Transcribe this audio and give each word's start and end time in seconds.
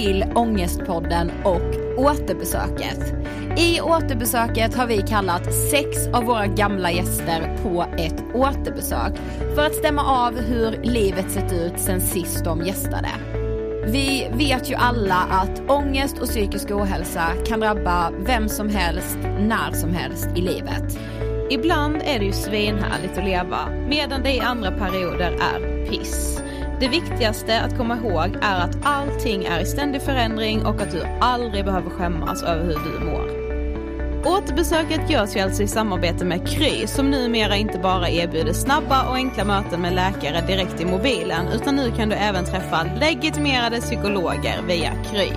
till 0.00 0.24
Ångestpodden 0.34 1.32
och 1.44 1.98
Återbesöket. 1.98 3.14
I 3.58 3.80
Återbesöket 3.80 4.74
har 4.74 4.86
vi 4.86 5.02
kallat 5.02 5.54
sex 5.54 6.06
av 6.12 6.24
våra 6.24 6.46
gamla 6.46 6.92
gäster 6.92 7.56
på 7.62 7.86
ett 7.98 8.24
återbesök 8.34 9.12
för 9.54 9.66
att 9.66 9.74
stämma 9.74 10.02
av 10.02 10.36
hur 10.36 10.82
livet 10.82 11.30
sett 11.30 11.52
ut 11.52 11.80
sen 11.80 12.00
sist 12.00 12.44
de 12.44 12.62
gästade. 12.62 13.08
Vi 13.86 14.28
vet 14.32 14.70
ju 14.70 14.74
alla 14.74 15.14
att 15.30 15.70
ångest 15.70 16.18
och 16.18 16.28
psykisk 16.28 16.70
ohälsa 16.70 17.26
kan 17.46 17.60
drabba 17.60 18.12
vem 18.26 18.48
som 18.48 18.68
helst, 18.68 19.18
när 19.22 19.72
som 19.72 19.94
helst 19.94 20.28
i 20.36 20.40
livet. 20.40 20.98
Ibland 21.50 21.96
är 21.96 22.18
det 22.18 22.24
ju 22.24 22.32
svinhärligt 22.32 23.18
att 23.18 23.24
leva, 23.24 23.58
medan 23.88 24.22
det 24.22 24.32
i 24.32 24.40
andra 24.40 24.70
perioder 24.70 25.38
är 25.54 25.86
piss. 25.86 26.39
Det 26.80 26.88
viktigaste 26.88 27.60
att 27.60 27.76
komma 27.76 27.96
ihåg 27.96 28.36
är 28.42 28.60
att 28.60 28.76
allting 28.82 29.44
är 29.44 29.60
i 29.60 29.66
ständig 29.66 30.02
förändring 30.02 30.66
och 30.66 30.80
att 30.80 30.90
du 30.90 31.02
aldrig 31.20 31.64
behöver 31.64 31.90
skämmas 31.90 32.42
över 32.42 32.64
hur 32.64 32.74
du 32.74 33.04
mår. 33.04 33.40
Återbesöket 34.26 35.10
görs 35.10 35.36
ju 35.36 35.40
alltså 35.40 35.62
i 35.62 35.68
samarbete 35.68 36.24
med 36.24 36.48
Kry 36.48 36.86
som 36.86 37.10
numera 37.10 37.56
inte 37.56 37.78
bara 37.78 38.10
erbjuder 38.10 38.52
snabba 38.52 39.08
och 39.08 39.14
enkla 39.14 39.44
möten 39.44 39.80
med 39.80 39.94
läkare 39.94 40.46
direkt 40.46 40.80
i 40.80 40.84
mobilen 40.84 41.48
utan 41.48 41.76
nu 41.76 41.90
kan 41.96 42.08
du 42.08 42.14
även 42.14 42.44
träffa 42.44 42.86
legitimerade 43.00 43.80
psykologer 43.80 44.62
via 44.68 44.92
Kry. 45.10 45.30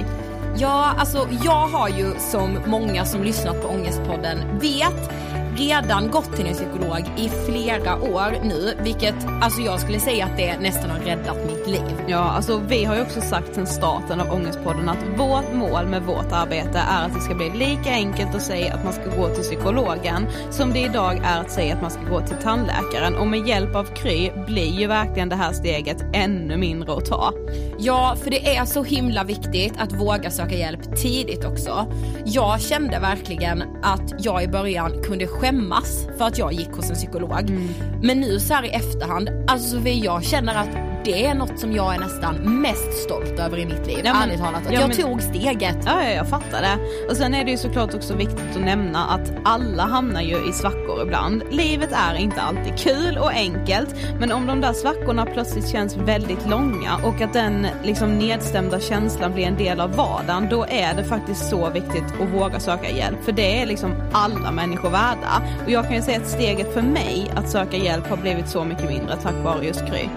Ja, 0.57 0.95
alltså 0.97 1.27
jag 1.43 1.67
har 1.67 1.89
ju 1.89 2.13
som 2.19 2.57
många 2.65 3.05
som 3.05 3.23
lyssnat 3.23 3.61
på 3.61 3.67
Ångestpodden 3.67 4.59
vet 4.59 5.11
redan 5.57 6.11
gått 6.11 6.35
till 6.35 6.47
en 6.47 6.53
psykolog 6.53 7.03
i 7.17 7.29
flera 7.29 7.95
år 7.95 8.43
nu, 8.43 8.73
vilket 8.83 9.15
alltså 9.41 9.61
jag 9.61 9.79
skulle 9.79 9.99
säga 9.99 10.25
att 10.25 10.37
det 10.37 10.57
nästan 10.57 10.89
har 10.89 10.99
räddat 10.99 11.37
mitt 11.45 11.67
liv. 11.67 11.97
Ja, 12.07 12.17
alltså 12.17 12.61
vi 12.67 12.85
har 12.85 12.95
ju 12.95 13.01
också 13.01 13.21
sagt 13.21 13.55
sedan 13.55 13.67
starten 13.67 14.19
av 14.19 14.31
Ångestpodden 14.31 14.89
att 14.89 15.19
vårt 15.19 15.53
mål 15.53 15.85
med 15.87 16.03
vårt 16.03 16.31
arbete 16.31 16.77
är 16.77 17.05
att 17.05 17.13
det 17.13 17.21
ska 17.21 17.35
bli 17.35 17.49
lika 17.49 17.89
enkelt 17.89 18.35
att 18.35 18.41
säga 18.41 18.73
att 18.73 18.83
man 18.83 18.93
ska 18.93 19.03
gå 19.03 19.27
till 19.27 19.43
psykologen 19.43 20.27
som 20.51 20.73
det 20.73 20.79
idag 20.79 21.21
är 21.25 21.41
att 21.41 21.51
säga 21.51 21.75
att 21.75 21.81
man 21.81 21.91
ska 21.91 22.01
gå 22.01 22.21
till 22.21 22.37
tandläkaren 22.43 23.15
och 23.15 23.27
med 23.27 23.47
hjälp 23.47 23.75
av 23.75 23.83
Kry 23.83 24.31
blir 24.47 24.79
ju 24.79 24.87
verkligen 24.87 25.29
det 25.29 25.35
här 25.35 25.53
steget 25.53 26.05
ännu 26.13 26.57
mindre 26.57 26.93
att 26.93 27.05
ta. 27.05 27.33
Ja, 27.79 28.15
för 28.23 28.31
det 28.31 28.55
är 28.55 28.65
så 28.65 28.83
himla 28.83 29.23
viktigt 29.23 29.73
att 29.77 29.93
våga 29.93 30.31
söka 30.31 30.55
hjälp 30.55 30.95
tidigt 30.95 31.45
också. 31.45 31.87
Jag 32.25 32.61
kände 32.61 32.99
verkligen 32.99 33.63
att 33.83 34.25
jag 34.25 34.43
i 34.43 34.47
början 34.47 35.03
kunde 35.03 35.27
skämmas 35.43 36.07
för 36.17 36.25
att 36.25 36.37
jag 36.37 36.53
gick 36.53 36.69
hos 36.69 36.89
en 36.89 36.95
psykolog. 36.95 37.39
Mm. 37.39 37.69
Men 38.01 38.19
nu 38.19 38.39
så 38.39 38.53
här 38.53 38.65
i 38.65 38.69
efterhand, 38.69 39.29
alltså 39.47 39.77
jag 39.79 40.23
känner 40.23 40.55
att 40.55 40.82
det 41.05 41.25
är 41.25 41.33
något 41.33 41.59
som 41.59 41.73
jag 41.73 41.95
är 41.95 41.99
nästan 41.99 42.61
mest 42.61 42.93
stolt 42.93 43.39
över 43.39 43.59
i 43.59 43.65
mitt 43.65 43.87
liv, 43.87 43.99
ja, 44.03 44.23
ärligt 44.23 44.39
talat. 44.39 44.67
Att 44.67 44.73
ja, 44.73 44.79
jag 44.79 44.87
men, 44.87 44.97
tog 44.97 45.21
steget. 45.21 45.77
Ja, 45.85 46.03
ja, 46.03 46.09
jag 46.09 46.29
fattar 46.29 46.61
det. 46.61 46.77
Och 47.09 47.17
sen 47.17 47.33
är 47.33 47.45
det 47.45 47.51
ju 47.51 47.57
såklart 47.57 47.93
också 47.93 48.15
viktigt 48.15 48.55
att 48.55 48.61
nämna 48.61 49.05
att 49.05 49.31
alla 49.43 49.83
hamnar 49.83 50.21
ju 50.21 50.49
i 50.49 50.53
svackor 50.53 51.01
ibland. 51.01 51.43
Livet 51.51 51.89
är 51.91 52.15
inte 52.15 52.41
alltid 52.41 52.77
kul 52.77 53.17
och 53.17 53.31
enkelt, 53.31 53.95
men 54.19 54.31
om 54.31 54.47
de 54.47 54.61
där 54.61 54.73
svackorna 54.73 55.25
plötsligt 55.25 55.69
känns 55.69 55.97
väldigt 55.97 56.49
långa 56.49 56.97
och 57.03 57.21
att 57.21 57.33
den 57.33 57.67
liksom 57.83 58.17
nedstämda 58.17 58.79
känslan 58.79 59.33
blir 59.33 59.43
en 59.43 59.57
del 59.57 59.79
av 59.79 59.95
vardagen, 59.95 60.47
då 60.49 60.65
är 60.69 60.93
det 60.93 61.03
faktiskt 61.03 61.49
så 61.49 61.69
viktigt 61.69 62.03
att 62.21 62.33
våga 62.33 62.59
söka 62.59 62.89
hjälp. 62.89 63.23
För 63.23 63.31
det 63.31 63.61
är 63.61 63.65
liksom 63.65 63.95
alla 64.11 64.51
människor 64.51 64.89
värda. 64.89 65.41
Och 65.65 65.71
jag 65.71 65.83
kan 65.83 65.95
ju 65.95 66.01
säga 66.01 66.17
att 66.17 66.27
steget 66.27 66.73
för 66.73 66.81
mig 66.81 67.31
att 67.35 67.49
söka 67.49 67.77
hjälp 67.77 68.09
har 68.09 68.17
blivit 68.17 68.49
så 68.49 68.63
mycket 68.63 68.89
mindre 68.89 69.15
tack 69.15 69.35
vare 69.43 69.65
just 69.65 69.85
Kry. 69.85 70.09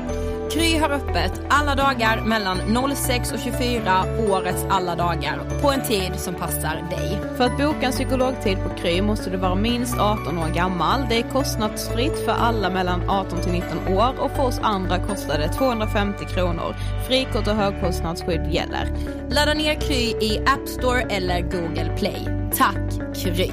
Kry 0.50 0.78
har 0.78 0.90
öppet 0.90 1.40
alla 1.48 1.74
dagar 1.74 2.20
mellan 2.20 2.58
06 2.96 3.32
och 3.32 3.38
24 3.38 4.04
årets 4.30 4.64
alla 4.70 4.94
dagar 4.94 5.60
på 5.62 5.70
en 5.70 5.82
tid 5.82 6.12
som 6.16 6.34
passar 6.34 6.86
dig. 6.90 7.20
För 7.36 7.44
att 7.44 7.58
boka 7.58 7.86
en 7.86 7.92
psykologtid 7.92 8.58
på 8.58 8.68
Kry 8.68 9.02
måste 9.02 9.30
du 9.30 9.36
vara 9.36 9.54
minst 9.54 9.98
18 9.98 10.38
år 10.38 10.48
gammal. 10.54 11.00
Det 11.08 11.18
är 11.18 11.22
kostnadsfritt 11.22 12.24
för 12.24 12.32
alla 12.32 12.70
mellan 12.70 13.10
18 13.10 13.40
till 13.40 13.52
19 13.52 13.88
år 13.88 14.14
och 14.20 14.30
för 14.30 14.42
oss 14.42 14.58
andra 14.62 14.98
kostar 14.98 15.38
det 15.38 15.48
250 15.48 16.24
kronor. 16.24 16.74
Frikort 17.06 17.46
och 17.48 17.54
högkostnadsskydd 17.54 18.52
gäller. 18.52 18.92
Ladda 19.30 19.54
ner 19.54 19.74
Kry 19.74 20.26
i 20.26 20.38
App 20.46 20.68
Store 20.68 21.00
eller 21.00 21.40
Google 21.40 21.96
Play. 21.98 22.28
Tack 22.56 23.14
Kry! 23.14 23.50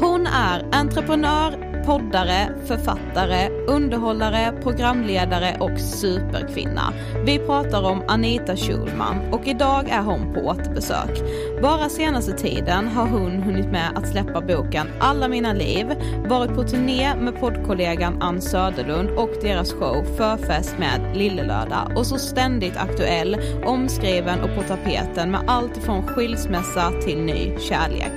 Hon 0.00 0.26
är 0.26 0.66
entreprenör, 0.72 1.69
poddare, 1.86 2.48
författare, 2.66 3.48
underhållare, 3.66 4.52
programledare 4.62 5.56
och 5.60 5.80
superkvinna. 5.80 6.92
Vi 7.24 7.38
pratar 7.38 7.82
om 7.82 8.02
Anita 8.08 8.56
Schulman 8.56 9.16
och 9.32 9.46
idag 9.46 9.88
är 9.88 10.02
hon 10.02 10.34
på 10.34 10.40
återbesök. 10.40 11.22
Bara 11.62 11.88
senaste 11.88 12.32
tiden 12.32 12.88
har 12.88 13.06
hon 13.06 13.42
hunnit 13.42 13.70
med 13.70 13.90
att 13.94 14.08
släppa 14.08 14.40
boken 14.40 14.86
Alla 15.00 15.28
mina 15.28 15.52
liv, 15.52 15.86
varit 16.28 16.54
på 16.54 16.64
turné 16.64 17.14
med 17.14 17.40
poddkollegan 17.40 18.22
Ann 18.22 18.40
Söderlund 18.40 19.10
och 19.10 19.30
deras 19.42 19.72
show 19.72 20.04
Förfest 20.16 20.78
med 20.78 21.16
Lillelördag 21.16 21.92
och 21.96 22.06
så 22.06 22.18
ständigt 22.18 22.76
aktuell, 22.76 23.36
omskriven 23.66 24.40
och 24.40 24.54
på 24.56 24.62
tapeten 24.62 25.30
med 25.30 25.40
allt 25.46 25.76
från 25.76 26.02
skilsmässa 26.02 26.92
till 27.04 27.18
ny 27.18 27.58
kärlek. 27.58 28.12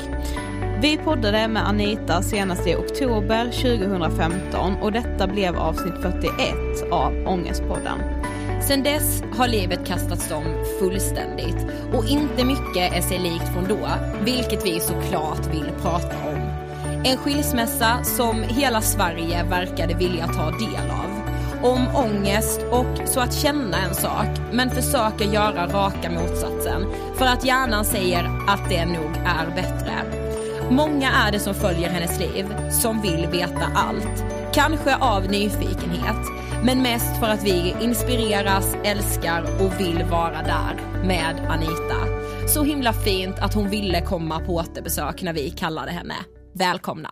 Vi 0.84 0.98
poddade 0.98 1.48
med 1.48 1.68
Anita 1.68 2.22
senast 2.22 2.68
i 2.68 2.76
oktober 2.76 3.46
2015 3.46 4.76
och 4.82 4.92
detta 4.92 5.28
blev 5.28 5.56
avsnitt 5.56 5.94
41 6.02 6.56
av 6.92 7.14
Ångestpodden. 7.28 8.00
Sen 8.68 8.84
dess 8.84 9.24
har 9.38 9.48
livet 9.48 9.88
kastats 9.88 10.32
om 10.32 10.44
fullständigt 10.80 11.68
och 11.94 12.06
inte 12.06 12.46
mycket 12.46 12.94
är 12.94 13.02
sig 13.02 13.20
likt 13.20 13.54
från 13.54 13.68
då, 13.68 13.90
vilket 14.26 14.66
vi 14.66 14.80
såklart 14.80 15.54
vill 15.54 15.72
prata 15.82 16.16
om. 16.28 16.42
En 17.06 17.18
skilsmässa 17.18 18.04
som 18.04 18.44
hela 18.44 18.82
Sverige 18.82 19.44
verkade 19.44 19.94
vilja 19.94 20.28
ta 20.28 20.52
del 20.52 20.92
av. 20.92 21.12
Om 21.72 21.88
ångest 21.96 22.62
och 22.72 23.08
så 23.08 23.20
att 23.20 23.34
känna 23.34 23.78
en 23.78 23.96
sak 23.96 24.28
men 24.52 24.70
försöka 24.70 25.24
göra 25.24 25.68
raka 25.68 26.12
motsatsen 26.12 26.86
för 27.16 27.26
att 27.26 27.46
hjärnan 27.46 27.86
säger 27.86 28.24
att 28.48 28.70
det 28.70 28.86
nog 28.86 29.12
är 29.26 29.56
bättre. 29.56 30.23
Många 30.76 31.12
är 31.12 31.32
det 31.32 31.40
som 31.40 31.54
följer 31.54 31.90
hennes 31.90 32.20
liv, 32.20 32.46
som 32.70 33.02
vill 33.02 33.28
veta 33.28 33.66
allt. 33.76 34.24
Kanske 34.54 34.96
av 34.96 35.24
nyfikenhet, 35.24 36.26
men 36.64 36.82
mest 36.82 37.20
för 37.20 37.28
att 37.28 37.44
vi 37.44 37.76
inspireras, 37.82 38.76
älskar 38.84 39.42
och 39.42 39.80
vill 39.80 40.04
vara 40.04 40.44
där 40.44 41.04
med 41.04 41.48
Anita. 41.50 41.98
Så 42.48 42.64
himla 42.64 42.94
fint 42.94 43.40
att 43.40 43.54
hon 43.54 43.70
ville 43.70 44.02
komma 44.02 44.40
på 44.40 44.56
återbesök 44.56 45.24
när 45.24 45.34
vi 45.34 45.50
kallade 45.50 45.92
henne. 45.92 46.16
Välkomna! 46.54 47.10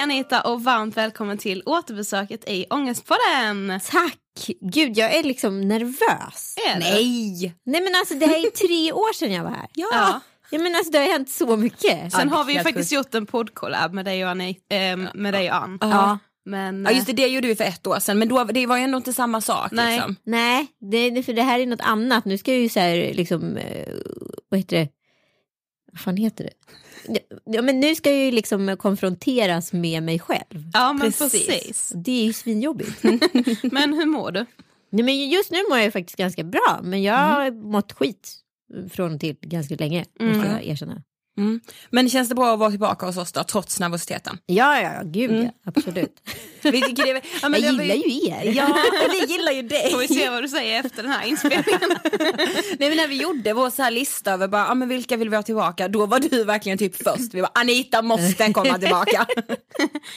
Hej 0.00 0.04
Anita 0.04 0.40
och 0.40 0.64
varmt 0.64 0.96
välkommen 0.96 1.38
till 1.38 1.62
återbesöket 1.66 2.48
i 2.48 2.66
Ångestpodden. 2.70 3.80
Tack! 3.90 4.50
Gud, 4.60 4.98
jag 4.98 5.14
är 5.14 5.22
liksom 5.22 5.60
nervös. 5.60 6.56
Är 6.68 6.78
Nej! 6.78 7.54
Nej 7.64 7.80
men 7.80 7.94
alltså 7.94 8.14
det 8.14 8.26
här 8.26 8.46
är 8.46 8.50
tre 8.50 8.92
år 8.92 9.12
sedan 9.12 9.32
jag 9.32 9.44
var 9.44 9.50
här. 9.50 9.66
Ja. 9.74 9.88
ja. 9.92 10.20
Ja 10.50 10.58
men 10.58 10.74
alltså 10.74 10.92
det 10.92 10.98
har 10.98 11.06
hänt 11.06 11.30
så 11.30 11.56
mycket. 11.56 12.12
Sen 12.12 12.28
ja, 12.28 12.36
har 12.36 12.44
vi 12.44 12.52
ju 12.52 12.62
faktiskt 12.62 12.92
gjort 12.92 13.14
en 13.14 13.26
poddcollab 13.26 13.94
med 13.94 14.04
dig 14.04 14.24
och, 14.24 14.30
Annie, 14.30 14.56
äh, 14.68 14.96
med 15.14 15.34
dig 15.34 15.50
och 15.50 15.56
Ann. 15.56 15.78
Ja. 15.80 16.18
Men, 16.44 16.84
ja 16.84 16.90
just 16.90 17.06
det, 17.06 17.12
det 17.12 17.26
gjorde 17.26 17.48
vi 17.48 17.56
för 17.56 17.64
ett 17.64 17.86
år 17.86 17.98
sedan 17.98 18.18
men 18.18 18.28
då, 18.28 18.44
det 18.44 18.66
var 18.66 18.76
ju 18.76 18.82
ändå 18.82 18.96
inte 18.96 19.12
samma 19.12 19.40
sak. 19.40 19.72
Nej, 19.72 19.96
liksom. 19.96 20.16
nej 20.24 20.66
det, 20.90 21.22
för 21.22 21.32
det 21.32 21.42
här 21.42 21.58
är 21.58 21.66
något 21.66 21.80
annat. 21.80 22.24
Nu 22.24 22.38
ska 22.38 22.52
jag 22.52 22.60
ju 22.60 22.68
så 22.68 22.80
här, 22.80 23.14
liksom, 23.14 23.56
eh, 23.56 23.94
vad 24.48 24.60
heter 24.60 24.76
det, 24.76 24.88
vad 25.92 26.00
fan 26.00 26.16
heter 26.16 26.44
det? 26.44 26.52
Ja, 27.44 27.62
men 27.62 27.80
nu 27.80 27.94
ska 27.94 28.10
jag 28.10 28.24
ju 28.24 28.30
liksom 28.30 28.76
konfronteras 28.76 29.72
med 29.72 30.02
mig 30.02 30.18
själv. 30.18 30.70
Ja 30.72 30.92
men 30.92 31.12
precis. 31.12 31.46
precis. 31.46 31.92
Det 31.94 32.10
är 32.10 32.24
ju 32.24 32.32
svinjobbigt. 32.32 33.02
men 33.62 33.94
hur 33.94 34.06
mår 34.06 34.32
du? 34.32 34.46
Nej, 34.90 35.04
men 35.04 35.28
just 35.28 35.50
nu 35.50 35.58
mår 35.68 35.78
jag 35.78 35.92
faktiskt 35.92 36.18
ganska 36.18 36.44
bra 36.44 36.80
men 36.82 37.02
jag 37.02 37.14
har 37.14 37.46
mm. 37.46 37.70
mått 37.70 37.92
skit 37.92 38.36
från 38.90 39.14
och 39.14 39.20
till 39.20 39.36
ganska 39.40 39.74
länge 39.74 40.04
mm. 40.20 40.32
måste 40.36 40.52
jag 40.52 40.64
erkänna. 40.64 41.02
Mm. 41.40 41.60
Men 41.90 42.08
känns 42.08 42.28
det 42.28 42.34
bra 42.34 42.52
att 42.52 42.58
vara 42.58 42.70
tillbaka 42.70 43.06
hos 43.06 43.16
oss 43.16 43.32
då, 43.32 43.44
trots 43.44 43.80
nervositeten? 43.80 44.38
Ja, 44.46 44.80
ja, 44.80 45.02
gud 45.04 45.44
ja, 45.44 45.50
absolut. 45.64 46.16
Vi 46.62 46.82
tycker 46.82 47.14
det, 47.14 47.22
ja, 47.42 47.48
men 47.48 47.62
jag 47.62 47.72
gillar 47.72 47.94
ju 47.94 48.28
er. 48.28 48.52
Ja, 48.56 48.78
vi 49.10 49.32
gillar 49.32 49.52
ju 49.52 49.62
dig. 49.62 49.90
Får 49.90 49.98
vi 49.98 50.08
se 50.08 50.30
vad 50.30 50.42
du 50.42 50.48
säger 50.48 50.80
efter 50.80 51.02
den 51.02 51.12
här 51.12 51.26
inspelningen. 51.26 51.64
Nej 52.78 52.88
men 52.88 52.96
när 52.96 53.08
vi 53.08 53.22
gjorde 53.22 53.52
vår 53.52 53.70
så 53.70 53.82
här 53.82 53.90
lista 53.90 54.32
över 54.32 54.48
bara, 54.48 54.68
ah, 54.68 54.74
men 54.74 54.88
vilka 54.88 55.16
vill 55.16 55.30
vi 55.30 55.36
ha 55.36 55.42
tillbaka, 55.42 55.88
då 55.88 56.06
var 56.06 56.20
du 56.20 56.44
verkligen 56.44 56.78
typ 56.78 56.96
först. 56.96 57.34
Vi 57.34 57.40
bara, 57.40 57.50
Anita 57.54 58.02
måste 58.02 58.52
komma 58.52 58.78
tillbaka. 58.78 59.26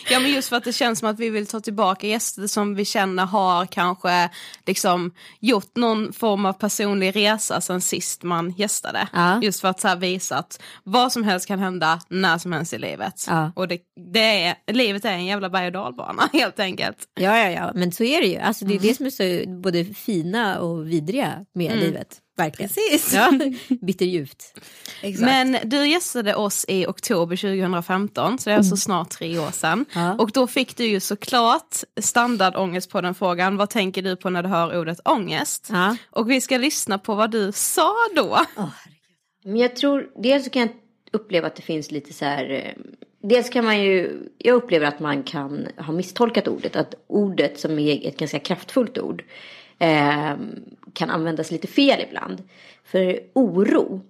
Ja 0.10 0.20
men 0.20 0.32
just 0.32 0.50
för 0.50 0.56
att 0.56 0.64
det 0.64 0.74
känns 0.74 1.00
som 1.00 1.10
att 1.10 1.20
vi 1.20 1.30
vill 1.30 1.48
ta 1.48 1.60
tillbaka 1.60 2.08
gäster 2.08 2.48
som 2.48 2.76
vi 2.76 2.86
känner 2.86 3.26
har 3.26 3.66
kanske 3.66 4.30
liksom 4.66 5.12
gjort 5.40 5.76
någon 5.76 6.14
form 6.14 6.46
av 6.46 6.54
personlig 6.54 7.16
resa 7.16 7.62
sen 7.62 7.82
sist 7.82 8.24
man 8.24 8.52
gästade. 8.52 9.08
Ja. 9.14 9.42
Just 9.42 9.62
för 9.62 9.68
att 9.68 9.80
så 9.80 9.88
här 9.88 9.96
visa 9.96 10.38
att 10.38 10.62
vad 10.84 11.12
som 11.14 11.24
helst 11.24 11.48
kan 11.48 11.60
hända 11.60 12.00
när 12.10 12.38
som 12.38 12.52
helst 12.52 12.74
i 12.74 12.78
livet. 12.78 13.26
Ja. 13.28 13.52
Och 13.56 13.68
det, 13.68 13.80
det 14.14 14.44
är, 14.44 14.56
livet 14.74 15.06
är 15.06 15.12
en 15.12 15.26
jävla 15.26 15.50
berg 15.50 15.66
och 15.66 15.72
dalbana 15.72 16.30
helt 16.34 16.60
enkelt. 16.60 16.98
Ja, 17.20 17.38
ja, 17.38 17.50
ja, 17.50 17.72
men 17.76 17.92
så 17.92 18.04
är 18.04 18.22
det 18.22 18.28
ju. 18.28 18.38
Alltså, 18.38 18.66
det 18.66 18.76
är 18.76 18.80
det 18.80 18.96
som 18.98 19.06
är 19.06 19.10
så 19.10 19.50
både 19.50 19.86
fina 19.86 20.60
och 20.60 20.88
vidriga 20.88 21.46
med 21.54 21.78
livet. 21.78 22.20
Verkligen. 22.38 22.70
Precis. 22.70 23.14
Ja, 23.14 23.32
bitterljuvt. 23.82 24.54
Men 25.20 25.58
du 25.64 25.88
gästade 25.88 26.36
oss 26.36 26.66
i 26.68 26.86
oktober 26.86 27.36
2015, 27.36 28.40
så 28.40 28.50
det 28.50 28.54
är 28.54 28.58
alltså 28.58 28.78
snart 28.78 29.10
tre 29.10 29.40
år 29.40 29.52
sedan. 29.52 29.86
Ja. 29.94 30.14
Och 30.14 30.32
då 30.32 30.48
fick 30.48 30.78
du 30.78 30.86
ju 30.86 31.00
såklart 31.00 31.76
standardångest 32.02 32.90
på 32.90 33.02
den 33.02 33.16
frågan. 33.16 33.58
Vad 33.58 33.70
tänker 33.70 34.02
du 34.02 34.16
på 34.16 34.30
när 34.30 34.44
du 34.44 34.50
hör 34.50 34.80
ordet 34.80 35.00
ångest? 35.06 35.68
Ja. 35.72 35.98
Och 36.12 36.32
vi 36.32 36.42
ska 36.42 36.58
lyssna 36.58 36.98
på 36.98 37.16
vad 37.16 37.32
du 37.32 37.52
sa 37.52 37.94
då. 38.16 38.40
Men 39.44 39.58
jag 39.58 39.76
tror, 39.76 40.06
dels 40.24 40.44
så 40.44 40.50
kan 40.50 40.62
jag 40.62 40.72
uppleva 41.14 41.48
att 41.48 41.56
det 41.56 41.62
finns 41.62 41.92
lite 41.92 42.14
så 42.14 42.26
här, 42.26 42.50
eh, 42.50 42.84
dels 43.22 43.50
kan 43.50 43.66
man 43.66 43.82
ju, 43.84 44.20
jag 44.38 44.56
upplever 44.56 44.86
att 44.86 45.00
man 45.00 45.24
kan 45.24 45.68
ha 45.78 45.94
misstolkat 45.94 46.48
ordet, 46.48 46.76
att 46.76 46.96
ordet 47.08 47.60
som 47.60 47.80
är 47.80 48.08
ett 48.08 48.18
ganska 48.18 48.40
kraftfullt 48.40 48.98
ord 48.98 49.24
eh, 49.80 50.34
kan 50.94 51.10
användas 51.10 51.52
lite 51.52 51.68
fel 51.68 52.02
ibland. 52.10 52.44
För 52.84 53.20
oro, 53.34 54.02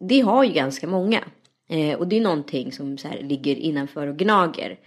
det 0.00 0.20
har 0.20 0.44
ju 0.44 0.52
ganska 0.52 0.86
många. 0.86 1.24
Eh, 1.68 1.98
och 1.98 2.08
det 2.08 2.16
är 2.16 2.20
någonting 2.20 2.72
som 2.72 2.98
så 2.98 3.08
här 3.08 3.20
ligger 3.22 3.56
innanför 3.56 4.06
och 4.06 4.16
gnager. 4.16 4.78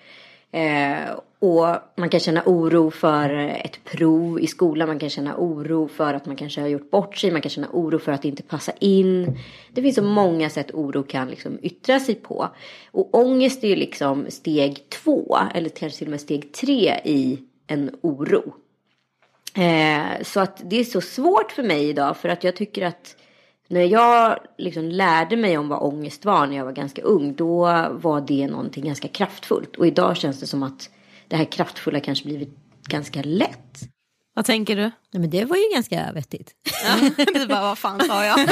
Eh, 0.51 1.19
och 1.39 1.75
man 1.95 2.09
kan 2.09 2.19
känna 2.19 2.43
oro 2.45 2.91
för 2.91 3.29
ett 3.35 3.83
prov 3.83 4.39
i 4.39 4.47
skolan, 4.47 4.87
man 4.87 4.99
kan 4.99 5.09
känna 5.09 5.35
oro 5.37 5.87
för 5.87 6.13
att 6.13 6.25
man 6.25 6.35
kanske 6.35 6.61
har 6.61 6.67
gjort 6.67 6.91
bort 6.91 7.17
sig, 7.17 7.31
man 7.31 7.41
kan 7.41 7.49
känna 7.49 7.67
oro 7.71 7.99
för 7.99 8.11
att 8.11 8.25
inte 8.25 8.43
passa 8.43 8.71
in. 8.79 9.37
Det 9.71 9.81
finns 9.81 9.95
så 9.95 10.03
många 10.03 10.49
sätt 10.49 10.71
oro 10.71 11.03
kan 11.03 11.29
liksom 11.29 11.59
yttra 11.61 11.99
sig 11.99 12.15
på. 12.15 12.49
Och 12.91 13.15
ångest 13.15 13.63
är 13.63 13.67
ju 13.67 13.75
liksom 13.75 14.25
steg 14.29 14.89
två, 14.89 15.37
eller 15.55 15.69
kanske 15.69 15.97
till 15.97 16.07
och 16.07 16.11
med 16.11 16.21
steg 16.21 16.53
tre 16.53 16.99
i 17.03 17.39
en 17.67 17.95
oro. 18.01 18.53
Eh, 19.53 20.23
så 20.23 20.39
att 20.39 20.61
det 20.65 20.79
är 20.79 20.83
så 20.83 21.01
svårt 21.01 21.51
för 21.51 21.63
mig 21.63 21.89
idag 21.89 22.17
för 22.17 22.29
att 22.29 22.43
jag 22.43 22.55
tycker 22.55 22.85
att 22.85 23.15
när 23.71 23.85
jag 23.85 24.39
liksom 24.57 24.89
lärde 24.89 25.37
mig 25.37 25.57
om 25.57 25.67
vad 25.67 25.81
ångest 25.81 26.25
var 26.25 26.47
när 26.47 26.57
jag 26.57 26.65
var 26.65 26.71
ganska 26.71 27.01
ung, 27.01 27.35
då 27.35 27.65
var 27.91 28.21
det 28.21 28.47
någonting 28.47 28.85
ganska 28.85 29.07
kraftfullt. 29.07 29.75
Och 29.75 29.87
idag 29.87 30.17
känns 30.17 30.39
det 30.39 30.47
som 30.47 30.63
att 30.63 30.89
det 31.27 31.35
här 31.35 31.45
kraftfulla 31.45 31.99
kanske 31.99 32.25
blivit 32.25 32.55
ganska 32.87 33.21
lätt. 33.21 33.79
Vad 34.33 34.45
tänker 34.45 34.75
du? 34.75 34.81
Nej, 34.81 35.21
men 35.21 35.29
det 35.29 35.45
var 35.45 35.55
ju 35.55 35.73
ganska 35.73 36.11
vettigt. 36.11 36.51
Ja, 36.85 37.23
du 37.33 37.47
bara, 37.47 37.61
vad 37.61 37.77
fan 37.77 38.01
sa 38.07 38.25
jag? 38.25 38.37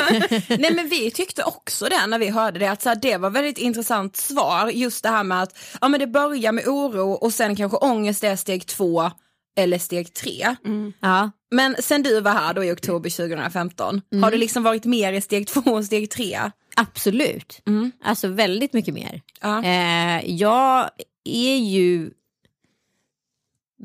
Nej 0.59 0.73
men 0.75 0.89
vi 0.89 1.11
tyckte 1.11 1.43
också 1.43 1.85
det 1.85 2.07
när 2.07 2.19
vi 2.19 2.29
hörde 2.29 2.59
det, 2.59 2.71
att 2.71 2.81
så 2.81 2.89
här, 2.89 2.95
det 3.01 3.17
var 3.17 3.29
väldigt 3.29 3.57
intressant 3.57 4.15
svar, 4.15 4.69
just 4.69 5.03
det 5.03 5.09
här 5.09 5.23
med 5.23 5.41
att 5.41 5.57
ja, 5.81 5.87
men 5.87 5.99
det 5.99 6.07
börjar 6.07 6.51
med 6.51 6.67
oro 6.67 7.11
och 7.11 7.33
sen 7.33 7.55
kanske 7.55 7.77
ångest 7.77 8.23
är 8.23 8.35
steg 8.35 8.67
två 8.67 9.11
eller 9.57 9.77
steg 9.77 10.13
tre. 10.13 10.55
Ja. 10.99 11.31
Men 11.51 11.75
sen 11.79 12.03
du 12.03 12.21
var 12.21 12.31
här 12.31 12.53
då 12.53 12.63
i 12.63 12.71
oktober 12.71 13.09
2015, 13.09 14.01
har 14.21 14.31
du 14.31 14.37
liksom 14.37 14.63
varit 14.63 14.85
mer 14.85 15.13
i 15.13 15.21
steg 15.21 15.47
två 15.47 15.61
och 15.71 15.85
steg 15.85 16.09
tre? 16.09 16.39
Absolut. 16.75 17.61
Alltså 18.03 18.27
väldigt 18.27 18.73
mycket 18.73 18.93
mer. 18.93 19.21
Ja. 19.41 19.63
Eh, 19.63 20.31
jag 20.31 20.89
är 21.23 21.57
ju 21.57 22.11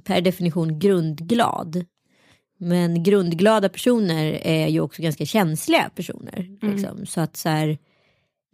per 0.04 0.20
definition 0.20 0.78
grundglad. 0.78 1.84
Men 2.58 3.02
grundglada 3.02 3.68
personer 3.68 4.40
är 4.42 4.68
ju 4.68 4.80
också 4.80 5.02
ganska 5.02 5.26
känsliga 5.26 5.90
personer. 5.94 6.58
Liksom. 6.62 7.06
Så 7.06 7.20
att 7.20 7.36
så 7.36 7.48
här, 7.48 7.78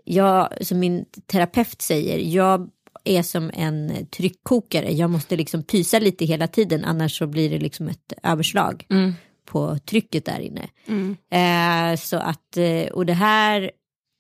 jag, 0.05 0.67
som 0.67 0.79
min 0.79 1.05
terapeut 1.27 1.83
säger, 1.83 2.19
jag 2.19 2.71
är 3.11 3.23
som 3.23 3.51
en 3.55 4.07
tryckkokare. 4.07 4.93
Jag 4.93 5.11
måste 5.11 5.37
liksom 5.37 5.63
pysa 5.63 5.99
lite 5.99 6.25
hela 6.25 6.47
tiden 6.47 6.85
annars 6.85 7.19
så 7.19 7.27
blir 7.27 7.51
det 7.51 7.59
liksom 7.59 7.89
ett 7.89 8.13
överslag 8.23 8.87
på 9.45 9.79
trycket 9.79 10.25
där 10.25 10.41
inne. 10.41 10.69
Eh, 11.31 11.97
så 11.97 12.17
att, 12.17 12.57
eh, 12.57 12.93
och 12.93 13.07
det 13.07 13.13
här 13.13 13.71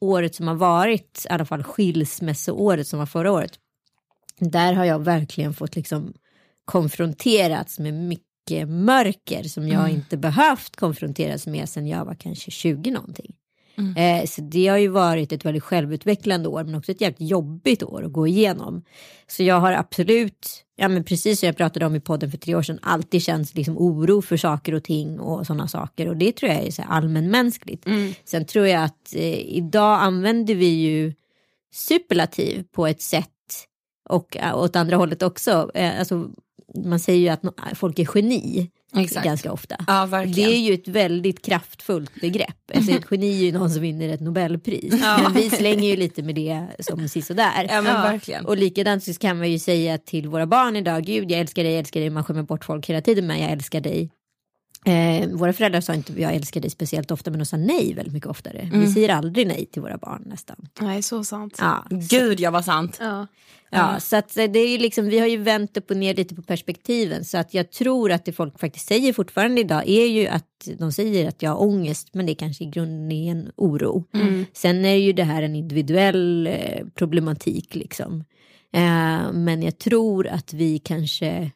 året 0.01 0.35
som 0.35 0.49
har 0.49 0.55
varit, 0.55 1.27
i 1.31 1.33
alla 1.33 1.45
fall 1.45 1.63
skilsmässoåret 1.63 2.87
som 2.87 2.99
var 2.99 3.07
förra 3.07 3.33
året, 3.33 3.53
där 4.39 4.73
har 4.73 4.85
jag 4.85 4.99
verkligen 5.05 5.55
fått 5.55 5.77
liksom 5.77 6.13
konfronterats 6.65 7.79
med 7.79 7.95
mycket 7.95 8.69
mörker 8.69 9.43
som 9.43 9.69
jag 9.69 9.91
inte 9.91 10.17
behövt 10.17 10.77
konfronteras 10.77 11.47
med 11.47 11.69
sen 11.69 11.87
jag 11.87 12.05
var 12.05 12.15
kanske 12.15 12.51
20 12.51 12.91
någonting. 12.91 13.35
Eh, 13.96 14.26
så 14.26 14.40
det 14.40 14.67
har 14.67 14.76
ju 14.76 14.88
varit 14.88 15.32
ett 15.32 15.44
väldigt 15.44 15.62
självutvecklande 15.62 16.49
år 16.49 16.64
men 16.64 16.75
också 16.75 16.93
ett 16.93 17.00
jävligt 17.00 17.31
jobbigt 17.31 17.82
år 17.82 18.05
att 18.05 18.12
gå 18.12 18.26
igenom. 18.26 18.82
Så 19.26 19.43
jag 19.43 19.61
har 19.61 19.72
absolut, 19.72 20.64
ja 20.76 20.88
men 20.88 21.05
precis 21.05 21.40
som 21.40 21.46
jag 21.46 21.56
pratade 21.56 21.87
om 21.87 21.94
i 21.94 22.00
podden 22.00 22.31
för 22.31 22.38
tre 22.38 22.55
år 22.55 22.62
sedan, 22.62 22.78
alltid 22.82 23.22
känt 23.22 23.55
liksom 23.55 23.78
oro 23.78 24.22
för 24.22 24.37
saker 24.37 24.75
och 24.75 24.84
ting 24.84 25.20
och 25.20 25.46
sådana 25.46 25.69
saker 25.69 26.08
och 26.08 26.17
det 26.17 26.32
tror 26.32 26.52
jag 26.52 26.67
är 26.67 26.70
så 26.70 26.82
allmänmänskligt. 26.82 27.87
Sen 28.25 28.44
tror 28.46 28.67
jag 28.67 28.84
att 28.84 29.14
eh, 29.14 29.38
idag 29.56 30.02
använder 30.02 30.55
vi 30.55 30.67
ju 30.67 31.12
superlativ 31.75 32.64
på 32.72 32.87
ett 32.87 33.02
sätt 33.02 33.26
och 34.08 34.37
äh, 34.37 34.58
åt 34.58 34.76
andra 34.76 34.96
hållet 34.96 35.22
också. 35.22 35.70
Eh, 35.75 35.99
alltså, 35.99 36.31
man 36.75 37.00
säger 37.00 37.20
ju 37.20 37.28
att 37.28 37.78
folk 37.78 37.99
är 37.99 38.08
geni 38.14 38.70
Exakt. 38.97 39.25
ganska 39.25 39.53
ofta. 39.53 39.77
Ja, 39.87 40.07
Det 40.07 40.45
är 40.45 40.59
ju 40.59 40.75
ett 40.75 40.89
väldigt 40.89 41.45
kraftfullt 41.45 42.21
begrepp. 42.21 42.71
Alltså 42.75 42.93
ett 42.93 43.05
geni 43.11 43.41
är 43.41 43.45
ju 43.45 43.53
någon 43.53 43.71
som 43.71 43.83
vinner 43.83 44.09
ett 44.09 44.21
nobelpris. 44.21 44.95
Men 45.23 45.33
vi 45.33 45.51
slänger 45.51 45.89
ju 45.89 45.97
lite 45.97 46.23
med 46.23 46.35
det 46.35 46.67
som 46.81 47.09
sisådär. 47.09 47.67
Ja 47.69 47.83
men 47.83 48.03
verkligen. 48.03 48.47
Och 48.47 48.57
likadant 48.57 49.05
så 49.05 49.15
kan 49.15 49.39
man 49.39 49.51
ju 49.51 49.59
säga 49.59 49.99
till 49.99 50.29
våra 50.29 50.47
barn 50.47 50.77
idag, 50.77 51.05
gud 51.05 51.31
jag 51.31 51.41
älskar 51.41 51.63
dig, 51.63 51.73
jag 51.73 51.79
älskar 51.79 52.01
dig, 52.01 52.11
man 52.11 52.25
skämmer 52.25 52.43
bort 52.43 52.65
folk 52.65 52.87
hela 52.87 53.01
tiden 53.01 53.27
men 53.27 53.41
jag 53.41 53.51
älskar 53.51 53.81
dig. 53.81 54.11
Eh, 54.85 55.29
våra 55.29 55.53
föräldrar 55.53 55.81
sa 55.81 55.94
inte 55.94 56.21
jag 56.21 56.35
älskar 56.35 56.61
dig 56.61 56.71
speciellt 56.71 57.11
ofta 57.11 57.31
men 57.31 57.38
de 57.38 57.44
sa 57.44 57.56
nej 57.56 57.94
väldigt 57.94 58.15
mycket 58.15 58.31
oftare. 58.31 58.71
Vi 58.73 58.93
säger 58.93 59.09
aldrig 59.09 59.47
nej 59.47 59.67
till 59.67 59.82
våra 59.82 59.99
barn 59.99 60.23
nästan. 60.27 60.56
Nej, 60.81 61.03
så 61.03 61.25
sant. 61.25 61.56
Ja, 61.59 61.87
Gud 61.91 62.41
jag 62.41 62.50
var 62.50 62.62
sant. 62.62 62.97
Ja. 63.00 63.27
Ja, 63.73 64.00
så 64.00 64.17
att 64.17 64.37
eh, 64.37 64.44
det 64.44 64.59
är 64.59 64.69
ju 64.69 64.79
liksom, 64.79 65.09
vi 65.09 65.19
har 65.19 65.27
ju 65.27 65.37
vänt 65.37 65.77
upp 65.77 65.91
och 65.91 65.97
ner 65.97 66.15
lite 66.15 66.35
på 66.35 66.43
perspektiven. 66.43 67.25
Så 67.25 67.39
att 67.39 67.55
jag 67.55 67.72
tror 67.72 68.13
att 68.13 68.25
det 68.25 68.32
folk 68.32 68.60
faktiskt 68.60 68.89
säger 68.89 69.13
fortfarande 69.13 69.60
idag 69.60 69.89
är 69.89 70.06
ju 70.06 70.27
att 70.27 70.69
de 70.79 70.93
säger 70.93 71.29
att 71.29 71.43
jag 71.43 71.51
har 71.51 71.63
ångest, 71.63 72.08
men 72.13 72.27
det 72.27 72.32
är 72.32 72.34
kanske 72.34 72.65
i 72.65 72.67
grunden 72.67 73.13
är 73.13 73.31
en 73.31 73.51
oro. 73.56 74.05
Sen 74.53 74.84
är 74.84 74.94
ju 74.94 75.13
det 75.13 75.25
här 75.25 75.43
en 75.43 75.56
individuell 75.56 76.46
eh, 76.46 76.87
problematik 76.94 77.75
liksom. 77.75 78.25
Eh, 78.72 79.32
men 79.32 79.63
jag 79.63 79.79
tror 79.79 80.27
att 80.27 80.53
vi 80.53 80.79
kanske 80.79 81.51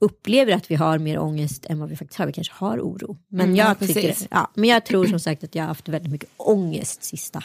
upplever 0.00 0.52
att 0.52 0.70
vi 0.70 0.74
har 0.74 0.98
mer 0.98 1.18
ångest 1.18 1.66
än 1.66 1.78
vad 1.78 1.88
vi 1.88 1.96
faktiskt 1.96 2.18
har. 2.18 2.26
Vi 2.26 2.32
kanske 2.32 2.54
har 2.56 2.78
oro. 2.80 3.18
Men, 3.28 3.46
Mm, 3.46 3.56
ja, 3.56 3.68
jag, 3.68 3.78
tycker, 3.78 3.94
precis. 3.94 4.28
ja, 4.30 4.50
men 4.54 4.70
jag 4.70 4.84
tror 4.86 5.06
som 5.06 5.20
sagt 5.20 5.44
att 5.44 5.54
jag 5.54 5.62
har 5.62 5.68
haft 5.68 5.88
väldigt 5.88 6.12
mycket 6.12 6.30
ångest 6.36 7.04
sista 7.04 7.42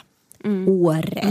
året. 0.68 1.24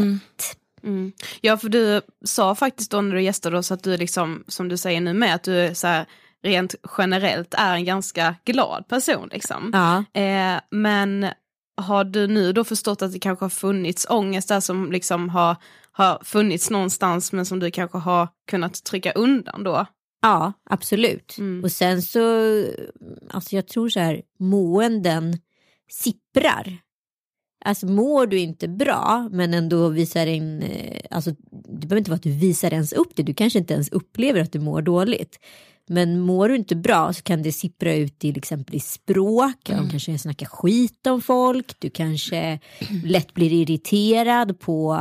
Mm. 0.83 1.13
Ja, 1.41 1.57
för 1.57 1.69
du 1.69 2.01
sa 2.25 2.55
faktiskt 2.55 2.91
då 2.91 3.01
när 3.01 3.15
du 3.17 3.23
gästade 3.23 3.59
oss 3.59 3.73
att 3.73 3.83
du 3.83 3.97
liksom, 3.97 4.45
som 4.49 4.69
du 4.69 4.77
säger 4.77 5.01
nu 5.01 5.15
med, 5.15 5.35
att 5.35 5.43
du 5.43 5.71
så 5.75 5.87
här, 5.87 6.07
rent 6.43 6.75
generellt 6.99 7.55
är 7.55 7.75
en 7.75 7.85
ganska 7.85 8.35
glad 8.45 8.89
person 8.89 9.29
liksom. 9.33 9.71
Ja. 9.73 10.21
Eh, 10.21 10.61
men 10.71 11.27
har 11.77 12.05
du 12.05 12.27
nu 12.27 12.53
då 12.53 12.65
förstått 12.65 13.03
att 13.03 13.13
det 13.13 13.19
kanske 13.19 13.45
har 13.45 13.51
funnits 13.51 14.07
ångest 14.11 14.49
där 14.49 14.61
som 14.61 14.93
liksom 14.93 15.29
har, 15.29 15.57
har 15.93 16.21
funnits 16.25 16.71
någonstans 16.71 17.33
men 17.33 17.47
som 17.47 17.59
du 17.61 17.71
kanske 17.71 17.99
har 17.99 18.29
kunnat 18.51 18.85
trycka 18.85 19.13
undan 19.13 19.65
då? 19.65 19.87
Ja, 20.25 20.53
absolut. 20.71 21.37
Och 21.63 21.73
sen 21.73 22.03
så, 22.03 22.21
alltså 23.31 23.57
jag 23.57 23.69
tror 23.69 23.89
så 23.89 24.01
här, 24.01 24.23
måenden 24.39 25.39
sipprar. 25.91 26.79
Alltså 27.65 27.87
mår 27.87 28.27
du 28.27 28.39
inte 28.39 28.69
bra 28.69 29.29
men 29.33 29.55
ändå 29.55 29.89
visar 29.89 30.27
en, 30.27 30.63
eh, 30.63 31.01
alltså 31.11 31.31
det 31.51 31.87
behöver 31.87 31.97
inte 31.97 32.11
vara 32.11 32.17
att 32.17 32.23
du 32.23 32.33
visar 32.39 32.73
ens 32.73 32.93
upp 32.93 33.17
det, 33.17 33.23
du 33.23 33.35
kanske 33.35 33.59
inte 33.59 33.75
ens 33.75 33.89
upplever 33.89 34.41
att 34.41 34.53
du 34.53 34.61
mår 34.61 34.83
dåligt. 34.83 35.39
Men 35.87 36.21
mår 36.21 36.49
du 36.49 36.57
inte 36.57 36.77
bra 36.77 37.13
så 37.13 37.23
kan 37.23 37.43
det 37.43 37.53
sippra 37.53 37.95
ut 37.95 38.19
till 38.19 38.39
exempel 38.39 38.75
i 38.75 38.81
språk, 38.81 39.69
mm. 39.69 39.91
kanske 39.91 40.19
snackar 40.19 40.47
skit 40.47 41.07
om 41.07 41.21
folk, 41.21 41.81
du 41.81 41.91
kanske 41.91 42.59
lätt 43.05 43.35
blir 43.35 43.53
irriterad 43.53 44.61
på 44.61 44.99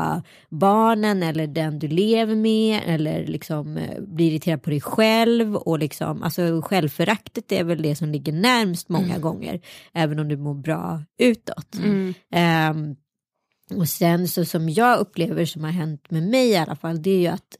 barnen 0.50 1.24
eller 1.24 1.48
den 1.48 1.80
du 1.80 1.88
lever 1.88 2.36
med 2.36 2.82
eller 2.86 3.28
liksom 3.28 3.78
eh, 3.78 4.02
blir 4.02 4.32
irriterad 4.32 4.64
på 4.64 4.70
dig 4.70 4.82
själv 4.82 5.56
och 5.56 5.80
liksom, 5.80 6.24
alltså 6.24 6.62
självföraktet 6.62 7.52
är 7.52 7.64
väl 7.64 7.82
det 7.82 7.96
som 7.96 8.10
ligger 8.10 8.34
närmst 8.34 8.90
många 8.90 9.06
mm. 9.06 9.22
gånger, 9.22 9.62
även 9.94 10.20
om 10.20 10.28
du 10.28 10.38
mår 10.38 10.56
bra 10.56 11.04
utåt. 11.20 11.76
Mm. 11.76 12.14
Um, 12.72 12.96
och 13.80 13.90
sen 13.90 14.28
så 14.28 14.46
som 14.46 14.70
jag 14.70 15.00
upplever 15.00 15.46
som 15.46 15.64
har 15.64 15.72
hänt 15.72 16.12
med 16.12 16.24
mig 16.24 16.50
i 16.50 16.56
alla 16.56 16.76
fall, 16.76 17.02
det 17.02 17.10
är 17.10 17.20
ju 17.20 17.28
att 17.28 17.58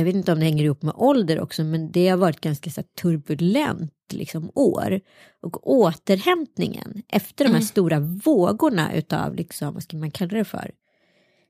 jag 0.00 0.04
vet 0.04 0.14
inte 0.14 0.32
om 0.32 0.38
det 0.38 0.44
hänger 0.44 0.64
ihop 0.64 0.82
med 0.82 0.94
ålder 0.96 1.40
också, 1.40 1.64
men 1.64 1.92
det 1.92 2.08
har 2.08 2.16
varit 2.16 2.40
ganska 2.40 2.70
så 2.70 2.82
turbulent 2.82 3.92
liksom, 4.12 4.50
år. 4.54 5.00
Och 5.42 5.70
återhämtningen 5.70 7.02
efter 7.08 7.44
de 7.44 7.48
här 7.48 7.56
mm. 7.56 7.66
stora 7.66 8.00
vågorna 8.00 8.94
utav, 8.94 9.34
liksom, 9.34 9.74
vad 9.74 9.82
ska 9.82 9.96
man 9.96 10.10
kalla 10.10 10.38
det 10.38 10.44
för, 10.44 10.70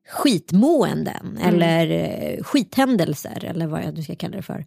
skitmåenden 0.08 1.38
mm. 1.40 1.54
eller 1.54 1.90
eh, 1.90 2.42
skithändelser 2.42 3.44
eller 3.44 3.66
vad 3.66 3.84
jag 3.84 3.94
nu 3.94 4.02
ska 4.02 4.14
kalla 4.14 4.36
det 4.36 4.42
för. 4.42 4.66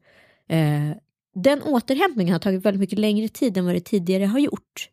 Eh, 0.50 0.90
den 1.36 1.63
återhämtningen 1.63 2.34
har 2.34 2.40
tagit 2.40 2.66
väldigt 2.66 2.80
mycket 2.80 3.00
längre 3.00 3.28
tid 3.28 3.58
än 3.58 3.66
vad 3.66 3.75
det 3.75 3.86
tidigare 3.86 4.25
har 4.25 4.40
gjort. 4.40 4.90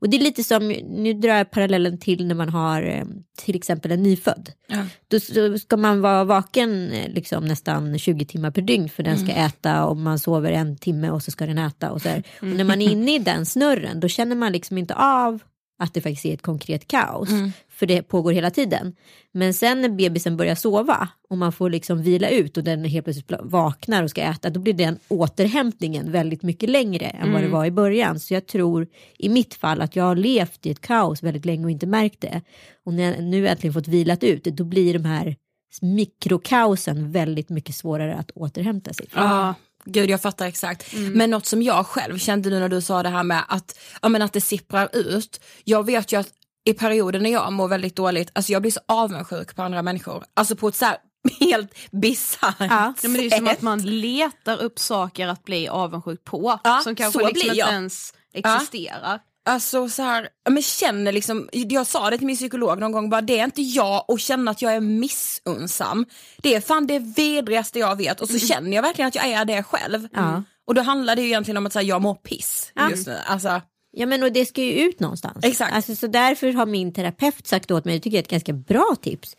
Och 0.00 0.10
det 0.10 0.16
är 0.16 0.20
lite 0.20 0.44
som, 0.44 0.68
nu 0.88 1.12
drar 1.12 1.34
jag 1.34 1.50
parallellen 1.50 1.98
till 1.98 2.26
när 2.26 2.34
man 2.34 2.48
har 2.48 2.82
eh, 2.82 3.04
till 3.44 3.56
exempel 3.56 3.92
en 3.92 4.02
nyfödd. 4.02 4.52
Ja. 4.66 4.86
Då, 5.08 5.58
ska 5.58 5.76
man 5.76 6.00
vara 6.00 6.24
vaken 6.24 6.92
eh, 6.92 7.08
liksom, 7.08 7.44
nästan 7.44 7.98
20 7.98 8.24
timmar 8.24 8.50
per 8.50 8.62
dygn 8.62 8.88
för 8.88 9.02
den 9.02 9.18
ska 9.18 9.32
mm. 9.32 9.46
äta 9.46 9.84
och 9.84 9.96
man 9.96 10.18
sover 10.18 10.52
en 10.52 10.76
timme 10.76 11.10
och 11.10 11.22
så 11.22 11.30
ska 11.30 11.46
den 11.46 11.58
äta. 11.58 11.90
Och, 11.90 12.02
så 12.02 12.08
mm. 12.08 12.22
och 12.40 12.46
när 12.46 12.64
man 12.64 12.82
är 12.82 12.90
inne 12.90 13.14
i 13.14 13.18
den 13.18 13.46
snurren 13.46 14.00
då 14.00 14.08
känner 14.08 14.36
man 14.36 14.52
liksom 14.52 14.78
inte 14.78 14.94
av 14.94 15.40
att 15.80 15.94
det 15.94 16.00
faktiskt 16.00 16.26
är 16.26 16.34
ett 16.34 16.42
konkret 16.42 16.88
kaos. 16.88 17.30
Mm. 17.30 17.52
För 17.68 17.86
det 17.86 18.02
pågår 18.02 18.32
hela 18.32 18.50
tiden. 18.50 18.96
Men 19.32 19.54
sen 19.54 19.82
när 19.82 19.88
bebisen 19.88 20.36
börjar 20.36 20.54
sova 20.54 21.08
och 21.28 21.38
man 21.38 21.52
får 21.52 21.70
liksom 21.70 22.02
vila 22.02 22.28
ut 22.28 22.56
och 22.56 22.64
den 22.64 22.84
helt 22.84 23.04
plötsligt 23.04 23.32
vaknar 23.42 24.02
och 24.02 24.10
ska 24.10 24.22
äta 24.22 24.50
då 24.50 24.60
blir 24.60 24.74
den 24.74 24.98
återhämtningen 25.08 26.12
väldigt 26.12 26.42
mycket 26.42 26.70
längre 26.70 27.06
än 27.06 27.20
mm. 27.20 27.32
vad 27.32 27.42
det 27.42 27.46
mm. 27.46 27.58
var 27.58 27.66
i 27.66 27.70
början. 27.70 28.20
Så 28.20 28.34
jag 28.34 28.46
tror 28.46 28.86
i 29.18 29.28
mitt 29.28 29.54
fall 29.54 29.80
att 29.80 29.96
jag 29.96 30.04
har 30.04 30.16
levt 30.16 30.66
i 30.66 30.70
ett 30.70 30.80
kaos 30.80 31.22
väldigt 31.22 31.44
länge 31.44 31.64
och 31.64 31.70
inte 31.70 31.86
märkt 31.86 32.20
det. 32.20 32.40
Och 32.84 32.94
när 32.94 33.02
jag 33.02 33.24
nu 33.24 33.48
äntligen 33.48 33.74
fått 33.74 33.88
vilat 33.88 34.24
ut 34.24 34.44
då 34.44 34.64
blir 34.64 34.94
de 34.94 35.04
här 35.04 35.36
mikrokaosen 35.80 37.12
väldigt 37.12 37.48
mycket 37.48 37.74
svårare 37.74 38.14
att 38.14 38.30
återhämta 38.30 38.92
sig 38.92 39.08
från. 39.08 39.22
Ah. 39.22 39.54
Gud 39.84 40.10
jag 40.10 40.22
fattar 40.22 40.46
exakt. 40.46 40.92
Mm. 40.92 41.12
Men 41.12 41.30
något 41.30 41.46
som 41.46 41.62
jag 41.62 41.86
själv 41.86 42.18
kände 42.18 42.50
nu 42.50 42.58
när 42.58 42.68
du 42.68 42.80
sa 42.80 43.02
det 43.02 43.08
här 43.08 43.22
med 43.22 43.42
att, 43.48 43.78
ja, 44.02 44.08
men 44.08 44.22
att 44.22 44.32
det 44.32 44.40
sipprar 44.40 44.88
ut. 44.92 45.40
Jag 45.64 45.86
vet 45.86 46.12
ju 46.12 46.20
att 46.20 46.28
i 46.64 46.74
perioder 46.74 47.20
när 47.20 47.30
jag 47.30 47.52
mår 47.52 47.68
väldigt 47.68 47.96
dåligt, 47.96 48.30
alltså 48.32 48.52
jag 48.52 48.62
blir 48.62 48.72
så 48.72 48.80
avundsjuk 48.86 49.56
på 49.56 49.62
andra 49.62 49.82
människor. 49.82 50.24
Alltså 50.34 50.56
på 50.56 50.68
ett 50.68 50.76
så 50.76 50.84
här 50.84 50.96
helt 51.40 51.74
bisarrt 51.90 52.56
ja, 52.58 52.94
men 53.02 53.12
Det 53.12 53.26
är 53.26 53.36
som 53.36 53.48
att 53.48 53.62
man 53.62 53.82
letar 53.82 54.62
upp 54.62 54.78
saker 54.78 55.28
att 55.28 55.44
bli 55.44 55.68
avundsjuk 55.68 56.24
på. 56.24 56.60
Ja, 56.64 56.80
som 56.84 56.94
kanske 56.94 57.26
liksom 57.26 57.50
inte 57.50 57.60
ens 57.60 58.14
existerar. 58.32 59.20
Alltså 59.44 59.88
så 59.88 60.02
här, 60.02 60.28
men 60.50 60.62
känner 60.62 61.12
liksom, 61.12 61.48
jag 61.52 61.86
sa 61.86 62.10
det 62.10 62.18
till 62.18 62.26
min 62.26 62.36
psykolog 62.36 62.78
någon 62.78 62.92
gång, 62.92 63.10
bara, 63.10 63.20
det 63.20 63.38
är 63.38 63.44
inte 63.44 63.62
jag 63.62 64.04
och 64.08 64.20
känna 64.20 64.50
att 64.50 64.62
jag 64.62 64.74
är 64.74 64.80
missunnsam. 64.80 66.06
Det 66.36 66.54
är 66.54 66.60
fan 66.60 66.86
det 66.86 66.98
vidrigaste 66.98 67.78
jag 67.78 67.96
vet 67.96 68.20
och 68.20 68.28
så 68.28 68.34
mm. 68.34 68.46
känner 68.46 68.76
jag 68.76 68.82
verkligen 68.82 69.08
att 69.08 69.14
jag 69.14 69.26
är 69.26 69.44
det 69.44 69.62
själv. 69.62 70.08
Ja. 70.12 70.42
Och 70.66 70.74
då 70.74 70.82
handlar 70.82 71.16
det 71.16 71.22
ju 71.22 71.28
egentligen 71.28 71.56
om 71.56 71.66
att 71.66 71.72
säga 71.72 71.82
jag 71.82 72.02
mår 72.02 72.14
piss 72.14 72.72
ja. 72.74 72.90
just 72.90 73.06
nu. 73.06 73.16
Alltså, 73.26 73.60
Ja 73.92 74.06
men 74.06 74.22
och 74.22 74.32
det 74.32 74.46
ska 74.46 74.62
ju 74.62 74.72
ut 74.72 75.00
någonstans. 75.00 75.44
Exakt. 75.44 75.74
Alltså, 75.74 75.96
så 75.96 76.06
därför 76.06 76.52
har 76.52 76.66
min 76.66 76.92
terapeut 76.92 77.46
sagt 77.46 77.70
åt 77.70 77.84
mig, 77.84 77.94
det 77.94 78.00
tycker 78.00 78.16
jag 78.16 78.22
är 78.22 78.24
ett 78.24 78.30
ganska 78.30 78.52
bra 78.52 78.96
tips. 79.02 79.36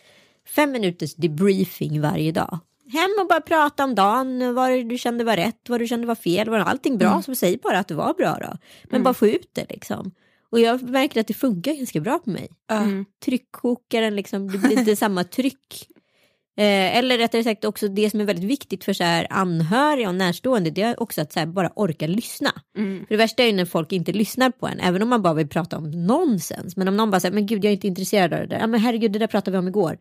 Fem 0.48 0.72
minuters 0.72 1.16
debriefing 1.16 2.02
varje 2.02 2.32
dag. 2.32 2.60
Hem 2.92 3.12
och 3.22 3.28
bara 3.28 3.42
prata 3.42 3.84
om 3.84 3.96
dagen, 3.96 4.56
vad 4.56 4.86
du 4.88 4.98
kände 4.98 5.24
var 5.24 5.38
rätt, 5.38 5.70
vad 5.70 5.80
du 5.80 5.88
kände 5.88 6.08
var 6.08 6.16
fel, 6.16 6.50
var 6.50 6.60
allting 6.60 6.98
bra 6.98 7.10
mm. 7.10 7.24
så 7.24 7.36
säg 7.36 7.58
bara 7.58 7.80
att 7.80 7.88
det 7.88 7.96
var 7.96 8.14
bra 8.14 8.38
då. 8.42 8.58
Men 8.84 8.92
mm. 8.92 9.04
bara 9.04 9.14
få 9.14 9.28
ut 9.28 9.50
det 9.54 9.66
liksom. 9.70 10.12
Och 10.52 10.60
jag 10.60 10.82
märker 10.82 11.22
att 11.22 11.28
det 11.28 11.34
funkar 11.34 11.74
ganska 11.74 12.00
bra 12.00 12.20
på 12.20 12.30
mig. 12.30 12.50
Mm. 12.72 13.06
Tryckkokaren 13.26 14.16
liksom, 14.16 14.52
det 14.52 14.58
blir 14.58 14.80
inte 14.80 14.96
samma 14.96 15.24
tryck 15.24 15.88
Eh, 16.58 16.98
eller 16.98 17.18
rättare 17.18 17.44
sagt 17.44 17.66
också 17.66 17.88
det 17.88 18.10
som 18.10 18.20
är 18.20 18.26
väldigt 18.26 18.46
viktigt 18.46 18.84
för 18.84 18.94
så 18.94 19.04
här 19.04 19.28
anhöriga 19.30 20.10
och 20.10 20.16
närstående 20.16 20.70
det 20.70 20.82
är 20.82 21.02
också 21.02 21.22
att 21.22 21.34
så 21.34 21.40
här, 21.40 21.46
bara 21.46 21.72
orka 21.76 22.08
lyssna. 22.08 22.52
Mm. 22.78 23.00
För 23.00 23.14
det 23.14 23.18
värsta 23.18 23.44
är 23.44 23.48
ju 23.48 23.54
när 23.54 23.66
folk 23.66 23.92
inte 23.92 24.12
lyssnar 24.12 24.50
på 24.50 24.68
en 24.68 24.80
även 24.80 25.02
om 25.02 25.10
man 25.10 25.22
bara 25.22 25.34
vill 25.34 25.48
prata 25.48 25.78
om 25.78 25.92
nonsens. 25.92 26.78
Men 26.78 26.88
om 26.88 26.98
någon 26.98 27.12
bara 27.12 27.20
säger 27.20 27.36
men 27.36 27.46
gud 27.46 27.66
jag 27.66 27.70
är 27.70 27.74
inte 27.74 27.88
intresserad 27.88 28.34
av 28.34 28.40
det 28.40 28.46
där. 28.46 28.60
Ja, 28.60 28.68
men 28.68 28.80
herregud 28.80 29.12
det 29.12 29.20
där 29.20 29.28
pratade 29.28 29.52
vi 29.52 29.58
om 29.58 29.68
igår. 29.68 29.98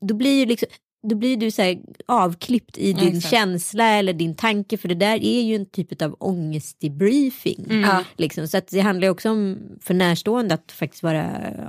Då 0.00 0.14
blir 0.14 0.38
ju 0.38 0.46
liksom 0.46 0.68
då 1.04 1.16
blir 1.16 1.36
du 1.36 1.50
så 1.50 1.62
här 1.62 1.78
avklippt 2.06 2.78
i 2.78 2.92
din 2.92 3.16
Exakt. 3.16 3.30
känsla 3.30 3.84
eller 3.84 4.12
din 4.12 4.34
tanke 4.34 4.78
för 4.78 4.88
det 4.88 4.94
där 4.94 5.24
är 5.24 5.42
ju 5.42 5.54
en 5.54 5.66
typ 5.66 6.02
av 6.02 6.16
ångestdebriefing. 6.18 7.66
Mm. 7.70 8.04
Liksom. 8.16 8.48
Så 8.48 8.56
att 8.56 8.68
det 8.68 8.80
handlar 8.80 9.08
också 9.08 9.30
om 9.30 9.58
för 9.82 9.94
närstående 9.94 10.54
att 10.54 10.72
faktiskt 10.72 11.02
vara, 11.02 11.26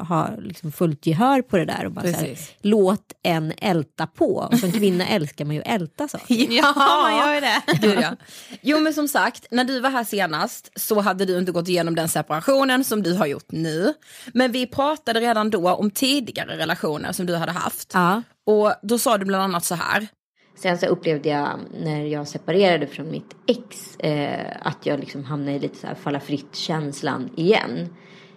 ha 0.10 0.30
liksom 0.39 0.72
fullt 0.72 1.06
gehör 1.06 1.42
på 1.42 1.58
det 1.58 1.65
där 1.65 1.86
och 1.86 1.92
bara 1.92 2.13
så 2.13 2.20
här, 2.20 2.38
låt 2.62 3.13
en 3.24 3.54
älta 3.58 4.08
på. 4.08 4.50
Och 4.51 4.60
som 4.60 4.72
kvinna 4.80 5.08
älskar 5.08 5.46
man 5.46 5.56
ju 5.56 5.62
älta 5.62 6.08
saker. 6.08 6.36
ja, 6.50 6.74
man 6.77 7.18
gör 7.18 7.34
ju 7.36 7.42
det. 7.42 7.62
Gud, 7.82 8.00
ja. 8.01 8.15
Jo 8.62 8.80
men 8.80 8.94
som 8.94 9.08
sagt, 9.08 9.48
när 9.51 9.63
du 9.63 9.80
var 9.80 9.89
här 9.89 10.04
senast 10.04 10.72
så 10.75 11.00
hade 11.00 11.25
du 11.25 11.38
inte 11.38 11.51
gått 11.51 11.68
igenom 11.68 11.96
den 11.96 12.10
separationen 12.10 12.84
som 12.84 13.04
du 13.04 13.13
har 13.13 13.25
gjort 13.25 13.51
nu. 13.51 13.94
Men 14.34 14.51
vi 14.51 14.68
pratade 14.68 15.20
redan 15.20 15.50
då 15.50 15.70
om 15.72 15.92
tidigare 15.92 16.58
relationer 16.58 17.12
som 17.12 17.25
du 17.25 17.36
hade 17.36 17.51
haft. 17.51 17.92
Ja. 17.94 18.22
Och 18.46 18.74
då 18.82 18.98
sa 18.98 19.18
du 19.18 19.25
bland 19.25 19.44
annat 19.44 19.66
så 19.66 19.75
här. 19.75 20.08
Sen 20.56 20.78
så 20.78 20.86
upplevde 20.86 21.30
jag 21.30 21.60
när 21.84 22.06
jag 22.06 22.28
separerade 22.28 22.88
från 22.88 23.12
mitt 23.12 23.36
ex 23.48 23.98
eh, 24.00 24.58
att 24.62 24.86
jag 24.86 25.00
liksom 25.00 25.24
hamnade 25.24 25.58
i 25.58 25.60
lite 25.60 25.78
så 25.78 25.88
här 25.88 25.96
falla 25.96 26.20
fritt 26.20 26.56
känslan 26.56 27.30
igen. 27.36 27.90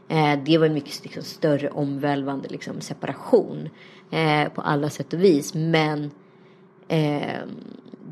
Eh, 0.08 0.38
det 0.44 0.58
var 0.58 0.66
en 0.66 0.74
mycket 0.74 1.04
liksom, 1.04 1.22
större 1.22 1.70
omvälvande 1.70 2.48
liksom, 2.48 2.80
separation 2.80 3.68
eh, 4.10 4.48
på 4.48 4.60
alla 4.60 4.90
sätt 4.90 5.12
och 5.12 5.24
vis. 5.24 5.54
Men 5.54 6.10
eh, 6.88 7.40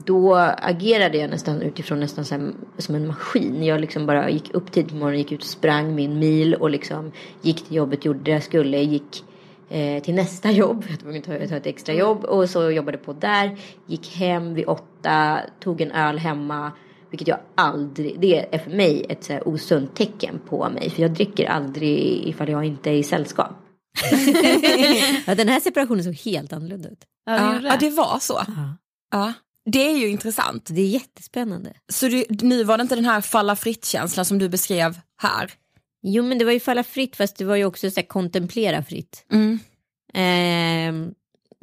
då 0.05 0.35
agerade 0.59 1.19
jag 1.19 1.31
nästan 1.31 1.63
utifrån 1.63 2.01
nästan 2.01 2.25
här, 2.25 2.53
som 2.79 2.95
en 2.95 3.07
maskin. 3.07 3.65
Jag 3.65 3.81
liksom 3.81 4.07
bara 4.07 4.31
gick 4.31 4.55
upp 4.55 4.73
tidigt 4.73 4.91
på 4.91 4.97
morgonen, 4.97 5.19
gick 5.19 5.33
ut 5.33 5.43
och 5.43 5.47
sprang 5.47 5.95
min 5.95 6.19
mil 6.19 6.55
och 6.55 6.71
liksom 6.71 7.13
gick 7.43 7.65
till 7.67 7.77
jobbet, 7.77 8.05
gjorde 8.05 8.21
det 8.21 8.31
jag 8.31 8.43
skulle, 8.43 8.79
gick 8.79 9.25
eh, 9.71 10.03
till 10.03 10.15
nästa 10.15 10.51
jobb. 10.51 10.85
Jag 10.91 11.01
tvungen 11.01 11.43
att 11.43 11.49
ta 11.49 11.57
ett 11.57 11.67
extra 11.67 11.95
jobb 11.95 12.25
och 12.25 12.51
så 12.51 12.71
jobbade 12.71 12.99
på 12.99 13.13
där. 13.13 13.59
Gick 13.87 14.17
hem 14.17 14.55
vid 14.55 14.67
åtta, 14.67 15.41
tog 15.61 15.81
en 15.81 15.91
öl 15.91 16.19
hemma. 16.19 16.73
Vilket 17.11 17.29
jag 17.29 17.39
aldrig, 17.55 18.21
det 18.21 18.55
är 18.55 18.59
för 18.59 18.71
mig 18.71 19.07
ett 19.09 19.25
så 19.25 19.33
här 19.33 19.49
osunt 19.49 19.97
tecken 19.97 20.41
på 20.49 20.69
mig. 20.69 20.91
För 20.91 21.03
jag 21.03 21.11
dricker 21.11 21.47
aldrig 21.47 22.29
ifall 22.29 22.49
jag 22.49 22.65
inte 22.65 22.91
är 22.91 22.95
i 22.95 23.03
sällskap. 23.03 23.53
ja, 25.27 25.35
den 25.35 25.49
här 25.49 25.61
separationen 25.61 26.05
såg 26.05 26.15
helt 26.15 26.53
annorlunda 26.53 26.89
ut. 26.89 27.05
Ja, 27.27 27.61
ja 27.63 27.77
det 27.81 27.91
var 27.91 28.19
så. 28.21 28.43
Ja. 28.47 28.77
ja. 29.11 29.33
Det 29.71 29.91
är 29.91 29.97
ju 29.99 30.09
intressant. 30.09 30.69
Det 30.71 30.81
är 30.81 30.89
jättespännande. 30.89 31.73
Så 31.93 32.09
du, 32.09 32.25
nu 32.29 32.65
var 32.65 32.79
det 32.79 32.83
inte 32.83 32.95
den 32.95 33.05
här 33.05 33.21
falla 33.21 33.57
fritt-känslan 33.57 34.25
som 34.25 34.39
du 34.39 34.49
beskrev 34.49 34.99
här? 35.23 35.53
Jo 36.09 36.23
men 36.23 36.39
det 36.39 36.45
var 36.45 36.53
ju 36.53 36.61
falla 36.61 36.85
fritt 36.85 37.17
fast 37.17 37.37
det 37.37 37.45
var 37.45 37.57
ju 37.57 37.65
också 37.65 37.91
så 37.91 38.03
kontemplera 38.03 38.83
fritt. 38.83 39.25
Mm. 39.33 39.59
Eh, 40.15 41.13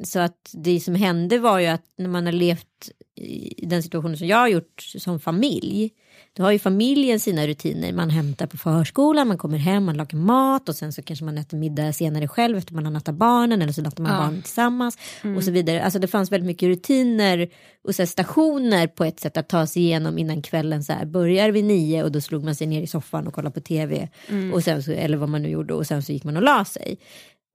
så 0.04 0.20
att 0.20 0.50
det 0.52 0.80
som 0.80 0.94
hände 0.94 1.38
var 1.38 1.58
ju 1.58 1.66
att 1.66 1.84
när 1.98 2.08
man 2.08 2.26
har 2.26 2.32
levt 2.32 2.90
i 3.16 3.66
den 3.66 3.82
situationen 3.82 4.16
som 4.16 4.26
jag 4.26 4.36
har 4.36 4.48
gjort 4.48 4.82
som 4.82 5.20
familj 5.20 5.90
då 6.36 6.42
har 6.42 6.50
ju 6.50 6.58
familjen 6.58 7.20
sina 7.20 7.46
rutiner. 7.46 7.92
Man 7.92 8.10
hämtar 8.10 8.46
på 8.46 8.56
förskolan, 8.56 9.28
man 9.28 9.38
kommer 9.38 9.58
hem, 9.58 9.84
man 9.84 9.96
lagar 9.96 10.18
mat 10.18 10.68
och 10.68 10.76
sen 10.76 10.92
så 10.92 11.02
kanske 11.02 11.24
man 11.24 11.38
äter 11.38 11.58
middag 11.58 11.92
senare 11.92 12.28
själv 12.28 12.58
efter 12.58 12.74
man 12.74 12.84
har 12.84 12.92
nattat 12.92 13.14
barnen 13.14 13.62
eller 13.62 13.72
så 13.72 13.82
nattar 13.82 14.02
man 14.02 14.12
ja. 14.12 14.18
barnen 14.18 14.42
tillsammans 14.42 14.98
mm. 15.22 15.36
och 15.36 15.44
så 15.44 15.50
vidare. 15.50 15.84
Alltså 15.84 15.98
det 15.98 16.06
fanns 16.06 16.32
väldigt 16.32 16.46
mycket 16.46 16.66
rutiner 16.66 17.48
och 17.84 17.94
så 17.94 18.06
stationer 18.06 18.86
på 18.86 19.04
ett 19.04 19.20
sätt 19.20 19.36
att 19.36 19.48
ta 19.48 19.66
sig 19.66 19.82
igenom 19.82 20.18
innan 20.18 20.42
kvällen 20.42 20.84
så 20.84 20.92
här 20.92 21.06
börjar 21.06 21.50
vid 21.50 21.64
nio 21.64 22.02
och 22.02 22.12
då 22.12 22.20
slog 22.20 22.44
man 22.44 22.54
sig 22.54 22.66
ner 22.66 22.82
i 22.82 22.86
soffan 22.86 23.26
och 23.26 23.34
kollade 23.34 23.54
på 23.54 23.60
tv 23.60 24.08
mm. 24.28 24.52
och 24.52 24.64
sen 24.64 24.82
så, 24.82 24.92
eller 24.92 25.16
vad 25.16 25.28
man 25.28 25.42
nu 25.42 25.48
gjorde 25.48 25.74
och 25.74 25.86
sen 25.86 26.02
så 26.02 26.12
gick 26.12 26.24
man 26.24 26.36
och 26.36 26.42
la 26.42 26.64
sig. 26.64 26.98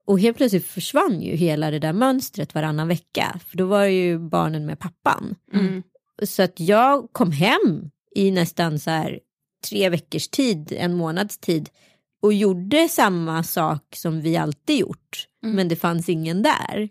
Och 0.06 0.20
helt 0.20 0.36
plötsligt 0.36 0.66
försvann 0.66 1.20
ju 1.22 1.36
hela 1.36 1.70
det 1.70 1.78
där 1.78 1.92
mönstret 1.92 2.54
varannan 2.54 2.88
vecka. 2.88 3.40
För 3.48 3.56
då 3.56 3.66
var 3.66 3.84
ju 3.84 4.18
barnen 4.18 4.66
med 4.66 4.78
pappan. 4.78 5.34
Mm. 5.52 5.82
Så 6.22 6.42
att 6.42 6.60
jag 6.60 7.08
kom 7.12 7.32
hem 7.32 7.90
i 8.16 8.30
nästan 8.30 8.78
så 8.78 8.90
här 8.90 9.20
tre 9.68 9.88
veckors 9.88 10.28
tid, 10.28 10.72
en 10.76 10.94
månads 10.94 11.38
tid 11.38 11.70
och 12.22 12.32
gjorde 12.32 12.88
samma 12.88 13.42
sak 13.42 13.82
som 13.96 14.20
vi 14.20 14.36
alltid 14.36 14.78
gjort. 14.78 15.26
Mm. 15.42 15.56
Men 15.56 15.68
det 15.68 15.76
fanns 15.76 16.08
ingen 16.08 16.42
där. 16.42 16.88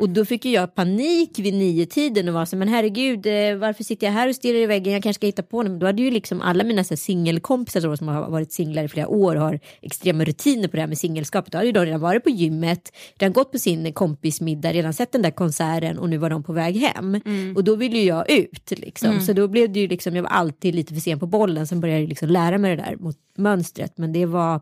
Och 0.00 0.08
då 0.08 0.24
fick 0.24 0.44
jag 0.44 0.74
panik 0.74 1.38
vid 1.38 1.54
nio 1.54 1.86
tiden 1.86 2.28
och 2.28 2.34
var 2.34 2.44
så 2.44 2.56
men 2.56 2.68
herregud 2.68 3.26
eh, 3.26 3.56
varför 3.56 3.84
sitter 3.84 4.06
jag 4.06 4.14
här 4.14 4.28
och 4.28 4.34
stirrar 4.34 4.58
i 4.58 4.66
väggen 4.66 4.92
jag 4.92 5.02
kanske 5.02 5.18
ska 5.18 5.26
hitta 5.26 5.42
på 5.42 5.62
något. 5.62 5.80
Då 5.80 5.86
hade 5.86 6.02
ju 6.02 6.10
liksom 6.10 6.40
alla 6.40 6.64
mina 6.64 6.84
så 6.84 6.94
här 6.94 6.96
singelkompisar 6.96 7.96
som 7.96 8.08
har 8.08 8.30
varit 8.30 8.52
singlar 8.52 8.84
i 8.84 8.88
flera 8.88 9.08
år 9.08 9.36
och 9.36 9.42
har 9.42 9.60
extrema 9.80 10.24
rutiner 10.24 10.68
på 10.68 10.76
det 10.76 10.82
här 10.82 10.88
med 10.88 10.98
singelskapet. 10.98 11.52
Då 11.52 11.58
hade 11.58 11.66
ju 11.66 11.72
de 11.72 11.84
redan 11.84 12.00
varit 12.00 12.24
på 12.24 12.30
gymmet, 12.30 12.92
redan 13.18 13.32
gått 13.32 13.52
på 13.52 13.58
sin 13.58 13.92
kompismiddag, 13.92 14.72
redan 14.72 14.92
sett 14.92 15.12
den 15.12 15.22
där 15.22 15.30
konserten 15.30 15.98
och 15.98 16.08
nu 16.08 16.18
var 16.18 16.30
de 16.30 16.42
på 16.42 16.52
väg 16.52 16.76
hem. 16.76 17.20
Och 17.56 17.64
då 17.64 17.74
ville 17.76 17.98
ju 17.98 18.04
jag 18.04 18.30
ut 18.30 18.70
liksom. 18.70 19.10
Så 19.20 19.32
då 19.32 19.48
blev 19.48 19.72
det 19.72 19.80
ju 19.80 19.88
liksom, 19.88 20.16
jag 20.16 20.22
var 20.22 20.30
alltid 20.30 20.74
lite 20.74 20.94
för 20.94 21.00
sen 21.00 21.18
på 21.18 21.26
bollen. 21.26 21.66
Sen 21.66 21.80
började 21.80 22.00
jag 22.00 22.08
liksom 22.08 22.28
lära 22.28 22.58
mig 22.58 22.76
det 22.76 22.82
där 22.82 22.96
mot 22.96 23.16
mönstret. 23.36 23.98
Men 23.98 24.12
det 24.12 24.26
var 24.26 24.60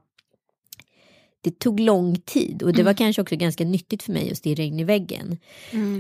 det 1.40 1.59
tog 1.59 1.80
lång 1.80 2.16
tid 2.16 2.62
och 2.62 2.73
det 2.73 2.82
var 2.82 2.94
kanske 2.94 3.23
också 3.23 3.37
ganska 3.37 3.64
nyttigt 3.64 4.02
för 4.02 4.12
mig 4.12 4.30
att 4.30 4.38
stirra 4.38 4.62
in 4.62 4.80
i 4.80 4.85
väggen. 4.85 5.38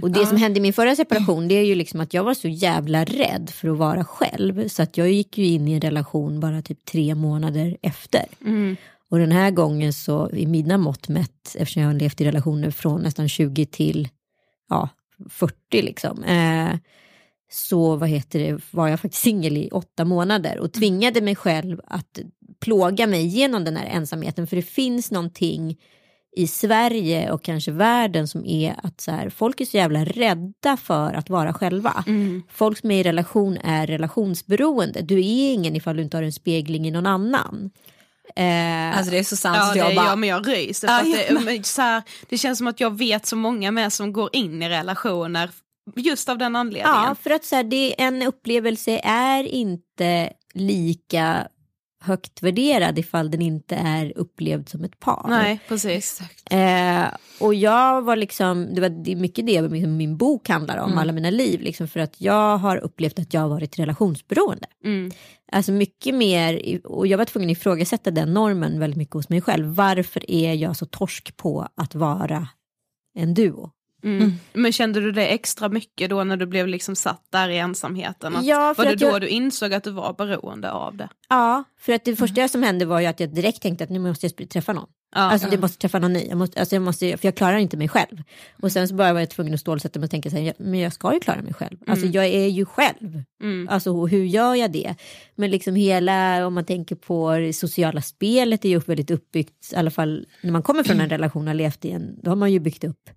och 0.02 0.10
det 0.10 0.26
som 0.26 0.36
hände 0.36 0.58
i 0.58 0.62
min 0.62 0.72
förra 0.72 0.96
separation 0.96 1.48
det 1.48 1.54
är 1.54 1.64
ju 1.64 1.74
liksom 1.74 2.00
att 2.00 2.14
jag 2.14 2.24
var 2.24 2.34
så 2.34 2.48
jävla 2.48 3.04
rädd 3.04 3.50
för 3.50 3.68
att 3.68 3.78
vara 3.78 4.04
själv 4.04 4.68
så 4.68 4.82
att 4.82 4.96
jag 4.96 5.12
gick 5.12 5.38
ju 5.38 5.46
in 5.46 5.68
i 5.68 5.72
en 5.72 5.80
relation 5.80 6.40
bara 6.40 6.62
typ 6.62 6.84
tre 6.84 7.14
månader 7.14 7.76
efter. 7.82 8.24
Och 9.10 9.18
den 9.18 9.32
här 9.32 9.50
gången 9.50 9.92
så 9.92 10.30
i 10.30 10.46
mina 10.46 10.78
mått 10.78 11.08
mätt 11.08 11.56
eftersom 11.58 11.82
jag 11.82 11.88
har 11.88 11.94
levt 11.94 12.20
i 12.20 12.24
relationer 12.24 12.70
från 12.70 13.00
nästan 13.02 13.28
20 13.28 13.66
till 13.66 14.08
ja, 14.68 14.88
40 15.28 15.82
liksom. 15.82 16.24
Eh, 16.24 16.74
så 17.52 17.96
vad 17.96 18.08
heter 18.08 18.38
det, 18.38 18.60
var 18.70 18.88
jag 18.88 19.00
faktiskt 19.00 19.22
singel 19.22 19.56
i 19.56 19.68
åtta 19.72 20.04
månader 20.04 20.58
och 20.58 20.72
tvingade 20.72 21.20
mig 21.20 21.36
själv 21.36 21.80
att 21.84 22.18
plåga 22.60 23.06
mig 23.06 23.26
genom 23.26 23.64
den 23.64 23.76
här 23.76 23.86
ensamheten. 23.86 24.46
För 24.46 24.56
det 24.56 24.62
finns 24.62 25.10
någonting 25.10 25.76
i 26.36 26.46
Sverige 26.46 27.30
och 27.30 27.42
kanske 27.42 27.70
världen 27.72 28.28
som 28.28 28.46
är 28.46 28.74
att 28.82 29.00
så 29.00 29.10
här, 29.10 29.30
folk 29.30 29.60
är 29.60 29.64
så 29.64 29.76
jävla 29.76 30.04
rädda 30.04 30.76
för 30.76 31.14
att 31.14 31.30
vara 31.30 31.52
själva. 31.52 32.04
Folk 32.52 32.78
som 32.78 32.90
är 32.90 33.00
i 33.00 33.02
relation 33.02 33.56
är 33.56 33.86
relationsberoende. 33.86 35.02
Du 35.02 35.14
är 35.18 35.52
ingen 35.52 35.76
ifall 35.76 35.96
du 35.96 36.02
inte 36.02 36.16
har 36.16 36.22
en 36.22 36.32
spegling 36.32 36.86
i 36.88 36.90
någon 36.90 37.06
annan. 37.06 37.70
Eh, 38.36 38.96
Alltså 38.98 39.10
det 39.10 39.18
är 39.18 39.24
så 39.24 39.36
sant. 39.36 39.56
Ja, 39.56 39.66
så 39.66 39.72
det, 39.72 39.78
jag 39.78 39.94
bara, 39.96 40.06
ja 40.06 40.16
men 40.16 40.28
jag 40.28 40.48
ryser. 40.48 40.88
Ja, 40.88 41.02
jag 41.04 41.36
det, 41.38 41.44
men 41.44 41.64
så 41.64 41.82
här, 41.82 42.02
det 42.28 42.38
känns 42.38 42.58
som 42.58 42.66
att 42.66 42.80
jag 42.80 42.98
vet 42.98 43.26
så 43.26 43.36
många 43.36 43.70
med 43.70 43.92
som 43.92 44.12
går 44.12 44.30
in 44.32 44.62
i 44.62 44.68
relationer 44.68 45.50
just 45.96 46.28
av 46.28 46.38
den 46.38 46.56
anledningen. 46.56 47.02
Ja, 47.02 47.16
för 47.22 47.30
att 47.30 47.44
så 47.44 47.56
här, 47.56 47.64
det, 47.64 48.02
en 48.02 48.22
upplevelse 48.22 49.00
är 49.04 49.44
inte 49.44 50.32
lika 50.54 51.48
högt 52.02 52.42
värderad 52.42 52.98
ifall 52.98 53.30
den 53.30 53.42
inte 53.42 53.74
är 53.74 54.12
upplevd 54.18 54.68
som 54.68 54.84
ett 54.84 55.00
par. 55.00 55.26
Nej, 55.28 55.60
precis. 55.68 56.20
Eh, 56.50 57.04
och 57.40 57.54
jag 57.54 58.02
var 58.02 58.16
liksom, 58.16 58.74
det 58.74 58.80
var 58.80 59.16
mycket 59.16 59.46
det 59.46 59.62
min, 59.62 59.96
min 59.96 60.16
bok 60.16 60.48
handlar 60.48 60.78
om, 60.78 60.98
alla 60.98 61.12
mina 61.12 61.30
liv. 61.30 61.60
Liksom, 61.60 61.88
för 61.88 62.00
att 62.00 62.20
jag 62.20 62.58
har 62.58 62.76
upplevt 62.76 63.18
att 63.18 63.34
jag 63.34 63.40
har 63.40 63.48
varit 63.48 63.78
relationsberoende. 63.78 64.66
Mm. 64.84 65.10
Alltså 65.52 65.72
mycket 65.72 66.14
mer, 66.14 66.80
och 66.86 67.06
jag 67.06 67.18
var 67.18 67.24
tvungen 67.24 67.50
att 67.50 67.56
ifrågasätta 67.56 68.10
den 68.10 68.34
normen 68.34 68.80
väldigt 68.80 68.98
mycket 68.98 69.14
hos 69.14 69.28
mig 69.28 69.40
själv. 69.40 69.66
Varför 69.74 70.30
är 70.30 70.54
jag 70.54 70.76
så 70.76 70.86
torsk 70.86 71.36
på 71.36 71.68
att 71.74 71.94
vara 71.94 72.48
en 73.18 73.34
duo? 73.34 73.70
Mm. 74.02 74.32
Men 74.52 74.72
kände 74.72 75.00
du 75.00 75.12
det 75.12 75.26
extra 75.26 75.68
mycket 75.68 76.10
då 76.10 76.24
när 76.24 76.36
du 76.36 76.46
blev 76.46 76.68
liksom 76.68 76.96
satt 76.96 77.22
där 77.30 77.48
i 77.48 77.58
ensamheten? 77.58 78.36
Att, 78.36 78.44
Ja, 78.44 78.74
var 78.78 78.84
det 78.84 78.94
då 78.96 79.06
jag- 79.06 79.20
du 79.20 79.28
insåg 79.28 79.74
att 79.74 79.84
du 79.84 79.90
var 79.90 80.12
beroende 80.12 80.70
av 80.70 80.96
det? 80.96 81.08
Ja, 81.28 81.64
för 81.80 81.92
att 81.92 82.04
det 82.04 82.16
första 82.16 82.48
som 82.48 82.62
hände 82.62 82.84
var 82.84 83.00
ju 83.00 83.06
att 83.06 83.20
jag 83.20 83.34
direkt 83.34 83.62
tänkte 83.62 83.84
att 83.84 83.90
nu 83.90 83.98
måste 83.98 84.26
jag 84.38 84.48
träffa 84.50 84.72
någon. 84.72 84.88
Ja. 85.14 85.20
Alltså 85.20 85.48
det 85.50 85.58
måste 85.58 85.78
träffa 85.78 85.98
någon 85.98 86.12
ny. 86.12 86.26
Jag 86.28 86.38
måste, 86.38 86.60
alltså 86.60 86.74
jag 86.74 86.82
måste, 86.82 87.16
för 87.16 87.26
jag 87.28 87.34
klarar 87.34 87.56
inte 87.58 87.76
mig 87.76 87.88
själv. 87.88 88.22
Och 88.62 88.72
sen 88.72 88.88
så 88.88 88.94
bara 88.94 89.12
var 89.12 89.20
jag 89.20 89.30
tvungen 89.30 89.54
att 89.54 89.60
stålsätta 89.60 89.98
mig 89.98 90.04
och 90.04 90.10
tänka 90.10 90.30
så 90.30 90.36
här, 90.36 90.42
ja, 90.42 90.52
men 90.58 90.80
jag 90.80 90.92
ska 90.92 91.14
ju 91.14 91.20
klara 91.20 91.42
mig 91.42 91.54
själv. 91.54 91.76
Alltså 91.86 92.06
jag 92.06 92.26
är 92.26 92.46
ju 92.46 92.64
själv. 92.64 93.22
Mm. 93.42 93.68
Alltså 93.70 94.06
hur 94.06 94.24
gör 94.24 94.54
jag 94.54 94.72
det? 94.72 94.94
Men 95.34 95.50
liksom 95.50 95.74
hela, 95.74 96.46
om 96.46 96.54
man 96.54 96.64
tänker 96.64 96.94
på 96.96 97.32
det 97.36 97.52
sociala 97.52 98.02
spelet 98.02 98.64
är 98.64 98.68
ju 98.68 98.78
väldigt 98.78 99.10
uppbyggt, 99.10 99.72
i 99.72 99.76
alla 99.76 99.90
fall 99.90 100.26
när 100.42 100.52
man 100.52 100.62
kommer 100.62 100.82
från 100.82 101.00
en 101.00 101.08
relation 101.16 101.42
och 101.42 101.48
har 101.48 101.54
levt 101.54 101.84
i 101.84 101.90
en, 101.90 102.18
då 102.22 102.30
har 102.30 102.36
man 102.36 102.52
ju 102.52 102.60
byggt 102.60 102.84
upp 102.84 103.10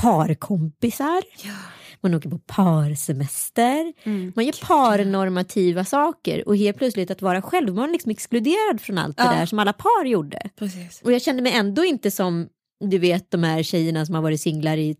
parkompisar. 0.00 1.22
Man 2.00 2.14
åker 2.14 2.30
på 2.30 2.38
parsemester. 2.38 3.92
Mm. 4.02 4.32
Man 4.36 4.44
gör 4.44 4.66
parnormativa 4.66 5.84
saker 5.84 6.48
och 6.48 6.56
helt 6.56 6.76
plötsligt 6.78 7.10
att 7.10 7.22
vara 7.22 7.42
själv, 7.42 7.74
man 7.74 7.88
är 7.88 7.92
liksom 7.92 8.10
exkluderad 8.10 8.80
från 8.80 8.98
allt 8.98 9.16
det 9.16 9.22
Ja. 9.24 9.30
där 9.32 9.46
som 9.46 9.58
alla 9.58 9.72
par 9.72 10.04
gjorde. 10.04 10.50
Precis. 10.58 11.02
Och 11.04 11.12
jag 11.12 11.22
kände 11.22 11.42
mig 11.42 11.52
ändå 11.52 11.84
inte 11.84 12.10
som 12.10 12.48
du 12.84 12.98
vet 12.98 13.30
de 13.30 13.42
här 13.42 13.62
tjejerna 13.62 14.06
som 14.06 14.14
har 14.14 14.22
varit 14.22 14.40
singlar 14.40 14.76
i 14.76 14.96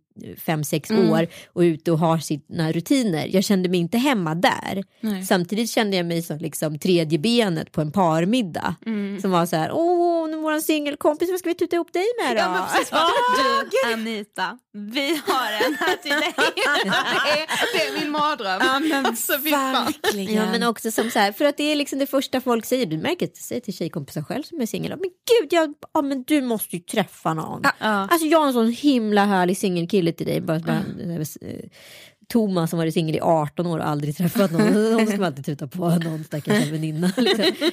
fem, 0.46 0.64
sex 0.64 0.90
Mm. 0.90 1.10
år 1.10 1.26
och 1.52 1.60
ute 1.60 1.92
och 1.92 1.98
har 1.98 2.18
sina 2.18 2.72
rutiner. 2.72 3.26
Jag 3.30 3.44
kände 3.44 3.68
mig 3.68 3.80
inte 3.80 3.98
hemma 3.98 4.34
där. 4.34 4.84
Nej. 5.00 5.24
Samtidigt 5.24 5.70
kände 5.70 5.96
jag 5.96 6.06
mig 6.06 6.22
som 6.22 6.38
liksom 6.38 6.78
tredje 6.78 7.18
benet 7.18 7.72
på 7.72 7.80
en 7.80 7.92
parmiddag. 7.92 8.74
Mm. 8.86 9.20
Som 9.20 9.30
var 9.30 9.46
så 9.46 9.56
här, 9.56 9.70
åh, 9.72 10.28
nu 10.28 10.36
våran 10.36 10.62
singelkompis, 10.62 11.30
vad 11.30 11.38
ska 11.38 11.48
vi 11.48 11.54
tuta 11.54 11.76
ihop 11.76 11.92
dig 11.92 12.04
med 12.24 12.36
då? 12.36 12.40
Ja, 12.42 12.68
precis. 12.72 12.90
du 13.70 13.92
Anita, 13.92 14.58
vi 14.72 15.08
har 15.26 15.52
en 15.66 15.74
här 15.80 15.96
till 16.02 16.10
dig. 16.10 16.32
det, 16.36 17.40
är, 17.40 17.78
det 17.78 17.86
är 17.98 18.00
min 18.00 18.10
mardröm. 18.10 18.60
Ja, 18.60 18.78
men 18.80 19.06
Alltså, 19.06 19.32
verkligen. 19.32 20.34
Ja 20.34 20.50
men 20.52 20.62
också 20.62 20.90
som 20.90 21.10
så 21.10 21.18
här, 21.18 21.32
för 21.32 21.44
att 21.44 21.56
det 21.56 21.72
är 21.72 21.76
liksom 21.76 21.98
det 21.98 22.06
första 22.06 22.40
folk 22.40 22.64
säger, 22.66 22.86
du 22.86 22.98
märker 22.98 23.26
att 23.26 23.32
jag 23.34 23.42
säger 23.44 23.60
till 23.60 23.74
tjejkompisar 23.76 24.22
själv 24.22 24.42
som 24.42 24.60
är 24.60 24.66
singel, 24.66 24.90
men 24.90 25.00
gud, 25.40 25.52
jag, 25.52 25.74
ja, 25.94 26.02
men 26.02 26.22
du 26.22 26.42
måste 26.42 26.76
ju 26.76 26.82
träffa 26.82 27.34
någon. 27.34 27.62
Ja. 27.64 27.74
Alltså 28.10 28.26
jag 28.26 28.38
har 28.38 28.46
en 28.46 28.52
sån 28.52 28.70
himla 28.72 29.24
härlig 29.24 29.56
singelkille 29.58 30.03
till 30.12 30.26
dig. 30.26 30.40
Bara, 30.40 30.58
bara, 30.58 30.82
eh, 31.40 31.58
Thomas 32.28 32.70
som 32.70 32.78
varit 32.78 32.94
singel 32.94 33.16
i 33.16 33.20
18 33.20 33.66
år 33.66 33.78
och 33.78 33.88
aldrig 33.88 34.16
träffat 34.16 34.50
någon. 34.50 34.62
Hon 34.94 35.06
ska 35.06 35.16
man 35.16 35.24
alltid 35.24 35.44
tuta 35.44 35.66
på 35.66 35.88
någon 35.88 36.24
stackars 36.24 36.66
väninna. 36.70 37.12
Liksom. 37.16 37.70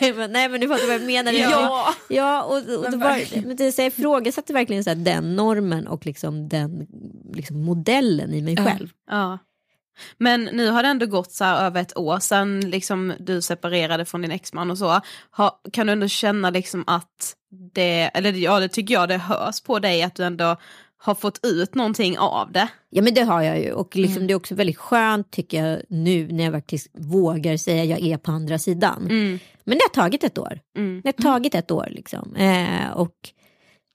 nej, 0.00 0.12
men, 0.12 0.32
nej 0.32 0.48
men 0.48 0.60
du 0.60 0.68
fattar 0.68 0.86
vad 0.86 0.94
jag 0.94 1.06
menar. 1.06 1.32
Ja. 1.32 1.94
ja 2.08 2.42
och, 2.42 2.56
och, 2.56 2.90
det 2.90 2.96
var, 2.96 3.42
men 3.46 3.56
det, 3.56 3.72
så 3.72 3.80
jag 3.80 3.86
ifrågasatte 3.86 4.52
verkligen 4.52 4.84
så 4.84 4.90
här, 4.90 4.96
den 4.96 5.36
normen 5.36 5.86
och 5.86 6.06
liksom 6.06 6.48
den 6.48 6.86
liksom, 7.32 7.64
modellen 7.64 8.34
i 8.34 8.42
mig 8.42 8.56
själv. 8.56 8.88
Ja. 9.10 9.38
Men 10.18 10.44
nu 10.44 10.70
har 10.70 10.82
det 10.82 10.88
ändå 10.88 11.06
gått 11.06 11.32
så 11.32 11.44
över 11.44 11.80
ett 11.80 11.96
år 11.96 12.18
sedan 12.18 12.60
liksom 12.60 13.12
du 13.18 13.42
separerade 13.42 14.04
från 14.04 14.22
din 14.22 14.30
exman 14.30 14.70
och 14.70 14.78
så. 14.78 15.00
Ha, 15.36 15.60
kan 15.72 15.86
du 15.86 15.92
ändå 15.92 16.08
känna 16.08 16.50
liksom 16.50 16.84
att 16.86 17.36
det, 17.72 18.10
eller 18.14 18.32
ja 18.32 18.60
det 18.60 18.68
tycker 18.68 18.94
jag 18.94 19.08
det 19.08 19.18
hörs 19.18 19.60
på 19.60 19.78
dig 19.78 20.02
att 20.02 20.14
du 20.14 20.24
ändå 20.24 20.56
har 20.98 21.14
fått 21.14 21.40
ut 21.46 21.74
någonting 21.74 22.18
av 22.18 22.52
det. 22.52 22.68
Ja 22.90 23.02
men 23.02 23.14
det 23.14 23.22
har 23.22 23.42
jag 23.42 23.60
ju 23.60 23.72
och 23.72 23.96
liksom, 23.96 24.26
det 24.26 24.32
är 24.32 24.36
också 24.36 24.54
väldigt 24.54 24.76
skönt 24.76 25.30
tycker 25.30 25.64
jag 25.64 25.82
nu 25.88 26.32
när 26.32 26.44
jag 26.44 26.52
faktiskt 26.52 26.90
vågar 26.92 27.56
säga 27.56 27.84
jag 27.84 28.00
är 28.00 28.16
på 28.16 28.30
andra 28.30 28.58
sidan. 28.58 29.02
Mm. 29.02 29.38
Men 29.64 29.78
det 29.78 29.84
har 29.84 30.02
tagit 30.02 30.24
ett 30.24 30.38
år. 30.38 30.60
Mm. 30.76 31.00
Det 31.04 31.08
har 31.16 31.32
tagit 31.32 31.54
ett 31.54 31.70
år 31.70 31.88
liksom. 31.90 32.36
Eh, 32.36 32.90
och 32.90 33.14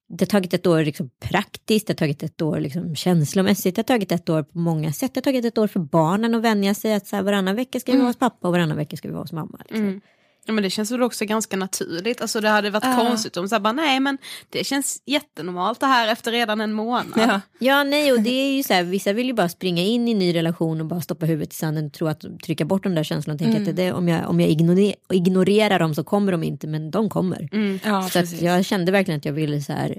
det 0.10 0.24
har 0.24 0.40
tagit 0.40 0.54
ett 0.54 0.68
år 0.68 0.84
liksom, 0.84 1.10
praktiskt, 1.20 1.88
det 1.88 1.94
har 1.94 1.96
tagit 1.96 2.24
ett 2.24 2.42
år 2.42 2.60
liksom, 2.60 2.96
känslomässigt, 2.96 3.76
det 3.76 3.80
har 3.80 3.84
tagit 3.84 4.12
ett 4.12 4.30
år 4.30 4.44
på 4.44 4.58
många 4.58 4.94
sätt. 4.94 5.14
Det 5.14 5.18
har 5.18 5.24
tagit 5.24 5.46
ett 5.46 5.58
år 5.58 5.68
för 5.68 5.80
barnen 5.80 6.36
att 6.36 6.42
vänja 6.42 6.74
sig 6.74 6.94
att 6.94 7.08
så 7.08 7.16
här, 7.16 7.24
varannan 7.24 7.56
vecka 7.56 7.80
ska 7.80 7.92
vi 7.92 7.98
vara 7.98 8.08
hos 8.08 8.18
pappa 8.18 8.48
och 8.48 8.54
varannan 8.54 8.78
vecka 8.78 8.98
ska 8.98 9.08
vi 9.08 9.14
vara 9.14 9.24
hos 9.24 9.32
mamma. 9.32 9.60
Liksom. 9.70 10.02
Mm. 10.44 10.48
Ja, 10.48 10.54
men 10.54 10.64
det 10.64 10.70
känns 10.70 10.92
väl 10.92 11.02
också 11.02 11.26
ganska 11.26 11.58
naturligt. 11.58 12.22
Alltså, 12.22 12.42
det 12.42 12.50
hade 12.50 12.70
varit 12.70 12.84
Ja. 12.84 12.96
konstigt 13.08 13.38
om 13.38 13.50
så 13.50 13.56
här, 13.56 13.60
bara, 13.60 13.74
nej 13.74 14.00
men 14.00 14.18
det 14.50 14.64
känns 14.64 15.02
jättenormalt 15.06 15.80
det 15.80 15.86
här 15.86 16.08
efter 16.08 16.32
redan 16.32 16.62
en 16.62 16.74
månad. 16.74 17.14
Ja. 17.16 17.42
Ja, 17.60 17.84
nej, 17.84 18.12
och 18.12 18.22
det 18.22 18.30
är 18.30 18.56
ju 18.56 18.64
så 18.64 18.74
här, 18.74 18.84
vissa 18.84 19.14
vill 19.14 19.28
ju 19.28 19.34
bara 19.34 19.50
springa 19.50 19.82
in 19.84 20.08
i 20.08 20.12
en 20.12 20.20
ny 20.20 20.34
relation 20.36 20.82
och 20.82 20.88
bara 20.88 21.02
stoppa 21.02 21.26
huvudet 21.26 21.54
i 21.54 21.56
sanden 21.56 21.86
och 21.86 21.94
tro 21.94 22.08
att 22.08 22.24
trycka 22.46 22.66
bort 22.66 22.84
de 22.84 22.96
där 22.96 23.04
känslorna 23.04 23.34
och 23.34 23.40
tänka 23.40 23.70
att 23.70 23.76
det, 23.76 23.92
om 23.92 24.08
jag, 24.08 24.30
om 24.30 24.40
jag 24.40 24.50
ignorer, 24.50 24.96
ignorerar 25.14 25.80
dem 25.80 25.96
så 25.96 26.04
kommer 26.04 26.32
de 26.32 26.44
inte, 26.44 26.68
men 26.68 26.92
de 26.92 27.10
kommer. 27.10 27.50
Mm. 27.52 27.80
Ja, 27.84 28.10
så 28.10 28.20
att 28.20 28.42
jag 28.42 28.66
kände 28.66 28.92
verkligen 28.92 29.18
att 29.18 29.26
jag 29.26 29.34
ville 29.34 29.62
så 29.62 29.74
här 29.74 29.98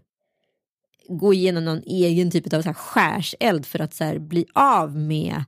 gå 1.09 1.35
igenom 1.35 1.65
någon 1.65 1.83
egen 1.87 2.31
typ 2.31 2.53
av 2.53 2.63
så 2.63 2.69
här 2.69 2.75
skärseld 2.75 3.67
för 3.67 3.79
att 3.79 3.95
så 3.95 4.05
här 4.05 4.19
bli 4.19 4.47
av 4.55 4.97
med 4.97 5.45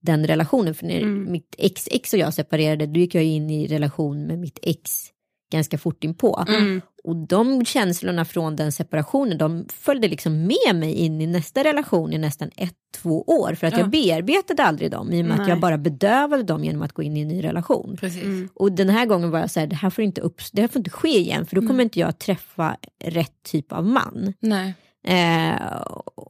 den 0.00 0.26
relationen. 0.26 0.74
För 0.74 0.86
när 0.86 1.00
Mm. 1.00 1.32
mitt 1.32 1.54
ex-ex 1.58 2.12
och 2.12 2.18
jag 2.18 2.34
separerade, 2.34 2.86
då 2.86 3.00
gick 3.00 3.14
jag 3.14 3.24
in 3.24 3.50
i 3.50 3.66
relation 3.66 4.26
med 4.26 4.38
mitt 4.38 4.58
ex 4.62 5.06
ganska 5.52 5.78
fort 5.78 6.04
inpå. 6.04 6.44
Mm. 6.48 6.80
Och 7.04 7.16
de 7.16 7.64
känslorna 7.64 8.24
från 8.24 8.56
den 8.56 8.72
separationen, 8.72 9.38
de 9.38 9.66
följde 9.72 10.08
liksom 10.08 10.46
med 10.46 10.74
mig 10.74 10.92
in 10.92 11.20
i 11.20 11.26
nästa 11.26 11.64
relation 11.64 12.12
i 12.12 12.18
nästan 12.18 12.50
ett, 12.56 12.74
två 12.94 13.22
år. 13.22 13.54
För 13.54 13.66
att 13.66 13.78
jag 13.78 13.90
bearbetade 13.90 14.64
aldrig 14.64 14.90
dem, 14.90 15.12
i 15.12 15.22
och 15.22 15.26
med 15.26 15.34
att 15.34 15.40
Nej. 15.40 15.48
jag 15.48 15.60
bara 15.60 15.78
bedövade 15.78 16.42
dem 16.42 16.64
genom 16.64 16.82
att 16.82 16.92
gå 16.92 17.02
in 17.02 17.16
i 17.16 17.20
en 17.20 17.28
ny 17.28 17.44
relation. 17.44 17.98
Mm. 18.02 18.48
Och 18.54 18.72
den 18.72 18.88
här 18.88 19.06
gången 19.06 19.30
var 19.30 19.38
jag 19.38 19.50
så 19.50 19.60
här, 19.60 19.66
det 19.66 19.76
här 19.76 19.90
får 19.90 20.04
inte, 20.04 20.20
upp, 20.20 20.40
det 20.52 20.60
här 20.60 20.68
får 20.68 20.78
inte 20.80 20.90
ske 20.90 21.18
igen, 21.18 21.46
för 21.46 21.56
då 21.56 21.66
kommer 21.66 21.84
inte 21.84 22.00
jag 22.00 22.18
träffa 22.18 22.76
rätt 23.04 23.42
typ 23.42 23.72
av 23.72 23.86
man. 23.86 24.32
Nej. 24.40 24.74
Eh, 25.06 25.82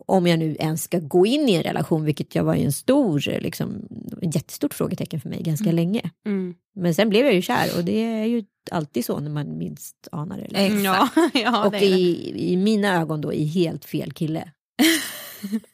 om 0.07 0.27
jag 0.27 0.39
nu 0.39 0.57
ens 0.59 0.83
ska 0.83 0.99
gå 0.99 1.27
in 1.27 1.49
i 1.49 1.55
en 1.55 1.63
relation, 1.63 2.05
vilket 2.05 2.35
jag 2.35 2.45
var 2.45 2.55
i 2.55 2.63
en 2.65 2.73
stor, 2.73 3.21
liksom, 3.41 3.89
ett 4.23 4.35
jättestort 4.35 4.75
frågetecken 4.75 5.21
för 5.21 5.29
mig 5.29 5.43
ganska 5.43 5.73
länge. 5.73 6.11
Mm. 6.27 6.55
Men 6.75 6.95
sen 6.95 7.09
blev 7.09 7.25
jag 7.25 7.35
ju 7.35 7.43
kär 7.43 7.77
och 7.77 7.85
det 7.85 8.05
är 8.05 8.25
ju 8.25 8.45
alltid 8.71 9.05
så 9.05 9.21
när 9.21 9.31
man 9.31 9.59
minst 9.59 10.09
anar 10.13 10.37
det. 10.37 10.43
liksom. 10.43 10.79
Exakt. 10.79 11.17
Ja, 11.17 11.31
ja 11.41 11.65
Och 11.65 11.73
det. 11.73 11.85
i, 11.85 12.53
i 12.53 12.57
mina 12.57 13.01
ögon 13.01 13.21
då 13.21 13.33
i 13.33 13.45
helt 13.45 13.85
fel 13.85 14.13
kille. 14.13 14.51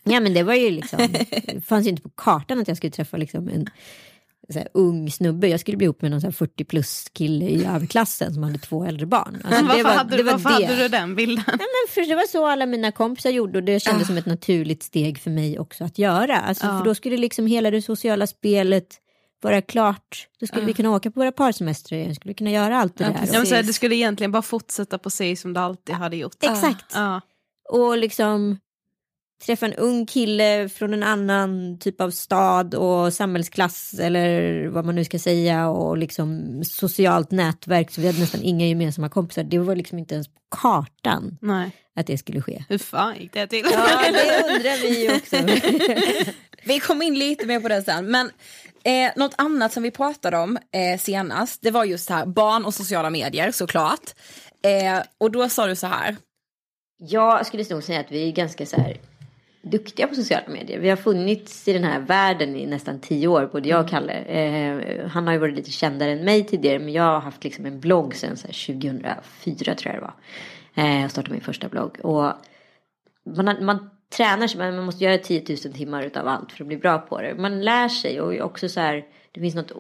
Ja 0.05 0.21
men 0.21 0.35
det 0.35 0.43
var 0.43 0.55
ju 0.55 0.71
liksom, 0.71 0.99
det 1.47 1.61
fanns 1.65 1.87
ju 1.87 1.91
inte 1.91 2.03
på 2.03 2.09
kartan 2.09 2.61
att 2.61 2.69
jag 2.69 2.77
skulle 2.77 2.91
träffa 2.91 3.17
liksom 3.17 3.49
en 3.49 3.67
så 4.53 4.59
här, 4.59 4.69
ung 4.75 5.11
snubbe. 5.11 5.49
Jag 5.49 5.61
skulle 5.61 5.77
bli 5.77 5.85
ihop 5.85 6.03
med 6.03 6.11
någon 6.11 6.21
så 6.21 6.27
här 6.27 6.33
40 6.33 6.65
plus 6.65 7.07
kille 7.13 7.45
i 7.45 7.65
överklassen 7.65 8.35
som 8.35 8.43
hade 8.43 8.59
två 8.59 8.85
äldre 8.85 9.07
barn. 9.07 9.43
Alltså, 9.45 9.63
varför 9.65 9.77
det 9.77 9.83
var, 9.83 9.91
hade, 9.91 10.17
det 10.17 10.23
var 10.23 10.33
varför 10.33 10.61
det. 10.61 10.67
hade 10.67 10.83
du 10.83 10.89
den 10.89 11.15
bilden? 11.15 11.45
Nej, 11.47 11.59
men 11.59 11.95
för 11.95 12.09
det 12.09 12.15
var 12.15 12.27
så 12.27 12.47
alla 12.47 12.67
mina 12.67 12.93
kompisar 12.93 13.31
gjorde 13.31 13.59
och 13.59 13.65
det 13.65 13.81
kändes 13.81 14.07
som 14.07 14.17
ett 14.17 14.27
naturligt 14.27 14.83
steg 14.83 15.19
för 15.19 15.31
mig 15.31 15.59
också 15.59 15.85
att 15.85 15.99
göra. 15.99 16.37
Alltså, 16.41 16.67
Ja. 16.67 16.79
För 16.79 16.85
då 16.85 16.95
skulle 16.95 17.17
liksom 17.17 17.47
hela 17.47 17.71
det 17.71 17.83
sociala 17.83 18.27
spelet 18.27 18.87
vara 19.43 19.63
klart. 19.63 20.27
Då 20.41 20.47
skulle 20.47 20.67
vi 20.67 20.73
kunna 20.73 20.91
åka 20.91 21.11
på 21.11 21.21
våra 21.21 21.33
parsemestrar 21.33 21.99
igen, 21.99 22.15
skulle 22.15 22.31
vi 22.31 22.35
kunna 22.35 22.51
göra 22.51 22.79
allt 22.79 22.99
det 22.99 23.05
där. 23.05 23.13
Ja, 23.27 23.39
men 23.39 23.47
så 23.47 23.55
här, 23.55 23.63
du 23.63 23.73
skulle 23.73 23.95
egentligen 23.97 24.33
bara 24.33 24.43
fortsätta 24.43 24.99
precis 24.99 25.41
som 25.41 25.53
du 25.53 25.61
alltid 25.61 25.95
hade 25.95 26.17
gjort. 26.17 26.37
Exakt. 26.45 26.97
Och 27.73 27.99
liksom 27.99 28.59
träffa 29.45 29.67
en 29.67 29.75
ung 29.75 30.07
kille 30.07 30.69
från 30.69 30.95
en 30.95 31.03
annan 31.03 31.79
typ 31.79 32.01
av 32.01 32.11
stad 32.11 32.75
och 32.75 33.13
samhällsklass 33.13 33.95
eller 34.01 34.67
vad 34.69 34.85
man 34.85 34.95
nu 34.95 35.05
ska 35.05 35.19
säga 35.19 35.69
och 35.69 35.99
liksom 35.99 36.61
socialt 36.65 37.31
nätverk 37.31 37.91
så 37.91 38.01
vi 38.01 38.07
hade 38.07 38.21
nästan 38.21 38.43
inga 38.43 38.67
gemensamma 38.67 39.09
kompisar. 39.09 39.45
Det 39.45 39.59
var 39.59 39.77
liksom 39.77 39.99
inte 39.99 40.15
ens 40.15 40.29
på 40.29 40.41
kartan 40.61 41.39
Nej. 41.41 41.71
att 41.97 42.07
det 42.07 42.19
skulle 42.19 42.43
ske. 42.43 42.65
Hur 42.69 42.79
fan 42.79 43.17
gick 43.17 43.33
det 43.33 43.47
till? 43.47 43.65
Ja, 43.73 44.13
det 44.13 44.55
undrar 44.55 44.83
vi 44.83 45.17
också. 45.17 45.37
Vi 46.65 46.81
kom 46.81 47.03
in 47.03 47.19
lite 47.19 47.47
mer 47.47 47.61
på 47.61 47.69
det 47.69 47.83
sen. 47.83 48.11
Men 48.11 48.31
eh, 48.85 49.13
något 49.17 49.35
annat 49.39 49.73
som 49.73 49.83
vi 49.83 49.91
pratade 49.91 50.39
om 50.39 50.57
eh, 50.57 51.01
senast, 51.01 51.63
det 51.63 51.71
var 51.71 51.85
just 51.85 52.11
här 52.11 52.27
barn 52.27 52.65
och 52.65 52.75
sociala 52.75 53.11
medier 53.11 53.51
såklart. 53.51 54.15
Eh, 54.63 55.03
och 55.19 55.31
då 55.31 55.49
sa 55.49 55.67
du 55.67 55.77
så 55.77 55.87
här. 55.87 56.17
Jag 56.99 57.47
skulle 57.47 57.65
nog 57.71 57.83
säga 57.83 58.01
att 58.01 58.13
vi 58.13 58.29
är 58.29 58.33
ganska 58.33 58.67
så 58.67 58.77
här 58.77 58.97
duktiga 59.71 60.07
på 60.07 60.15
sociala 60.15 60.49
medier. 60.49 60.79
Vi 60.79 60.89
har 60.89 60.97
funnits 60.97 61.69
i 61.69 61.73
den 61.73 61.85
här 61.85 62.01
världen 62.01 62.57
i 62.57 62.67
nästan 62.67 63.01
tio 63.01 63.29
år, 63.29 63.49
både 63.53 63.69
jag 63.69 63.85
och 63.85 63.89
Kalle. 63.89 64.13
Eh, 64.13 65.07
han 65.09 65.27
har 65.27 65.33
ju 65.33 65.39
varit 65.39 65.57
lite 65.57 65.71
kändare 65.71 66.13
än 66.13 66.25
mig 66.25 66.45
tidigare, 66.45 66.79
men 66.79 66.93
jag 66.93 67.03
har 67.03 67.21
haft 67.21 67.45
liksom 67.45 67.67
en 67.67 67.81
blogg 67.81 68.15
sedan 68.15 68.37
så 68.37 68.47
här 68.47 68.67
2004 68.67 69.75
tror 69.75 69.95
jag 69.95 70.03
det 70.03 70.07
var. 70.07 70.15
Eh, 70.75 71.01
jag 71.03 71.11
startade 71.11 71.33
min 71.33 71.43
första 71.43 71.69
blogg. 71.69 71.99
Och 72.03 72.33
man, 73.37 73.65
man 73.65 73.91
tränar 74.17 74.47
sig, 74.47 74.59
men 74.59 74.77
man 74.77 74.85
måste 74.85 75.05
göra 75.05 75.19
10 75.19 75.45
000 75.49 75.75
timmar 75.75 76.03
utav 76.03 76.29
allt 76.29 76.53
för 76.53 76.65
att 76.65 76.69
bli 76.69 76.77
bra 76.77 76.99
på 76.99 77.23
det. 77.23 77.35
Man 77.35 77.61
lär 77.61 77.89
sig 77.89 78.21
och 78.21 78.47
också 78.47 78.69
så 78.69 78.81
här, 78.81 79.05
det 79.33 79.41
finns 79.41 79.55
något 79.55 79.73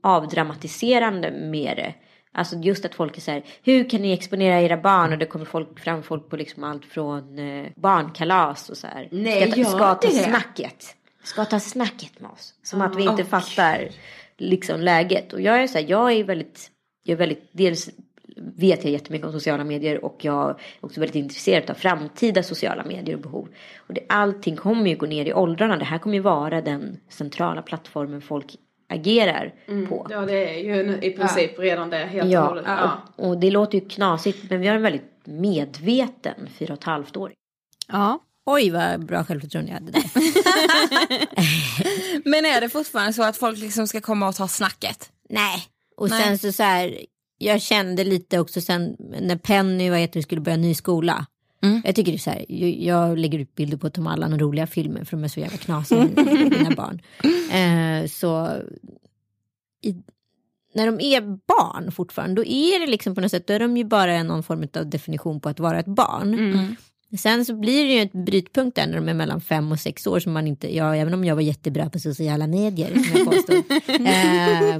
avdramatiserande 0.00 1.30
med 1.30 1.76
det. 1.76 1.94
Alltså 2.36 2.56
just 2.56 2.84
att 2.84 2.94
folk 2.94 3.16
är 3.16 3.20
så 3.20 3.30
här, 3.30 3.42
hur 3.62 3.90
kan 3.90 4.02
ni 4.02 4.12
exponera 4.12 4.60
era 4.60 4.76
barn? 4.76 5.12
Och 5.12 5.18
det 5.18 5.26
kommer 5.26 5.44
folk, 5.44 5.80
fram 5.80 6.02
folk 6.02 6.28
på 6.28 6.36
liksom 6.36 6.64
allt 6.64 6.84
från 6.84 7.38
eh, 7.38 7.66
barnkalas 7.76 8.70
och 8.70 8.76
så 8.76 8.86
här. 8.86 9.08
Nej, 9.10 9.52
ska, 9.52 9.62
ta, 9.62 9.70
ska 9.70 9.94
ta 9.94 10.10
snacket. 10.10 10.96
Ska 11.24 11.44
ta 11.44 11.60
snacket 11.60 12.20
med 12.20 12.30
oss. 12.30 12.54
Som 12.62 12.80
att 12.80 12.96
vi 12.96 13.02
inte 13.02 13.22
och- 13.22 13.28
fattar 13.28 13.88
liksom 14.38 14.80
läget. 14.80 15.32
Och 15.32 15.40
jag 15.40 15.62
är 15.62 15.66
så 15.66 15.78
här, 15.78 15.86
jag 15.88 16.12
är 16.12 16.24
väldigt, 16.24 16.70
jag 17.04 17.12
är 17.12 17.18
väldigt, 17.18 17.48
dels 17.52 17.90
vet 18.36 18.84
jag 18.84 18.92
jättemycket 18.92 19.26
om 19.26 19.32
sociala 19.32 19.64
medier 19.64 20.04
och 20.04 20.16
jag 20.20 20.50
är 20.50 20.56
också 20.80 21.00
väldigt 21.00 21.16
intresserad 21.16 21.70
av 21.70 21.74
framtida 21.74 22.42
sociala 22.42 22.84
medier 22.84 23.14
och 23.16 23.22
behov. 23.22 23.48
Och 23.76 23.94
det, 23.94 24.00
allting 24.08 24.56
kommer 24.56 24.90
ju 24.90 24.96
gå 24.96 25.06
ner 25.06 25.26
i 25.26 25.32
åldrarna. 25.32 25.76
Det 25.76 25.84
här 25.84 25.98
kommer 25.98 26.14
ju 26.14 26.20
vara 26.22 26.60
den 26.60 27.00
centrala 27.08 27.62
plattformen 27.62 28.20
folk 28.22 28.54
agerar 28.94 29.54
på. 29.88 30.06
Ja 30.10 30.20
det 30.20 30.54
är 30.54 30.58
ju 30.64 30.98
i 31.02 31.10
princip 31.10 31.58
redan 31.58 31.90
det 31.90 31.96
helt 31.96 32.24
och 32.24 32.30
Ja, 32.32 32.40
hållet. 32.46 32.64
Ja. 32.66 33.02
och, 33.16 33.28
och 33.28 33.38
det 33.38 33.50
låter 33.50 33.78
ju 33.80 33.88
knasigt 33.88 34.50
men 34.50 34.60
vi 34.60 34.66
har 34.68 34.74
en 34.76 34.82
väldigt 34.82 35.12
medveten 35.24 36.48
fyra 36.58 36.72
och 36.72 36.78
ett 36.78 36.84
halvt 36.84 37.16
år. 37.16 37.32
ja. 37.88 38.20
Oj 38.46 38.70
vad 38.70 39.06
bra 39.06 39.24
självförtroende 39.24 39.70
jag 39.70 39.78
hade 39.78 39.92
där. 39.92 40.04
Men 42.30 42.44
är 42.46 42.60
det 42.60 42.68
fortfarande 42.68 43.12
så 43.12 43.22
att 43.22 43.36
folk 43.36 43.58
liksom 43.58 43.86
ska 43.88 44.00
komma 44.00 44.28
och 44.28 44.34
ta 44.34 44.48
snacket? 44.48 45.10
Nej. 45.28 45.64
Och 45.96 46.10
Nej. 46.10 46.22
sen 46.22 46.38
så, 46.38 46.52
så 46.52 46.62
här, 46.62 46.98
jag 47.38 47.62
kände 47.62 48.04
lite 48.04 48.38
också 48.38 48.60
sen 48.60 48.96
när 49.20 49.36
Penny 49.36 49.90
vad 49.90 49.98
heter 49.98 50.14
det, 50.18 50.22
skulle 50.22 50.40
börja 50.40 50.56
ny 50.56 50.74
skola. 50.74 51.26
Mm. 51.64 51.82
Jag 51.84 51.94
tycker 51.94 52.12
det 52.12 52.16
är 52.16 52.18
så 52.18 52.30
här, 52.30 52.44
jag, 52.48 52.70
jag 52.70 53.18
lägger 53.18 53.38
ut 53.38 53.54
bilder 53.54 53.76
på 53.76 53.90
Tom 53.90 54.06
Allan 54.06 54.32
och 54.32 54.40
roliga 54.40 54.66
filmer 54.66 55.04
för 55.04 55.16
de 55.16 55.24
är 55.24 55.28
så 55.28 55.40
jävla 55.40 55.58
knasiga 55.58 56.04
mina 56.04 56.70
barn. 56.76 57.00
Eh, 57.54 58.06
så 58.06 58.48
i, 59.82 59.94
när 60.74 60.86
de 60.86 61.00
är 61.00 61.20
barn 61.20 61.92
fortfarande 61.92 62.34
då 62.34 62.44
är 62.44 62.80
det 62.80 62.86
liksom 62.86 63.14
på 63.14 63.20
något 63.20 63.30
sätt, 63.30 63.46
då 63.46 63.54
är 63.54 63.58
de 63.58 63.76
ju 63.76 63.84
bara 63.84 64.22
någon 64.22 64.42
form 64.42 64.68
av 64.76 64.90
definition 64.90 65.40
på 65.40 65.48
att 65.48 65.60
vara 65.60 65.80
ett 65.80 65.86
barn. 65.86 66.34
Mm. 66.34 66.76
Sen 67.18 67.44
så 67.44 67.54
blir 67.54 67.84
det 67.84 67.92
ju 67.92 68.02
ett 68.02 68.12
brytpunkt 68.12 68.76
där 68.76 68.86
när 68.86 68.96
de 68.96 69.08
är 69.08 69.14
mellan 69.14 69.40
fem 69.40 69.72
och 69.72 69.80
sex 69.80 70.06
år 70.06 70.20
som 70.20 70.32
man 70.32 70.46
inte, 70.46 70.76
ja, 70.76 70.96
även 70.96 71.14
om 71.14 71.24
jag 71.24 71.34
var 71.34 71.42
jättebra 71.42 71.90
på 71.90 71.98
sociala 71.98 72.46
medier 72.46 72.92
som 72.94 73.04
jag 73.14 73.26
påstod. 73.26 73.62
eh, 74.06 74.76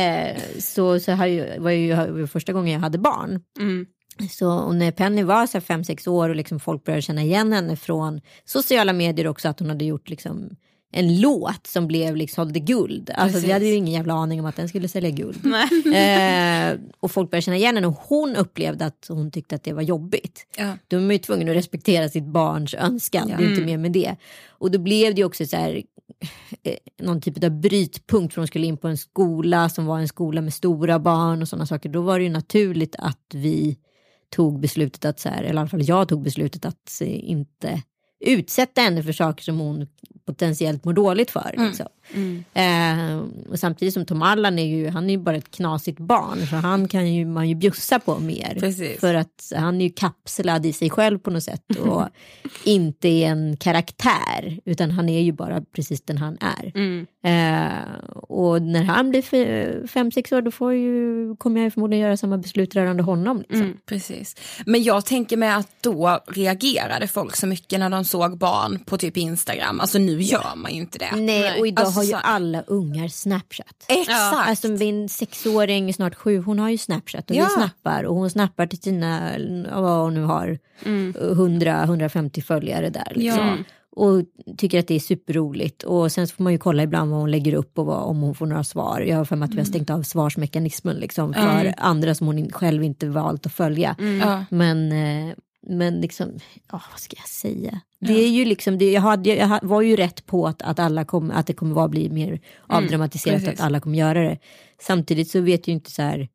eh, 0.00 0.36
så 0.58 1.00
så 1.00 1.12
har 1.12 1.26
ju, 1.26 1.58
var 1.58 1.70
ju 1.70 1.94
var 1.94 2.18
ju 2.18 2.26
första 2.26 2.52
gången 2.52 2.72
jag 2.72 2.80
hade 2.80 2.98
barn. 2.98 3.40
Mm. 3.60 3.86
Så 4.30 4.52
och 4.52 4.74
när 4.74 4.90
Penny 4.90 5.22
var 5.22 5.46
så 5.46 5.60
fem, 5.60 5.84
sex 5.84 6.06
år 6.06 6.28
och 6.28 6.36
liksom 6.36 6.60
folk 6.60 6.84
började 6.84 7.02
känna 7.02 7.22
igen 7.22 7.52
henne 7.52 7.76
från 7.76 8.20
sociala 8.44 8.92
medier 8.92 9.26
också 9.26 9.48
att 9.48 9.58
hon 9.58 9.68
hade 9.68 9.84
gjort 9.84 10.08
liksom 10.08 10.56
en 10.96 11.20
låt 11.20 11.66
som 11.66 11.86
blev 11.86 12.16
liksom 12.16 12.44
sålde 12.44 12.60
guld. 12.60 13.10
Alltså 13.14 13.38
vi 13.38 13.52
hade 13.52 13.64
ju 13.64 13.74
ingen 13.74 13.94
jävla 13.94 14.14
aning 14.14 14.40
om 14.40 14.46
att 14.46 14.56
den 14.56 14.68
skulle 14.68 14.88
sälja 14.88 15.10
guld. 15.10 15.46
eh, 15.94 16.80
och 17.00 17.10
folk 17.10 17.30
började 17.30 17.42
känna 17.42 17.56
igen 17.56 17.74
henne 17.74 17.86
och 17.86 17.94
hon 17.94 18.36
upplevde 18.36 18.86
att 18.86 19.06
hon 19.08 19.30
tyckte 19.30 19.54
att 19.54 19.64
det 19.64 19.72
var 19.72 19.82
jobbigt. 19.82 20.46
Ja. 20.56 20.78
Då 20.88 20.96
är 20.96 21.00
man 21.00 21.10
ju 21.10 21.18
tvungen 21.18 21.48
att 21.48 21.56
respektera 21.56 22.08
sitt 22.08 22.24
barns 22.24 22.74
önskan, 22.74 23.28
det 23.28 23.44
är 23.44 23.50
inte 23.50 23.64
mer 23.64 23.78
med 23.78 23.92
det. 23.92 24.16
Och 24.48 24.70
då 24.70 24.78
blev 24.78 25.14
det 25.14 25.20
ju 25.20 25.24
också 25.24 25.46
så 25.46 25.56
här, 25.56 25.82
eh, 26.62 26.76
någon 27.02 27.20
typ 27.20 27.44
av 27.44 27.50
brytpunkt 27.50 28.34
för 28.34 28.40
hon 28.40 28.48
skulle 28.48 28.66
in 28.66 28.76
på 28.76 28.88
en 28.88 28.98
skola 28.98 29.68
som 29.68 29.86
var 29.86 29.98
en 29.98 30.08
skola 30.08 30.40
med 30.40 30.54
stora 30.54 30.98
barn 30.98 31.42
och 31.42 31.48
sådana 31.48 31.66
saker. 31.66 31.88
Då 31.88 32.00
var 32.00 32.18
det 32.18 32.24
ju 32.24 32.30
naturligt 32.30 32.96
att 32.98 33.34
vi 33.34 33.78
tog 34.34 34.60
beslutet 34.60 35.04
att, 35.04 35.20
så 35.20 35.28
här, 35.28 35.42
eller 35.42 35.54
i 35.54 35.58
alla 35.58 35.68
fall 35.68 35.88
jag 35.88 36.08
tog 36.08 36.22
beslutet 36.22 36.64
att 36.64 37.00
inte 37.00 37.82
utsätta 38.20 38.80
henne 38.80 39.02
för 39.02 39.12
saker 39.12 39.44
som 39.44 39.58
hon 39.58 39.86
potentiellt 40.26 40.84
mår 40.84 40.92
dåligt 40.92 41.30
för. 41.30 41.54
Liksom. 41.58 41.86
Eh, 42.54 43.18
och 43.50 43.58
samtidigt 43.58 43.94
som 43.94 44.06
Tom 44.06 44.22
Allan 44.22 44.58
är 44.58 44.66
ju, 44.66 44.88
han 44.88 45.04
är 45.04 45.10
ju 45.10 45.18
bara 45.18 45.36
ett 45.36 45.50
knasigt 45.50 45.98
barn 45.98 46.46
så 46.46 46.56
han 46.56 46.88
kan 46.88 47.14
ju 47.14 47.26
man 47.26 47.48
ju 47.48 47.54
bjussa 47.54 47.98
på 47.98 48.18
mer. 48.18 48.56
Precis. 48.60 49.00
För 49.00 49.14
att 49.14 49.52
han 49.56 49.80
är 49.80 49.84
ju 49.84 49.90
kapslad 49.90 50.66
i 50.66 50.72
sig 50.72 50.90
själv 50.90 51.18
på 51.18 51.30
något 51.30 51.42
sätt 51.42 51.76
och 51.80 52.08
inte 52.64 53.08
är 53.08 53.26
en 53.26 53.56
karaktär 53.56 54.60
utan 54.64 54.90
han 54.90 55.08
är 55.08 55.20
ju 55.20 55.32
bara 55.32 55.60
precis 55.60 56.02
den 56.02 56.18
han 56.18 56.38
är. 56.40 56.72
Mm. 56.74 57.06
Eh, 57.24 58.08
och 58.12 58.62
när 58.62 58.82
han 58.82 59.10
blir 59.10 59.86
fem, 59.86 60.12
sex 60.12 60.32
år 60.32 60.42
då 60.42 60.50
får 60.50 60.72
ju, 60.72 61.36
kommer 61.36 61.60
jag 61.60 61.64
ju 61.64 61.70
förmodligen 61.70 62.02
göra 62.02 62.16
samma 62.16 62.38
beslut 62.38 62.74
rörande 62.74 63.02
honom. 63.02 63.38
Liksom. 63.38 63.60
Mm, 63.60 63.76
precis. 63.86 64.36
Men 64.66 64.82
jag 64.82 65.06
tänker 65.06 65.36
mig 65.36 65.48
att 65.48 65.68
då 65.80 66.20
reagerade 66.26 67.08
folk 67.08 67.36
så 67.36 67.46
mycket 67.46 67.80
när 67.80 67.90
de 67.90 68.04
såg 68.04 68.38
barn 68.38 68.78
på 68.86 68.98
typ 68.98 69.16
Instagram. 69.16 69.80
Alltså 69.80 69.98
nu 69.98 70.22
gör 70.22 70.56
man 70.56 70.74
ju 70.74 70.80
inte 70.80 70.98
det. 70.98 71.16
Nej, 71.16 71.60
och 71.60 71.66
idag 71.66 71.93
har 71.94 72.02
ju 72.04 72.10
så- 72.10 72.16
alla 72.16 72.62
ungar 72.62 73.08
Snapchat. 73.08 73.84
Exakt. 73.88 74.48
Alltså 74.48 74.68
min 74.68 75.08
sexåring, 75.08 75.94
snart 75.94 76.14
sju, 76.14 76.38
hon 76.38 76.58
har 76.58 76.70
ju 76.70 76.78
Snapchat 76.78 77.30
och 77.30 77.36
Ja. 77.36 77.44
vi 77.44 77.50
snappar 77.62 78.04
och 78.04 78.14
hon 78.16 78.30
snappar 78.30 78.66
till 78.66 78.80
sina, 78.82 79.30
vad 79.74 80.00
hon 80.02 80.14
nu 80.14 80.22
har, 80.22 80.58
100-150 81.34 82.40
följare 82.42 82.90
där. 82.90 83.12
Liksom. 83.14 83.46
Ja. 83.48 83.56
Och 83.96 84.22
tycker 84.56 84.78
att 84.78 84.88
det 84.88 84.94
är 84.94 85.00
superroligt. 85.00 85.82
Och 85.82 86.12
sen 86.12 86.28
så 86.28 86.34
får 86.34 86.42
man 86.44 86.52
ju 86.52 86.58
kolla 86.58 86.82
ibland 86.82 87.10
vad 87.10 87.20
hon 87.20 87.30
lägger 87.30 87.54
upp 87.54 87.78
och 87.78 87.86
vad, 87.86 88.02
om 88.02 88.20
hon 88.20 88.34
får 88.34 88.46
några 88.46 88.64
svar. 88.64 89.00
Jag 89.00 89.16
har 89.16 89.24
för 89.24 89.36
mig 89.36 89.46
att 89.46 89.54
vi 89.54 89.58
har 89.58 89.64
stängt 89.64 89.90
av 89.90 90.02
svarsmekanismen 90.02 90.96
liksom, 90.96 91.34
för 91.34 91.74
andra 91.78 92.14
som 92.14 92.26
hon 92.26 92.50
själv 92.52 92.82
inte 92.84 93.06
valt 93.08 93.46
att 93.46 93.52
följa. 93.52 93.96
Ja. 94.20 94.44
Men, 94.50 94.92
eh, 94.92 95.34
men 95.66 96.00
liksom, 96.00 96.28
ja, 96.72 96.82
vad 96.90 97.00
ska 97.00 97.16
jag 97.18 97.28
säga? 97.28 97.80
Det 98.06 98.24
är 98.24 98.28
ju 98.28 98.44
liksom, 98.44 98.78
det, 98.78 98.92
jag, 98.92 99.00
hade, 99.00 99.34
jag 99.34 99.58
var 99.62 99.82
ju 99.82 99.96
rätt 99.96 100.26
på 100.26 100.46
att, 100.46 100.62
att, 100.62 100.78
alla 100.78 101.04
kom, 101.04 101.30
att 101.30 101.46
det 101.46 101.52
kommer 101.52 101.74
vara 101.74 101.88
bli 101.88 102.10
mer 102.10 102.40
avdramatiserat, 102.66 103.44
precis. 103.44 103.60
att 103.60 103.66
alla 103.66 103.80
kommer 103.80 103.98
göra 103.98 104.22
det. 104.22 104.38
Samtidigt 104.80 105.30
så 105.30 105.40
vet 105.40 105.68
ju 105.68 105.72
inte 105.72 105.90
så 105.90 106.02
här, 106.02 106.28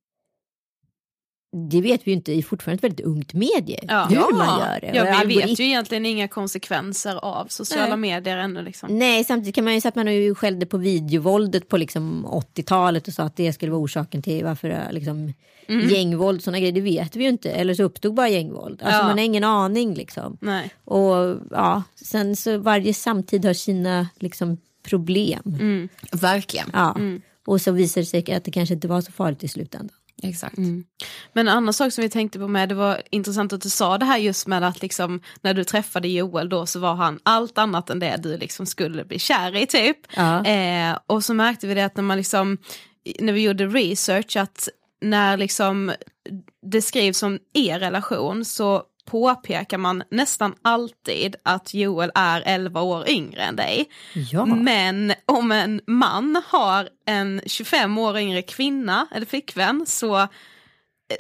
det 1.71 1.81
vet 1.81 2.07
vi 2.07 2.12
ju 2.12 2.15
inte, 2.17 2.31
det 2.31 2.38
är 2.38 2.41
fortfarande 2.43 2.75
ett 2.79 2.83
väldigt 2.83 3.05
ungt 3.05 3.33
medie, 3.33 3.79
Ja. 3.88 4.05
hur 4.09 4.35
man 4.38 4.59
gör 4.59 4.79
det. 4.81 4.91
Ja, 4.93 5.01
Och 5.01 5.07
vi 5.07 5.12
algoritm- 5.35 5.47
vet 5.47 5.59
ju 5.59 5.63
egentligen 5.63 6.05
inga 6.05 6.27
konsekvenser 6.27 7.15
av 7.25 7.45
sociala 7.47 7.95
Nej. 7.95 7.97
medier 7.97 8.38
ännu. 8.38 8.62
Liksom. 8.62 8.99
Nej, 8.99 9.23
samtidigt 9.23 9.55
kan 9.55 9.63
man 9.63 9.73
ju 9.73 9.81
säga 9.81 9.89
att 9.89 9.95
man 9.95 10.07
har 10.07 10.13
ju 10.13 10.35
skällde 10.35 10.65
på 10.65 10.77
videovåldet 10.77 11.69
på 11.69 11.77
liksom 11.77 12.25
80-talet 12.25 13.07
och 13.07 13.13
sa 13.13 13.23
att 13.23 13.35
det 13.35 13.53
skulle 13.53 13.71
vara 13.71 13.81
orsaken 13.81 14.21
till 14.21 14.43
varför 14.43 14.88
liksom, 14.91 15.33
gängvåld 15.91 16.43
sådana 16.43 16.59
grejer. 16.59 16.71
Det 16.73 16.81
vet 16.81 17.15
vi 17.15 17.23
ju 17.23 17.29
inte. 17.29 17.51
Eller 17.51 17.73
så 17.73 17.83
uppstod 17.83 18.13
bara 18.13 18.29
gängvåld. 18.29 18.81
Alltså 18.81 18.99
Ja. 18.99 19.03
man 19.07 19.17
har 19.17 19.25
ingen 19.25 19.43
aning 19.43 19.93
liksom. 19.93 20.38
Nej. 20.41 20.69
Och 20.85 21.38
ja, 21.51 21.83
sen 21.95 22.35
så 22.35 22.57
varje 22.57 22.93
samtid 22.93 23.45
har 23.45 23.53
sina 23.53 24.07
liksom 24.19 24.57
problem. 24.83 25.41
Mm. 25.59 25.89
Verkligen. 26.12 26.69
Ja. 26.73 26.97
Och 27.47 27.62
så 27.62 27.71
visar 27.71 28.01
det 28.01 28.05
sig 28.05 28.33
att 28.33 28.43
det 28.43 28.51
kanske 28.51 28.75
inte 28.75 28.88
var 28.88 29.01
så 29.01 29.12
farligt 29.12 29.43
i 29.43 29.47
slutändan. 29.47 29.95
Exakt. 30.23 30.58
Mm. 30.58 30.84
Men 31.34 31.47
en 31.47 31.53
annan 31.53 31.73
sak 31.73 31.93
som 31.93 32.01
vi 32.01 32.10
tänkte 32.10 32.39
på 32.39 32.47
med, 32.47 32.69
det 32.69 32.75
var 32.75 33.01
intressant 33.10 33.53
att 33.53 33.62
du 33.62 33.69
sa 33.69 33.97
det 33.97 34.05
här 34.05 34.17
just 34.17 34.47
med 34.47 34.63
att 34.63 34.82
liksom 34.82 35.21
när 35.41 35.53
du 35.53 35.63
träffade 35.63 36.08
Joel 36.08 36.49
då 36.49 36.65
så 36.65 36.79
var 36.79 36.95
han 36.95 37.19
allt 37.23 37.58
annat 37.58 37.89
än 37.89 37.99
det 37.99 38.19
du 38.23 38.38
liksom 38.38 38.65
skulle 38.65 39.05
bli 39.05 39.19
kär 39.19 39.55
i 39.55 39.65
typ. 39.65 39.97
Ja. 40.15 40.45
Eh, 40.45 40.97
och 41.08 41.23
så 41.23 41.34
märkte 41.34 41.67
vi 41.67 41.73
det 41.73 41.86
att 41.86 41.95
när 41.95 42.03
man 42.03 42.17
liksom, 42.17 42.58
när 43.19 43.34
vi 43.34 43.41
gjorde 43.41 43.67
research 43.67 44.38
att 44.38 44.69
när 45.01 45.38
liksom 45.38 45.91
det 46.62 46.82
skrivs 46.82 47.23
om 47.23 47.39
er 47.53 47.79
relation 47.79 48.45
så 48.45 48.84
påpekar 49.10 49.78
man 49.78 50.04
nästan 50.12 50.56
alltid 50.62 51.36
att 51.43 51.74
Joel 51.74 52.12
är 52.15 52.43
11 52.45 52.82
år 52.82 53.10
yngre 53.10 53.41
än 53.41 53.56
dig. 53.56 53.89
Ja. 54.32 54.45
Men 54.45 55.13
om 55.26 55.52
en 55.52 55.82
man 55.88 56.41
har 56.48 56.89
en 57.06 57.41
25 57.45 57.98
år 57.98 58.17
yngre 58.17 58.41
kvinna 58.41 59.08
eller 59.12 59.26
flickvän 59.26 59.86
så 59.88 60.17
eh, 60.17 60.28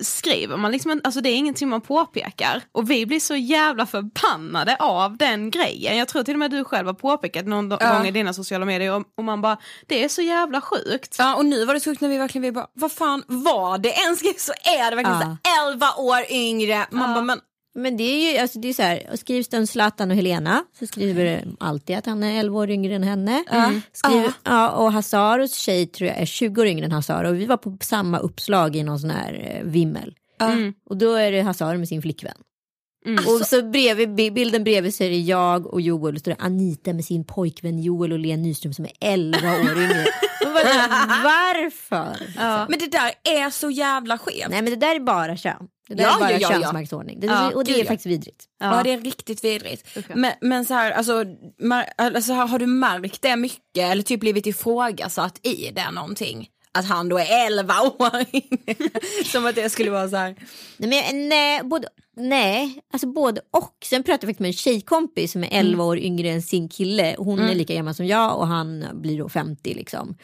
skriver 0.01 0.57
man 0.57 0.71
liksom, 0.71 0.91
en- 0.91 1.01
alltså 1.03 1.21
det 1.21 1.29
är 1.29 1.35
ingenting 1.35 1.69
man 1.69 1.81
påpekar. 1.81 2.61
Och 2.71 2.89
vi 2.91 3.05
blir 3.05 3.19
så 3.19 3.35
jävla 3.35 3.85
förbannade 3.85 4.75
av 4.79 5.17
den 5.17 5.51
grejen. 5.51 5.97
Jag 5.97 6.07
tror 6.07 6.23
till 6.23 6.33
och 6.35 6.39
med 6.39 6.51
du 6.51 6.63
själv 6.63 6.87
har 6.87 6.93
påpekat 6.93 7.45
någon 7.45 7.69
Ja. 7.79 7.93
gång 7.93 8.07
i 8.07 8.11
dina 8.11 8.33
sociala 8.33 8.65
medier 8.65 8.93
och, 8.93 9.03
och 9.17 9.23
man 9.23 9.41
bara, 9.41 9.57
det 9.87 10.03
är 10.03 10.09
så 10.09 10.21
jävla 10.21 10.61
sjukt. 10.61 11.15
Ja 11.19 11.35
och 11.35 11.45
nu 11.45 11.65
var 11.65 11.73
det 11.73 11.79
så 11.79 11.89
sjukt 11.89 12.01
när 12.01 12.09
vi 12.09 12.17
verkligen 12.17 12.41
vi 12.43 12.51
bara, 12.51 12.67
vad 12.73 12.91
fan 12.91 13.23
var 13.27 13.77
det 13.77 13.91
en 14.01 14.15
skrev 14.15 14.33
så 14.37 14.53
är 14.63 14.89
det 14.89 14.95
verkligen 14.95 15.19
Ja. 15.19 15.37
så 15.43 15.49
här, 15.49 15.71
11 15.73 15.87
år 15.97 16.31
yngre. 16.31 16.85
Man 16.91 17.13
bara, 17.13 17.23
men 17.23 17.39
Men 17.75 17.97
det 17.97 18.03
är 18.03 18.33
ju 18.33 18.37
alltså 18.39 18.59
det 18.59 18.67
är 18.69 18.73
så 18.73 18.81
här, 18.81 19.15
skrivs 19.15 19.47
det 19.47 19.57
om 19.57 19.67
Zlatan 19.67 20.09
och 20.11 20.17
Helena 20.17 20.63
så 20.79 20.87
skriver 20.87 21.25
det 21.25 21.43
alltid 21.59 21.95
att 21.97 22.05
han 22.05 22.23
är 22.23 22.39
11 22.39 22.59
år 22.59 22.69
yngre 22.69 22.95
än 22.95 23.03
henne. 23.03 23.43
Mm. 23.49 23.81
Skriver, 23.93 24.31
Ja. 24.43 24.69
och 24.71 24.91
Hasaros 24.93 25.55
tjej 25.55 25.87
tror 25.87 26.07
jag 26.09 26.17
är 26.17 26.25
20 26.25 26.61
år 26.61 26.67
yngre 26.67 26.85
än 26.85 26.91
Hazar 26.91 27.23
och 27.23 27.35
vi 27.35 27.45
var 27.45 27.57
på 27.57 27.77
samma 27.81 28.19
uppslag 28.19 28.75
i 28.75 28.83
någon 28.83 28.99
sån 28.99 29.09
här 29.09 29.57
eh, 29.63 29.63
vimmel. 29.71 30.15
Mm. 30.41 30.73
Och 30.89 30.97
då 30.97 31.13
är 31.13 31.31
det 31.31 31.41
Hazar 31.41 31.77
med 31.77 31.87
sin 31.87 32.01
flickvän. 32.01 32.37
Mm. 33.05 33.23
Och 33.27 33.45
så 33.47 33.61
bredvid, 33.63 34.15
bi- 34.15 34.31
bilden 34.31 34.63
bredvid 34.63 34.95
så 34.95 35.03
är 35.03 35.09
det 35.09 35.19
jag 35.19 35.67
och 35.67 35.81
Joel 35.81 36.13
och 36.15 36.19
står 36.19 36.31
det 36.31 36.37
Anita 36.39 36.93
med 36.93 37.05
sin 37.05 37.23
pojkvän 37.23 37.79
Joel 37.79 38.11
och 38.13 38.19
Len 38.19 38.41
Nyström 38.41 38.73
som 38.73 38.85
är 38.85 38.91
11 39.01 39.37
år 39.51 39.81
yngre. 39.81 40.05
Varför? 41.23 42.17
Ja. 42.37 42.65
Men 42.69 42.79
det 42.79 42.87
där 42.91 43.11
är 43.23 43.49
så 43.49 43.69
jävla 43.69 44.17
skevt. 44.17 44.49
Nej 44.49 44.61
men 44.61 44.65
det 44.71 44.75
där 44.87 44.95
är 44.95 44.99
bara 44.99 45.37
kön. 45.37 45.67
Det 45.87 45.95
där 45.95 46.03
Ja, 46.03 46.15
är 46.15 46.19
bara 46.19 46.31
ja, 46.31 46.37
ja, 46.41 46.49
ja. 46.51 46.61
könsmaktsordning. 46.61 47.19
Det, 47.19 47.27
Ja, 47.27 47.51
och 47.55 47.63
det 47.63 47.81
är 47.81 47.85
faktiskt 47.85 48.05
vidrigt. 48.05 48.45
Ja. 48.59 48.81
det 48.83 48.93
är 48.93 48.97
riktigt 48.97 49.43
vidrigt. 49.43 49.87
Okej. 49.97 50.15
Men, 50.15 50.31
men 50.41 50.65
så 50.65 50.73
här, 50.73 50.91
alltså, 50.91 51.23
mar- 51.61 51.89
alltså, 51.97 52.33
har 52.33 52.47
har 52.47 52.59
du 52.59 52.65
märkt 52.67 53.21
det 53.21 53.35
mycket 53.35 53.91
eller 53.91 54.03
typ 54.03 54.19
blivit 54.19 54.45
ifrågasatt 54.47 55.39
i 55.43 55.71
det 55.71 55.91
någonting? 55.91 56.47
Att 56.77 56.85
han 56.85 57.09
då 57.09 57.17
är 57.17 57.47
11 57.47 57.73
år. 57.81 58.25
Som 59.31 59.45
att 59.45 59.55
det 59.55 59.69
skulle 59.69 59.91
vara 59.91 60.09
så 60.09 60.15
här. 60.15 60.35
Nej, 60.77 60.89
men, 60.89 61.29
nej, 61.29 61.63
både, 61.63 61.87
nej, 62.17 62.81
alltså 62.93 63.07
både 63.07 63.41
och. 63.51 63.75
Sen 63.85 64.03
pratade 64.03 64.27
jag 64.27 64.29
faktiskt 64.29 64.39
med 64.39 64.47
en 64.47 64.53
tjejkompis 64.53 65.31
som 65.31 65.43
är 65.43 65.49
11 65.51 65.83
år 65.83 65.97
yngre 65.97 66.29
än 66.29 66.41
sin 66.41 66.69
kille. 66.69 67.15
Hon 67.17 67.39
är 67.39 67.55
lika 67.55 67.73
gammal 67.73 67.95
som 67.95 68.05
jag 68.05 68.37
och 68.37 68.47
han 68.47 68.85
blir 68.93 69.17
då 69.17 69.29
50 69.29 69.73
liksom. 69.73 70.17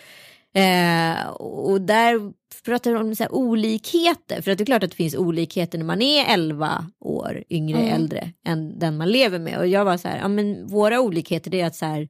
Eh, 0.55 1.27
och 1.37 1.81
där 1.81 2.31
pratar 2.65 2.93
de 2.93 3.01
om 3.01 3.15
så 3.15 3.27
olikheter. 3.27 4.41
För 4.41 4.51
att 4.51 4.57
det 4.57 4.63
är 4.63 4.65
klart 4.65 4.83
att 4.83 4.89
det 4.89 4.95
finns 4.95 5.15
olikheter 5.15 5.77
när 5.77 5.85
man 5.85 6.01
är 6.01 6.33
11 6.33 6.85
år 6.99 7.43
yngre 7.49 7.79
äldre 7.79 8.31
än 8.45 8.79
den 8.79 8.97
man 8.97 9.11
lever 9.11 9.39
med. 9.39 9.57
Och 9.57 9.67
jag 9.67 9.85
var 9.85 9.97
så 9.97 10.07
här, 10.07 10.17
ja 10.17 10.27
men 10.27 10.67
våra 10.67 10.99
olikheter 11.01 11.51
det 11.51 11.61
är 11.61 11.65
att 11.65 11.75
så 11.75 11.85
här 11.85 12.07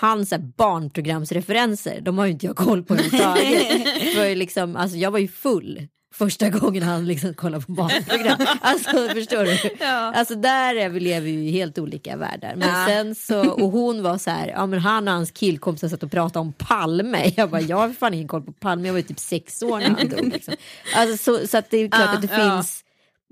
hans 0.00 0.32
barnprogramsreferenser, 0.56 2.00
de 2.00 2.18
har 2.18 2.26
ju 2.26 2.32
inte 2.32 2.46
jag 2.46 2.56
koll 2.56 2.82
på 2.82 2.94
överhuvudtaget. 2.94 4.38
Liksom, 4.38 4.76
alltså, 4.76 4.96
jag 4.96 5.10
var 5.10 5.18
ju 5.18 5.28
full 5.28 5.88
första 6.14 6.48
gången 6.50 6.82
han 6.82 7.06
liksom 7.06 7.34
kollade 7.34 7.64
på 7.64 7.72
barnprogram. 7.72 8.38
Alltså 8.60 9.08
förstår 9.08 9.44
du? 9.44 9.84
Alltså 9.84 10.34
där 10.34 10.74
är 10.74 10.88
vi, 10.88 11.00
lever 11.00 11.20
vi 11.20 11.30
ju 11.30 11.38
i 11.48 11.50
helt 11.50 11.78
olika 11.78 12.16
världar. 12.16 12.54
Men 12.56 12.68
Ja. 12.68 12.86
sen 12.88 13.14
så, 13.14 13.50
och 13.50 13.70
hon 13.70 14.02
var 14.02 14.18
så 14.18 14.30
här, 14.30 14.48
ja 14.48 14.66
men 14.66 14.78
han 14.78 15.08
och 15.08 15.14
hans 15.14 15.30
killkompisar 15.30 15.88
satt 15.88 16.02
och 16.02 16.10
pratade 16.10 16.38
om 16.40 16.52
Palme. 16.52 17.32
Jag 17.36 17.50
bara, 17.50 17.60
jag 17.60 17.76
har 17.76 17.88
fan 17.90 18.14
ingen 18.14 18.28
koll 18.28 18.42
på 18.42 18.52
Palme, 18.52 18.88
jag 18.88 18.92
var 18.92 18.98
ju 18.98 19.02
typ 19.06 19.18
sex 19.18 19.62
år 19.62 19.78
när 19.78 19.90
han 19.90 20.08
dog. 20.08 20.32
Liksom. 20.32 20.54
Alltså, 20.96 21.16
så, 21.40 21.46
så 21.46 21.58
att 21.58 21.70
det 21.70 21.76
är 21.78 21.88
klart 21.88 22.00
Ja, 22.04 22.12
att 22.14 22.22
det 22.22 22.28
ja. 22.42 22.56
finns 22.56 22.83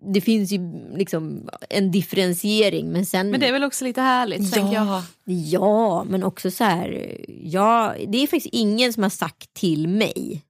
det 0.04 0.20
finns 0.20 0.52
ju 0.52 0.58
liksom 0.96 1.48
en 1.70 1.90
differentiering 1.90 2.92
men 2.92 3.06
sen 3.06 3.30
Men 3.30 3.40
det 3.40 3.48
är 3.48 3.52
väl 3.52 3.64
också 3.64 3.84
lite 3.84 4.00
härligt 4.00 4.52
tänker 4.52 4.74
jag. 4.74 5.02
Ja, 5.24 6.04
men 6.04 6.22
också 6.22 6.50
så 6.50 6.64
här. 6.64 7.16
Ja, 7.42 7.94
det 8.08 8.22
är 8.22 8.26
faktiskt 8.26 8.54
ingen 8.54 8.92
som 8.92 9.02
har 9.02 9.10
sagt 9.10 9.54
till 9.54 9.88
mig 9.88 10.42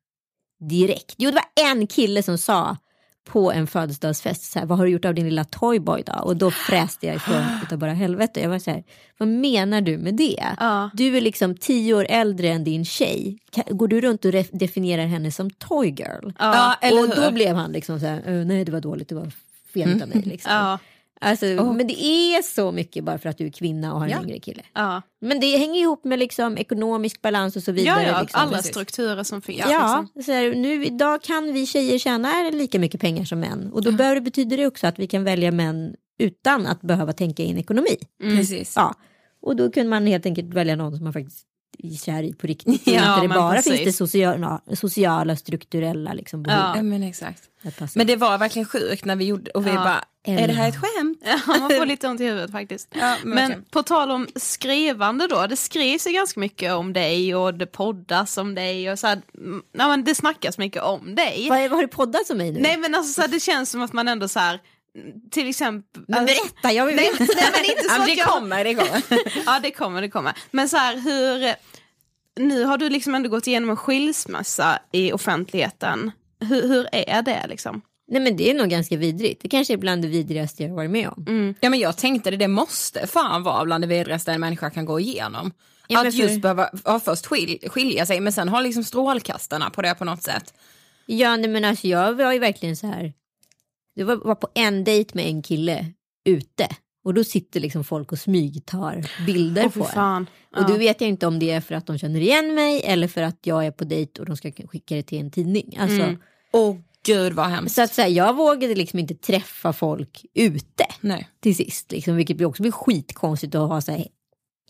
direkt. 0.61 1.15
Jo, 1.19 1.31
det 1.31 1.37
var 1.37 1.71
en 1.71 1.87
kille 1.87 2.23
som 2.23 2.39
sa 2.39 2.77
på 3.25 3.53
en 3.53 3.67
födelsedagsfest 3.67 4.53
så 4.53 4.59
här, 4.59 4.67
vad 4.67 4.79
har 4.79 4.85
du 4.87 4.91
gjort 4.93 5.05
av 5.05 5.15
din 5.15 5.25
lilla 5.25 5.45
toyboy 5.45 6.03
då? 6.07 6.13
Och 6.13 6.37
då 6.37 6.51
fräste 6.51 7.07
jag 7.07 7.17
ifrån 7.17 7.45
utav 7.63 7.79
bara 7.79 7.93
helvete. 7.93 8.41
Jag 8.41 8.49
var 8.51 8.59
så 8.59 8.71
här, 8.71 8.85
vad 9.19 9.29
menar 9.29 9.81
du 9.81 9.99
med 9.99 10.15
det? 10.15 10.47
Ja. 10.61 10.91
Du 10.95 11.17
är 11.17 11.21
liksom 11.21 11.57
tio 11.57 11.95
år 11.95 12.07
äldre 12.09 12.49
än 12.49 12.65
din 12.65 12.85
tjej. 12.85 13.39
Går 13.69 13.89
du 13.89 14.01
runt 14.01 14.25
och 14.25 14.33
definierar 14.53 15.07
henne 15.07 15.33
som 15.33 15.51
toy 15.51 15.89
girl? 15.89 16.31
Ja. 16.39 16.77
och 16.93 17.09
då 17.17 17.31
blev 17.33 17.57
han 17.57 17.73
liksom 17.73 18.01
så 18.01 18.07
här, 18.07 18.23
"Eh, 18.27 18.47
nej 18.47 18.65
det 18.65 18.73
var 18.73 18.81
dåligt, 18.81 19.09
det 19.09 19.15
var 19.15 19.31
fel 19.75 20.03
av 20.03 20.09
mig. 20.09 20.23
Liksom. 20.25 20.53
Ja. 20.53 20.79
Alltså, 21.23 21.47
Men 21.47 21.87
det 21.87 22.03
är 22.05 22.43
så 22.43 22.73
mycket 22.73 23.05
bara 23.05 23.19
för 23.19 23.29
att 23.29 23.39
du 23.39 23.47
är 23.47 23.51
kvinna 23.51 23.93
och 23.93 23.99
har 24.01 24.07
en 24.07 24.13
Ja. 24.13 24.23
yngre 24.23 24.39
kille. 24.39 24.63
Ja. 24.75 25.03
Men 25.21 25.41
det 25.41 25.57
hänger 25.57 25.81
ihop 25.81 26.05
med 26.05 26.19
liksom 26.19 26.59
ekonomisk 26.59 27.23
balans 27.23 27.57
och 27.57 27.63
så 27.63 27.73
vidare. 27.73 28.03
Ja, 28.03 28.09
ja, 28.09 28.21
liksom. 28.23 28.41
alla 28.41 28.63
strukturer 28.63 29.23
som 29.23 29.43
finns. 29.43 29.63
Ja, 29.71 30.05
Liksom. 30.07 30.25
så 30.25 30.33
här, 30.33 30.55
nu, 30.55 30.85
idag 30.87 31.23
kan 31.23 31.53
vi 31.53 31.67
tjejer 31.67 31.99
tjäna 31.99 32.51
lika 32.53 32.79
mycket 32.79 33.01
pengar 33.01 33.25
som 33.25 33.41
män. 33.41 33.71
Och 33.73 33.83
då 33.83 33.93
bör, 33.93 34.21
betyder 34.21 34.57
det 34.57 34.67
också 34.67 34.87
att 34.87 34.99
vi 34.99 35.07
kan 35.07 35.25
välja 35.25 35.51
män 35.53 35.95
utan 36.19 36.67
att 36.67 36.81
behöva 36.83 37.13
tänka 37.13 37.43
in 37.43 37.59
ekonomi. 37.59 37.97
Precis. 38.21 38.73
Ja. 38.77 38.95
Och 39.43 39.57
då 39.57 39.71
kunde 39.71 39.91
man 39.91 40.07
helt 40.07 40.27
enkelt 40.27 40.55
välja 40.55 40.77
någon 40.77 40.95
som 40.97 41.05
man 41.05 41.13
faktiskt 41.13 41.47
är 41.79 41.97
kär 41.97 42.23
i 42.23 42.33
på 42.33 42.47
riktigt. 42.47 42.83
Ja, 42.87 43.15
inte 43.15 43.27
det 43.29 43.35
bara 43.35 43.55
precis. 43.57 43.73
finns 43.73 43.85
det 43.85 43.93
sociala, 43.93 44.61
sociala 44.75 45.37
strukturella 45.37 46.13
liksom, 46.13 46.43
behov. 46.43 46.61
Ja. 46.61 46.77
Ja, 46.77 46.83
men 46.83 47.03
exakt. 47.03 47.43
Men 47.95 48.07
det 48.07 48.17
var 48.17 48.39
verkligen 48.39 48.67
sjukt 48.67 49.05
när 49.05 49.17
vi 49.17 49.25
gjorde 49.25 49.51
och 49.51 49.67
vi 49.67 49.71
Ja. 49.71 49.75
bara, 49.85 50.05
är 50.25 50.49
det 50.49 50.55
här 50.55 50.69
ett 50.69 50.77
skämt? 50.77 51.19
Ja, 51.25 51.41
man 51.47 51.71
får 51.71 51.87
lite 51.93 52.09
ont 52.09 52.21
i 52.21 52.25
huvudet 52.25 52.53
faktiskt. 52.53 52.89
Ja, 52.95 53.17
men 53.25 53.35
men 53.35 53.65
på 53.65 53.83
tal 53.83 54.11
om 54.11 54.29
skrivande 54.37 55.27
då, 55.27 55.47
det 55.47 55.57
skrivs 55.57 56.07
ju 56.07 56.11
ganska 56.13 56.41
mycket 56.41 56.73
om 56.73 56.93
dig 56.93 57.35
och 57.35 57.55
det 57.55 57.67
poddas 57.67 58.39
om 58.39 58.55
dig 58.55 58.93
och 58.93 58.99
så 58.99 59.07
här, 59.07 59.23
ja, 59.73 59.89
men 59.89 60.05
det 60.05 60.15
snackas 60.15 60.59
mycket 60.59 60.83
om 60.83 61.15
dig. 61.15 61.47
Vad, 61.49 61.59
har 61.71 61.83
du 61.83 61.89
poddat 61.89 62.27
som 62.27 62.39
mig 62.39 62.53
nu? 62.53 62.61
Nej 62.61 62.77
men 62.77 62.95
alltså 62.95 63.13
så 63.13 63.21
här, 63.21 63.29
det 63.29 63.41
känns 63.41 63.71
som 63.71 63.83
att 63.83 63.93
man 63.93 64.09
ändå 64.09 64.29
så 64.29 64.39
här, 64.39 64.61
till 65.31 65.49
exempel... 65.49 66.03
men 66.09 66.27
berätta, 66.27 66.73
jag 66.73 66.87
vill 66.87 66.97
Nej, 66.97 67.11
veta. 67.13 67.33
nej 67.37 67.51
men 67.53 67.65
inte 67.65 67.83
så 67.89 68.01
Ja, 68.01 68.05
det 68.07 68.13
jag... 68.13 68.27
kommer, 68.29 68.65
det 68.65 68.75
kommer. 68.75 69.03
Ja 69.47 69.61
det 69.63 69.71
kommer, 69.71 70.01
det 70.03 70.09
kommer. 70.09 70.33
Men 70.51 70.69
så 70.69 70.77
här 70.77 70.97
hur, 70.97 71.55
nu 72.41 72.65
har 72.65 72.79
du 72.79 72.89
liksom 72.89 73.15
ändå 73.15 73.29
gått 73.29 73.47
igenom 73.47 73.71
en 73.71 73.77
skilsmässa 73.77 74.79
i 74.93 75.13
offentligheten. 75.13 76.11
Hur, 76.41 76.69
hur 76.69 76.89
är 76.93 77.23
det 77.23 77.47
liksom? 77.49 77.83
Nej 78.13 78.23
men 78.23 78.37
det 78.37 78.51
är 78.51 78.55
nog 78.55 78.69
ganska 78.69 78.97
vidrigt. 78.97 79.43
Det 79.43 79.49
kanske 79.49 79.73
är 79.73 79.77
bland 79.77 80.03
det 80.03 80.09
vidrigaste 80.09 80.63
jag 80.63 80.71
har 80.71 80.77
varit 80.77 80.91
med 80.91 81.09
om. 81.09 81.55
Ja 81.61 81.71
men 81.71 81.79
jag 81.79 81.97
tänkte 81.97 82.31
det, 82.31 82.37
det 82.37 82.49
måste 82.49 83.07
fan 83.07 83.43
vara 83.43 83.65
bland 83.65 83.83
det 83.85 83.89
vidrigaste 83.89 84.33
en 84.33 84.41
människa 84.41 84.71
kan 84.71 84.85
gå 84.85 85.01
igenom. 85.01 85.53
Ja, 85.89 86.07
att 86.09 86.15
för- 86.15 86.23
just 86.23 86.43
behöva 86.43 86.71
ja, 86.85 87.01
först 87.01 87.27
skil, 87.27 87.59
skilja 87.69 88.07
sig 88.07 88.21
men 88.21 88.33
sen 88.33 88.49
ha 88.49 88.61
liksom 88.61 88.85
strålkastarna 88.85 89.71
på 89.71 89.83
det 89.83 89.95
på 89.95 90.05
något 90.05 90.23
sätt. 90.23 90.55
Ja 91.07 91.37
nej, 91.37 91.51
men 91.51 91.65
alltså 91.65 91.87
jag 91.89 92.13
var 92.15 92.33
ju 92.33 92.39
verkligen 92.39 92.77
så 92.77 92.87
här. 92.87 93.13
Det 93.97 94.05
var, 94.05 94.17
var 94.17 94.35
på 94.35 94.49
en 94.55 94.85
dejt 94.85 95.11
med 95.15 95.27
en 95.27 95.43
kille 95.43 95.87
ute. 96.25 96.69
Och 97.05 97.15
då 97.15 97.25
sitter 97.25 97.61
liksom 97.61 97.85
folk 97.85 98.13
och 98.13 98.19
smygtar 98.19 99.11
bilder 99.27 99.63
fy 99.63 99.81
på 99.81 99.87
en. 99.87 99.93
fan. 99.93 100.27
Och 100.57 100.63
Ja. 100.63 100.67
då 100.69 100.77
vet 100.77 101.01
jag 101.01 101.09
inte 101.09 101.27
om 101.27 101.39
det 101.39 101.51
är 101.51 101.61
för 101.61 101.75
att 101.75 101.87
de 101.87 101.99
känner 101.99 102.21
igen 102.21 102.55
mig 102.55 102.83
eller 102.85 103.09
för 103.09 103.23
att 103.23 103.39
jag 103.43 103.67
är 103.67 103.71
på 103.71 103.85
dejt 103.85 104.21
och 104.21 104.27
de 104.27 104.37
ska 104.37 104.53
skicka 104.53 104.95
det 104.95 105.03
till 105.03 105.19
en 105.21 105.31
tidning. 105.31 105.77
Alltså, 105.81 106.03
Mm. 106.03 106.17
Åh 106.53 106.77
gud 107.07 107.33
vad 107.33 107.47
hemskt. 107.47 107.75
Så 107.75 107.83
att 107.83 107.95
säga, 107.95 108.09
jag 108.09 108.37
vågade 108.37 108.75
liksom 108.75 108.99
inte 108.99 109.15
träffa 109.15 109.73
folk 109.73 110.25
ute 110.35 110.85
Nej. 111.01 111.29
till 111.41 111.57
sist. 111.57 111.93
Liksom, 111.93 112.17
vilket 112.17 112.41
också 112.47 112.63
blir 112.63 112.73
skitkonstigt 112.73 113.55
att 113.55 113.69
ha 113.69 113.81
så 113.81 113.93
här. 113.93 114.07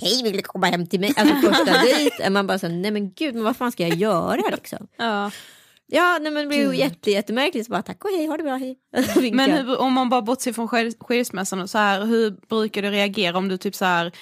Hej 0.02 0.22
vill 0.22 0.32
du 0.32 0.42
komma 0.42 0.66
hem 0.66 0.86
till 0.86 1.00
mig? 1.00 1.12
Alltså 1.16 1.34
första 1.36 1.64
dejt. 1.84 2.22
är 2.22 2.30
Man 2.30 2.46
bara 2.46 2.58
så 2.58 2.66
här, 2.66 2.74
nej 2.74 2.90
men 2.90 3.12
gud 3.12 3.34
men 3.34 3.44
vad 3.44 3.56
fan 3.56 3.72
ska 3.72 3.88
jag 3.88 3.98
göra 3.98 4.42
liksom? 4.56 4.86
Ja. 4.98 5.30
Ja 5.86 6.18
nej 6.20 6.32
men 6.32 6.42
det 6.42 6.48
blir 6.48 6.72
ju 6.72 6.76
jätte, 6.76 7.10
jättemärkligt. 7.10 7.66
Så 7.66 7.70
bara 7.72 7.82
tack 7.82 8.04
och 8.04 8.10
hej, 8.10 8.26
ha 8.26 8.36
det 8.36 8.42
bra, 8.42 8.54
hej. 8.56 8.76
Vinkar. 9.16 9.36
Men 9.36 9.50
hur, 9.50 9.78
om 9.80 9.92
man 9.92 10.08
bara 10.08 10.22
bortser 10.22 10.52
från 10.52 10.68
skil- 10.68 10.96
skilsmässan 11.00 11.60
och 11.60 11.70
så 11.70 11.78
här, 11.78 12.04
hur 12.06 12.30
brukar 12.48 12.82
du 12.82 12.90
reagera 12.90 13.38
om 13.38 13.48
du 13.48 13.56
typ 13.56 13.74
så 13.74 13.84
här, 13.84 14.12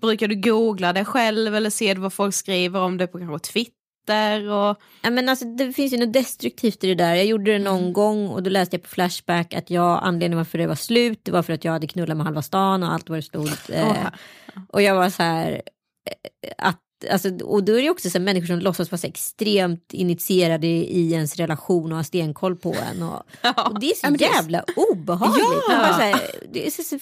brukar 0.00 0.28
du 0.28 0.34
googla 0.34 0.92
det 0.92 1.04
själv 1.04 1.54
eller 1.54 1.70
ser 1.70 1.94
du 1.94 2.00
vad 2.00 2.12
folk 2.12 2.34
skriver 2.34 2.80
om 2.80 2.96
det 2.98 3.06
på 3.06 3.18
kanske 3.18 3.52
Twitter 3.52 3.81
och 4.10 4.76
Ja, 5.02 5.10
men 5.10 5.28
alltså, 5.28 5.44
det 5.44 5.72
finns 5.72 5.92
ju 5.92 5.96
något 5.98 6.12
destruktivt 6.12 6.84
i 6.84 6.86
det 6.86 6.94
där. 6.94 7.14
Jag 7.14 7.24
gjorde 7.26 7.52
det 7.52 7.58
någon 7.58 7.80
Mm. 7.80 7.92
gång 7.92 8.28
och 8.28 8.42
då 8.42 8.50
läste 8.50 8.76
jag 8.76 8.82
på 8.82 8.88
Flashback 8.88 9.54
att 9.54 9.70
jag, 9.70 10.00
anledningen 10.02 10.36
varför 10.38 10.58
det 10.58 10.66
var 10.66 10.74
slut 10.74 11.20
det 11.22 11.32
var 11.32 11.42
för 11.42 11.52
att 11.52 11.64
jag 11.64 11.72
hade 11.72 11.86
knullat 11.86 12.16
med 12.16 12.26
halva 12.26 12.42
stan 12.42 12.82
och 12.82 12.92
allt 12.92 13.08
vad 13.08 13.18
det 13.18 13.22
stod. 13.22 13.48
Eh, 13.72 13.88
Åh. 13.90 14.06
och 14.68 14.82
jag 14.82 14.94
var 14.94 15.10
så 15.10 15.22
här, 15.22 15.52
eh, 15.52 16.52
att 16.58 16.78
alltså, 17.10 17.28
och 17.44 17.64
då 17.64 17.78
är 17.78 17.82
det 17.82 17.90
också 17.90 18.10
så 18.10 18.20
människor 18.20 18.46
som 18.46 18.58
låtsas 18.58 18.90
vara 18.92 19.00
extremt 19.04 19.92
initierade 19.92 20.66
i 20.66 21.12
ens 21.12 21.36
relation 21.36 21.92
och 21.92 21.96
har 21.98 22.02
stenkoll 22.02 22.56
på 22.56 22.74
en. 22.92 23.02
Och, 23.02 23.22
och 23.70 23.80
det 23.80 23.90
är 23.90 23.94
så 23.94 24.10
det 24.10 24.24
jävla 24.24 24.64
obehagligt. 24.92 25.44
Ja. 25.68 25.78
Bara 25.78 25.94
så 25.94 26.00
här, 26.00 26.20
det 26.52 26.66
är 26.66 26.70
så, 26.70 26.82
så, 26.82 26.98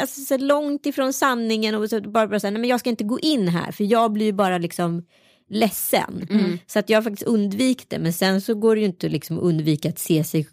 alltså, 0.00 0.20
så 0.20 0.36
långt 0.36 0.86
ifrån 0.86 1.12
sanningen 1.12 1.74
och 1.74 1.90
så, 1.90 2.00
bara, 2.00 2.26
bara 2.26 2.40
så 2.40 2.46
här, 2.46 2.52
nej 2.52 2.60
men 2.60 2.70
jag 2.70 2.80
ska 2.80 2.90
inte 2.90 3.04
gå 3.04 3.20
in 3.20 3.48
här 3.48 3.72
för 3.72 3.84
jag 3.84 4.12
blir 4.12 4.26
ju 4.26 4.32
bara 4.32 4.58
liksom 4.58 5.02
ledsen. 5.48 6.26
Så 6.66 6.78
att 6.78 6.88
jag 6.90 6.98
har 6.98 7.02
faktiskt 7.02 7.22
undvikit 7.22 7.90
det 7.90 7.98
men 7.98 8.12
sen 8.12 8.40
så 8.40 8.54
går 8.54 8.74
det 8.74 8.80
ju 8.80 8.86
inte 8.86 9.08
liksom 9.08 9.38
att 9.38 9.42
undvika 9.42 9.88
att 9.88 9.98
se 9.98 10.24
sig, 10.24 10.46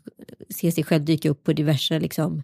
se 0.49 0.71
sig 0.71 0.83
själv 0.83 1.05
dyka 1.05 1.29
upp 1.29 1.43
på 1.43 1.53
diverse 1.53 1.99
liksom, 1.99 2.43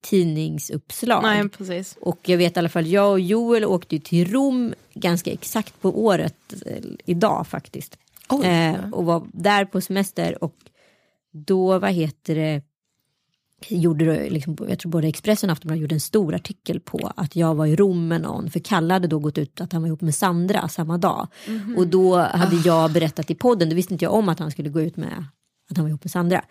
tidningsuppslag. 0.00 1.22
Nej 1.22 1.48
precis. 1.48 1.96
Och 2.00 2.28
jag 2.28 2.38
vet 2.38 2.56
i 2.56 2.58
alla 2.58 2.68
fall, 2.68 2.86
jag 2.86 3.10
och 3.10 3.20
Joel 3.20 3.64
åkte 3.64 3.94
ju 3.94 4.00
till 4.00 4.32
Rom 4.32 4.74
ganska 4.94 5.32
exakt 5.32 5.80
på 5.80 6.04
året 6.04 6.54
eh, 6.66 6.82
idag 7.04 7.46
faktiskt. 7.46 7.98
Oj. 8.28 8.46
Eh, 8.46 8.90
och 8.90 9.04
var 9.04 9.26
där 9.32 9.64
på 9.64 9.80
semester 9.80 10.44
och 10.44 10.54
då, 11.32 11.78
vad 11.78 11.92
heter 11.92 12.34
det, 12.34 12.62
gjorde 13.68 14.30
liksom, 14.30 14.56
jag 14.68 14.78
tror 14.78 14.92
både 14.92 15.08
Expressen 15.08 15.50
och 15.50 15.52
Aftonbladet 15.52 15.82
gjorde 15.82 15.94
en 15.94 16.00
stor 16.00 16.34
artikel 16.34 16.80
på 16.80 17.12
att 17.16 17.36
jag 17.36 17.54
var 17.54 17.66
i 17.66 17.76
Rom 17.76 18.08
med 18.08 18.20
någon. 18.20 18.50
För 18.50 18.60
Kalle 18.60 18.94
hade 18.94 19.08
då 19.08 19.18
gått 19.18 19.38
ut 19.38 19.60
att 19.60 19.72
han 19.72 19.82
var 19.82 19.86
ihop 19.88 20.00
med 20.00 20.14
Sandra 20.14 20.68
samma 20.68 20.98
dag. 20.98 21.28
Och 21.76 21.86
då 21.86 22.16
hade 22.16 22.56
jag 22.56 22.92
berättat 22.92 23.30
i 23.30 23.34
podden, 23.34 23.68
då 23.68 23.76
visste 23.76 23.94
inte 23.94 24.04
jag 24.04 24.14
om 24.14 24.28
att 24.28 24.38
han 24.38 24.50
skulle 24.50 24.68
gå 24.68 24.80
ut 24.80 24.96
med 24.96 25.24
att 25.70 25.76
han 25.76 25.84
var 25.84 25.88
ihop 25.88 26.04
med 26.04 26.10
Sandra. 26.10 26.44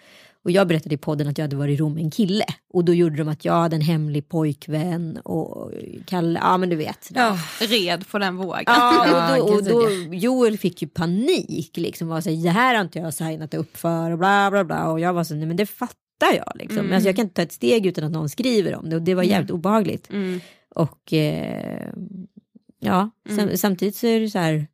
Och 0.44 0.52
jag 0.52 0.68
berättade 0.68 0.96
i 0.96 0.98
podden 0.98 1.28
att 1.28 1.38
jag 1.38 1.44
hade 1.44 1.56
varit 1.56 1.74
i 1.74 1.82
Rom 1.82 1.94
med 1.94 2.04
en 2.04 2.12
kille. 2.12 2.46
Och 2.74 2.86
då 2.86 2.94
gjorde 2.94 3.18
de 3.18 3.28
att 3.28 3.46
jag 3.46 3.54
hade 3.54 3.76
en 3.76 3.82
hemlig 3.82 4.30
pojkvän 4.30 5.18
och 5.18 5.72
Kalle, 6.06 6.40
ja 6.40 6.58
men 6.58 6.70
du 6.70 6.76
vet. 6.76 7.10
Ja. 7.14 7.38
Red 7.60 8.08
på 8.08 8.20
den 8.20 8.38
vågen. 8.38 8.64
Ja, 8.68 9.42
och 9.42 9.48
då, 9.48 9.56
och 9.56 9.64
då 9.64 9.90
Joel 10.16 10.58
fick 10.58 10.82
ju 10.82 10.88
panik 10.88 11.78
liksom. 11.78 12.08
Var 12.08 12.22
så 12.22 12.30
här, 12.30 12.44
det 12.44 12.50
här 12.50 12.76
har 12.76 12.82
inte 12.82 13.00
jag 13.00 13.14
signat 13.14 13.54
upp 13.54 13.78
för 13.78 14.12
och 14.12 14.18
bla 14.18 14.52
bla 14.52 14.64
bla. 14.64 14.88
Och 14.88 15.00
jag 15.00 15.14
var 15.14 15.24
så 15.24 15.36
nej 15.36 15.46
men 15.46 15.58
det 15.58 15.66
fattar 15.66 15.96
jag 16.26 16.52
liksom. 16.56 16.94
Alltså, 16.94 17.10
jag 17.10 17.16
kan 17.16 17.26
inte 17.26 17.36
ta 17.36 17.42
ett 17.42 17.52
steg 17.52 17.86
utan 17.86 18.04
att 18.04 18.12
någon 18.12 18.30
skriver 18.30 18.76
om 18.76 18.90
det. 18.90 18.96
Och 18.96 19.02
det 19.02 19.16
var 19.16 19.24
jävligt 19.24 19.52
obehagligt. 19.52 20.10
Mm. 20.10 20.40
Och 20.76 21.14
eh, 21.14 21.90
ja, 22.80 23.10
sam, 23.36 23.58
samtidigt 23.58 23.96
så 23.96 24.08
är 24.08 24.20
det 24.20 24.30
så 24.30 24.40
här. 24.40 24.68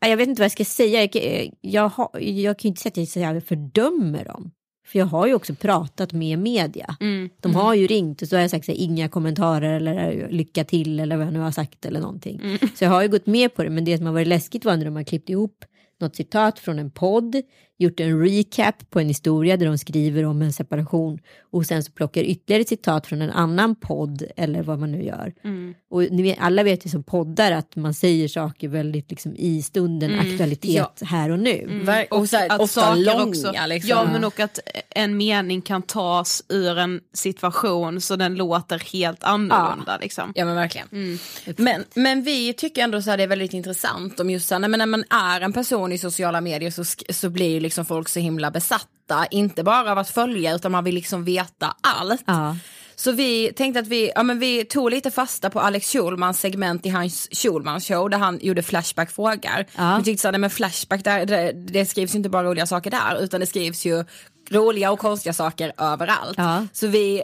Ja, 0.00 0.08
Jag 0.08 0.16
vet 0.16 0.28
inte 0.28 0.40
vad 0.40 0.44
jag 0.44 0.52
ska 0.52 0.64
säga. 0.64 1.08
Jag, 1.12 1.50
jag, 1.60 1.88
har, 1.88 2.20
jag 2.20 2.58
kan 2.58 2.68
ju 2.68 2.68
inte 2.68 3.06
säga 3.06 3.28
att 3.28 3.34
jag 3.34 3.44
fördömer 3.44 4.24
dem. 4.24 4.50
För 4.86 4.98
jag 4.98 5.06
har 5.06 5.26
ju 5.26 5.34
också 5.34 5.54
pratat 5.54 6.12
med 6.12 6.38
media. 6.38 6.96
Mm. 7.00 7.30
De 7.40 7.54
har 7.54 7.74
ju 7.74 7.86
ringt 7.86 8.22
och 8.22 8.28
så 8.28 8.36
har 8.36 8.40
jag 8.40 8.50
sagt 8.50 8.66
så 8.66 8.72
här, 8.72 8.78
inga 8.78 9.08
kommentarer 9.08 9.76
eller 9.76 10.28
lycka 10.30 10.64
till 10.64 11.00
eller 11.00 11.16
vad 11.16 11.26
jag 11.26 11.32
nu 11.32 11.40
har 11.40 11.50
sagt 11.50 11.86
eller 11.86 12.00
någonting. 12.00 12.40
Mm. 12.44 12.58
Så 12.74 12.84
jag 12.84 12.90
har 12.90 13.02
ju 13.02 13.08
gått 13.08 13.26
med 13.26 13.54
på 13.54 13.64
det 13.64 13.70
men 13.70 13.84
det 13.84 13.96
som 13.96 14.06
har 14.06 14.12
varit 14.12 14.26
läskigt 14.26 14.64
var 14.64 14.76
när 14.76 14.84
de 14.84 14.96
har 14.96 15.02
klippt 15.02 15.30
ihop 15.30 15.64
något 16.00 16.16
citat 16.16 16.58
från 16.58 16.78
en 16.78 16.90
podd, 16.90 17.42
gjort 17.82 18.00
en 18.00 18.20
recap 18.28 18.90
på 18.90 19.00
en 19.00 19.08
historia 19.08 19.56
där 19.56 19.66
de 19.66 19.78
skriver 19.78 20.24
om 20.24 20.42
en 20.42 20.52
separation 20.52 21.18
och 21.50 21.66
sen 21.66 21.84
så 21.84 21.92
plockar 21.92 22.22
ytterligare 22.22 22.64
citat 22.64 23.06
från 23.06 23.22
en 23.22 23.30
annan 23.30 23.74
podd 23.74 24.22
eller 24.36 24.62
vad 24.62 24.78
man 24.78 24.92
nu 24.92 25.04
gör. 25.04 25.32
Mm. 25.44 25.74
Och 25.90 26.02
ni 26.02 26.22
vet, 26.22 26.36
alla 26.40 26.62
vet 26.62 26.86
ju 26.86 26.90
som 26.90 27.02
poddar 27.02 27.52
att 27.52 27.76
man 27.76 27.94
säger 27.94 28.28
saker 28.28 28.68
väldigt 28.68 29.10
liksom 29.10 29.36
i 29.36 29.62
stunden, 29.62 30.18
aktualitet 30.18 31.02
här 31.02 31.30
och 31.30 31.38
nu. 31.38 31.82
Ver- 31.84 32.06
och 32.10 32.28
så 32.28 32.36
här, 32.36 32.52
Att 32.52 32.60
ofta 32.60 32.80
saker 32.80 33.00
långa 33.00 33.24
också, 33.24 33.52
liksom. 33.66 33.90
Ja 33.90 34.04
men 34.04 34.24
och 34.24 34.40
att 34.40 34.58
en 34.90 35.16
mening 35.16 35.62
kan 35.62 35.82
tas 35.82 36.42
ur 36.48 36.78
en 36.78 37.00
situation 37.12 38.00
så 38.00 38.16
den 38.16 38.34
låter 38.34 38.78
helt 38.92 39.24
annorlunda. 39.24 39.98
Liksom. 40.00 40.32
Ja 40.34 40.44
men 40.44 40.54
verkligen. 40.54 41.18
Men, 41.56 41.84
men 41.94 42.22
vi 42.22 42.52
tycker 42.52 42.82
ändå 42.82 43.02
så 43.02 43.10
här 43.10 43.16
det 43.16 43.22
är 43.22 43.28
väldigt 43.28 43.52
intressant 43.52 44.20
om 44.20 44.30
just 44.30 44.48
så 44.48 44.54
här, 44.54 44.60
nej, 44.60 44.70
men 44.70 44.78
när 44.78 44.86
man 44.86 45.04
är 45.10 45.40
en 45.40 45.52
person 45.52 45.92
i 45.92 45.98
sociala 45.98 46.40
medier 46.40 46.70
så, 46.70 46.84
så 47.10 47.30
blir 47.30 47.60
liksom 47.60 47.71
folk 47.80 48.08
så 48.08 48.20
himla 48.20 48.50
besatta. 48.50 49.26
Inte 49.30 49.62
bara 49.62 49.92
av 49.92 49.98
att 49.98 50.10
följa 50.10 50.54
utan 50.54 50.72
man 50.72 50.84
vill 50.84 50.94
liksom 50.94 51.24
veta 51.24 51.76
allt. 51.80 52.22
Ja. 52.26 52.56
Så 52.96 53.12
vi 53.12 53.52
tänkte 53.56 53.80
att 53.80 53.86
vi, 53.86 54.12
ja, 54.14 54.22
men 54.22 54.38
vi 54.38 54.64
tog 54.64 54.90
lite 54.90 55.10
fasta 55.10 55.50
på 55.50 55.60
Alex 55.60 55.92
Schulmans 55.92 56.40
segment 56.40 56.86
i 56.86 56.88
hans 56.88 57.28
Schulman 57.32 57.80
show 57.80 58.10
där 58.10 58.18
han 58.18 58.38
gjorde 58.42 58.62
Flashback 58.62 59.10
frågar. 59.10 59.66
Ja. 59.76 59.96
Vi 59.98 60.04
tyckte 60.04 60.22
så 60.22 60.28
här, 60.28 60.32
nej, 60.32 60.38
men 60.40 60.50
Flashback 60.50 61.04
där, 61.04 61.26
det, 61.26 61.52
det 61.52 61.86
skrivs 61.86 62.14
ju 62.14 62.16
inte 62.16 62.28
bara 62.28 62.44
roliga 62.44 62.66
saker 62.66 62.90
där 62.90 63.22
utan 63.22 63.40
det 63.40 63.46
skrivs 63.46 63.84
ju 63.84 64.04
roliga 64.50 64.90
och 64.92 64.98
konstiga 64.98 65.32
saker 65.32 65.72
överallt. 65.78 66.34
Ja. 66.36 66.66
Så 66.72 66.86
vi 66.86 67.22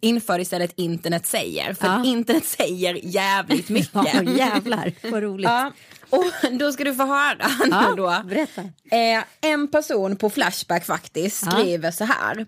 införde 0.00 0.42
istället 0.42 0.72
internet 0.76 1.26
säger, 1.26 1.74
för 1.74 1.86
Ja. 1.86 2.04
internet 2.04 2.44
säger 2.44 2.94
jävligt 3.02 3.68
mycket. 3.78 3.94
Ja, 4.14 4.22
jävlar 4.22 4.92
vad 5.10 5.22
roligt. 5.22 5.48
Ja, 5.50 5.72
och 6.10 6.24
då 6.52 6.72
ska 6.72 6.84
du 6.84 6.94
få 6.94 7.04
höra 7.04 7.36
Ja, 7.70 7.94
då. 7.96 8.22
berätta. 8.28 8.60
Eh, 8.90 9.24
en 9.40 9.68
person 9.68 10.16
på 10.16 10.30
Flashback 10.30 10.84
faktiskt 10.86 11.42
Ja. 11.46 11.50
skriver 11.52 11.90
så 11.90 12.04
här. 12.04 12.46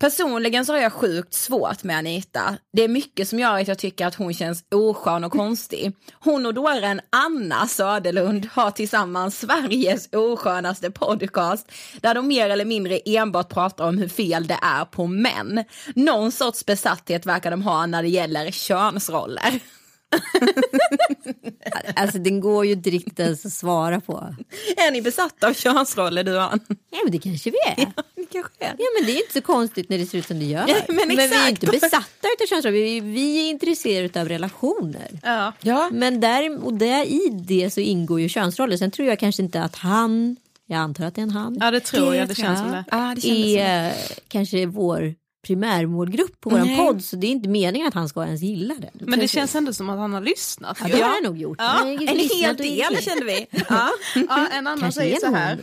Personligen 0.00 0.66
så 0.66 0.72
har 0.72 0.80
jag 0.80 0.92
sjukt 0.92 1.34
svårt 1.34 1.82
med 1.84 1.98
Anita. 1.98 2.56
Det 2.72 2.82
är 2.84 2.88
mycket 2.88 3.28
som 3.28 3.38
gör 3.38 3.60
att 3.60 3.68
jag 3.68 3.78
tycker 3.78 4.06
att 4.06 4.14
hon 4.14 4.34
känns 4.34 4.64
oskön 4.74 5.24
och 5.24 5.32
konstig. 5.32 5.92
Hon 6.12 6.46
och 6.46 6.54
dåren 6.54 7.00
Anna 7.10 7.66
Söderlund 7.68 8.48
har 8.52 8.70
tillsammans 8.70 9.38
Sveriges 9.38 10.08
oskönaste 10.12 10.90
podcast 10.90 11.72
där 12.00 12.14
de 12.14 12.28
mer 12.28 12.50
eller 12.50 12.64
mindre 12.64 12.98
enbart 13.04 13.48
pratar 13.48 13.84
om 13.88 13.98
hur 13.98 14.08
fel 14.08 14.46
det 14.46 14.58
är 14.62 14.84
på 14.84 15.06
män. 15.06 15.64
Någon 15.94 16.32
sorts 16.32 16.66
besatthet 16.66 17.26
verkar 17.26 17.50
de 17.50 17.62
ha 17.62 17.86
när 17.86 18.02
det 18.02 18.08
gäller 18.08 18.50
könsroller. 18.50 19.60
Alltså 21.96 22.18
den 22.18 22.40
går 22.40 22.66
ju 22.66 22.72
inte 22.72 22.90
riktigt 22.90 23.20
ens 23.20 23.46
att 23.46 23.52
svara 23.52 24.00
på. 24.00 24.34
Är 24.76 24.90
ni 24.92 25.02
besatta 25.02 25.48
av 25.48 25.52
könsroller 25.52 26.24
du 26.24 26.36
och 26.36 26.42
Ann? 26.42 26.60
Ja 26.90 26.98
men 27.04 27.12
det 27.12 27.18
kanske 27.18 27.50
vi 27.50 27.58
är. 27.66 27.76
Det 28.16 28.26
kanske 28.32 28.52
är. 28.58 28.74
Ja 28.78 28.86
men 28.98 29.06
det 29.06 29.12
är 29.12 29.16
inte 29.16 29.32
så 29.32 29.40
konstigt 29.40 29.88
när 29.88 29.98
det 29.98 30.06
ser 30.06 30.18
ut 30.18 30.26
som 30.26 30.38
det 30.38 30.44
gör. 30.44 30.64
Ja, 30.68 30.76
men 30.88 31.08
vi 31.08 31.22
är 31.22 31.48
inte 31.48 31.66
besatta 31.66 32.28
utav 32.36 32.46
könsroller, 32.48 32.78
vi, 32.78 33.00
vi 33.00 33.46
är 33.46 33.50
intresserade 33.50 34.20
av 34.20 34.28
relationer. 34.28 35.20
Ja. 35.22 35.52
Ja. 35.60 35.88
Men 35.92 36.20
där, 36.20 36.64
och 36.64 36.74
där, 36.74 37.04
i 37.04 37.28
det 37.32 37.70
så 37.70 37.80
ingår 37.80 38.20
ju 38.20 38.28
könsroller. 38.28 38.76
Sen 38.76 38.90
tror 38.90 39.08
jag 39.08 39.18
kanske 39.18 39.42
inte 39.42 39.62
att 39.62 39.76
han, 39.76 40.36
jag 40.66 40.78
antar 40.78 41.04
att 41.04 41.14
det 41.14 41.20
är 41.20 41.22
en 41.22 41.30
han, 41.30 41.58
ja 41.60 41.70
det 41.70 41.80
tror 41.80 42.14
jag, 42.14 42.28
det 42.28 42.34
känns 42.34 42.58
som 42.58 42.70
det. 42.70 42.84
Ja, 42.90 43.14
det 43.16 43.20
det. 43.30 43.58
är 43.58 43.92
kanske 44.28 44.66
vår 44.66 45.14
primärmålgrupp 45.46 46.40
på 46.40 46.50
vår 46.50 46.58
Nej. 46.58 46.76
podd. 46.76 47.04
Så 47.04 47.16
det 47.16 47.26
är 47.26 47.30
inte 47.30 47.48
meningen 47.48 47.88
att 47.88 47.94
han 47.94 48.08
ska 48.08 48.24
ens 48.24 48.42
gilla 48.42 48.74
det. 48.74 48.90
Men 48.94 49.18
det 49.18 49.28
känns 49.28 49.54
ändå 49.54 49.72
som 49.72 49.90
att 49.90 49.98
han 49.98 50.12
har 50.12 50.20
lyssnat. 50.20 50.78
Ja, 50.80 50.86
det 50.88 51.02
har 51.02 51.14
jag 51.14 51.24
nog 51.24 51.38
gjort. 51.38 51.58
Ja, 51.60 51.86
En 51.86 51.98
hel 51.98 52.56
del 52.56 52.96
kände 53.02 53.24
vi. 53.24 53.46
Ja. 53.68 53.88
Ja, 54.14 54.48
en 54.52 54.66
annan 54.66 54.80
Kanske 54.80 55.00
säger 55.00 55.16
så 55.16 55.26
det 55.26 55.36
här. 55.36 55.58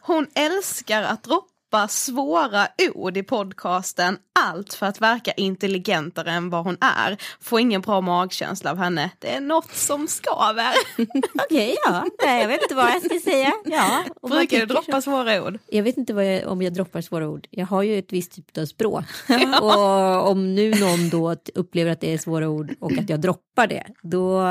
Hon 0.00 0.26
älskar 0.34 1.02
att 1.02 1.22
droppa 1.22 1.46
svåra 1.88 2.68
ord 2.94 3.16
i 3.16 3.22
podcasten. 3.22 4.18
Allt 4.40 4.74
för 4.74 4.86
att 4.86 5.00
verka 5.00 5.32
intelligentare 5.32 6.30
än 6.30 6.50
vad 6.50 6.64
hon 6.64 6.76
är. 6.80 7.16
Får 7.40 7.60
ingen 7.60 7.80
bra 7.80 8.00
magkänsla 8.00 8.70
av 8.70 8.76
henne. 8.76 9.10
Det 9.18 9.34
är 9.34 9.40
något 9.40 9.72
som 9.72 10.08
skaver. 10.08 10.72
Okej, 11.44 11.76
ja. 11.84 12.06
Nej, 12.24 12.40
jag 12.40 12.48
vet 12.48 12.62
inte 12.62 12.74
vad 12.74 12.90
jag 12.90 13.04
ska 13.04 13.30
säga. 13.30 13.52
Ja, 13.64 14.04
Brukar 14.28 14.58
du 14.58 14.66
droppa 14.66 15.02
svåra 15.02 15.44
ord? 15.44 15.58
Jag 15.66 15.82
vet 15.82 15.96
inte 15.96 16.12
jag, 16.12 16.52
om 16.52 16.62
jag 16.62 16.72
droppar 16.72 17.00
svåra 17.00 17.28
ord. 17.28 17.46
Jag 17.50 17.66
har 17.66 17.82
ju 17.82 17.98
ett 17.98 18.12
visst 18.12 18.32
typ 18.32 18.58
av 18.58 18.66
språk. 18.66 19.04
och 19.60 20.30
om 20.30 20.54
nu 20.54 20.70
någon 20.70 21.08
då 21.08 21.36
upplever 21.54 21.90
att 21.90 22.00
det 22.00 22.14
är 22.14 22.18
svåra 22.18 22.48
ord 22.48 22.74
och 22.80 22.92
att 22.92 23.10
jag 23.10 23.20
droppar 23.20 23.66
det, 23.66 23.84
då 24.02 24.44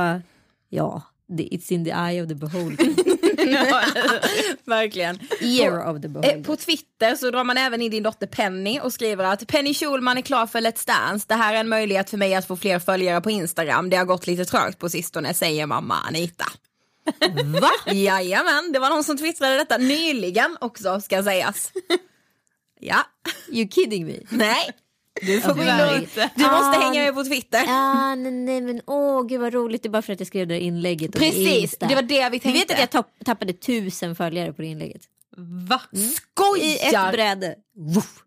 ja, 0.69 1.01
it's 1.29 1.73
in 1.73 1.85
the 1.85 1.91
eye 1.91 2.23
of 2.23 2.29
the 2.29 2.35
beholder. 2.35 2.87
Verkligen. 4.65 5.19
Ear 5.41 5.89
of 5.89 6.01
the 6.01 6.07
Eh, 6.07 6.11
beholder. 6.11 6.43
På 6.43 6.55
Twitter 6.55 7.15
så 7.15 7.31
drar 7.31 7.43
man 7.43 7.57
även 7.57 7.81
in 7.81 7.91
din 7.91 8.03
dotter 8.03 8.27
Penny 8.27 8.79
och 8.79 8.93
skriver 8.93 9.23
att 9.23 9.47
Penny 9.47 9.73
Schulman 9.73 10.17
är 10.17 10.21
klar 10.21 10.47
för 10.47 10.61
Let's 10.61 10.87
Dance. 10.87 11.25
Det 11.27 11.35
här 11.35 11.53
är 11.53 11.57
en 11.59 11.69
möjlighet 11.69 12.09
för 12.09 12.17
mig 12.17 12.35
att 12.35 12.47
få 12.47 12.55
fler 12.57 12.79
följare 12.79 13.21
på 13.21 13.31
Instagram. 13.31 13.89
Det 13.89 13.97
har 13.97 14.05
gått 14.05 14.27
lite 14.27 14.45
trögt 14.45 14.79
på 14.79 14.89
sistone, 14.89 15.33
säger 15.33 15.65
mamma 15.65 15.95
Anita. 16.07 16.45
Va? 17.61 17.93
Jajamän, 17.93 18.71
det 18.73 18.79
var 18.79 18.89
någon 18.89 19.03
som 19.03 19.17
twittrade 19.17 19.57
detta 19.57 19.77
nyligen 19.77 20.57
också 20.61 21.01
ska 21.01 21.23
sägas. 21.23 21.71
Ja, 22.79 22.97
You 23.51 23.69
kidding 23.69 24.05
me? 24.05 24.13
nej. 24.29 24.71
Du 25.21 25.41
får 25.41 25.53
gå 25.53 25.61
in 25.61 25.69
och, 25.89 25.95
inte. 25.97 26.29
du 26.35 26.41
måste 26.43 26.55
Ah, 26.55 26.79
hänga 26.81 27.01
med 27.01 27.13
på 27.15 27.23
Twitter. 27.23 27.63
Ah, 27.67 28.15
nej, 28.15 28.31
nej, 28.31 28.61
men 28.61 28.81
åh 28.87 29.27
gud 29.27 29.41
vad 29.41 29.53
roligt, 29.53 29.83
det 29.83 29.87
är 29.87 29.91
bara 29.91 30.01
för 30.01 30.13
att 30.13 30.19
jag 30.19 30.27
skrev 30.27 30.47
det 30.47 30.59
inlägget. 30.59 31.11
Precis, 31.13 31.61
Insta. 31.63 31.87
det 31.87 31.95
var 31.95 32.01
det 32.01 32.29
vi 32.29 32.37
Du 32.39 32.51
vet 32.51 32.67
tänkte. 32.67 32.73
att 32.73 32.79
jag 32.79 32.89
tapp, 32.89 33.09
tappade 33.25 33.53
tusen 33.53 34.15
följare 34.15 34.53
på 34.53 34.61
det 34.61 34.67
inlägget? 34.67 35.01
Va? 35.67 35.81
I 35.93 36.05
ett 36.05 36.11
Skojar! 36.15 37.11
bräde. 37.11 37.55
Woof. 37.95 38.23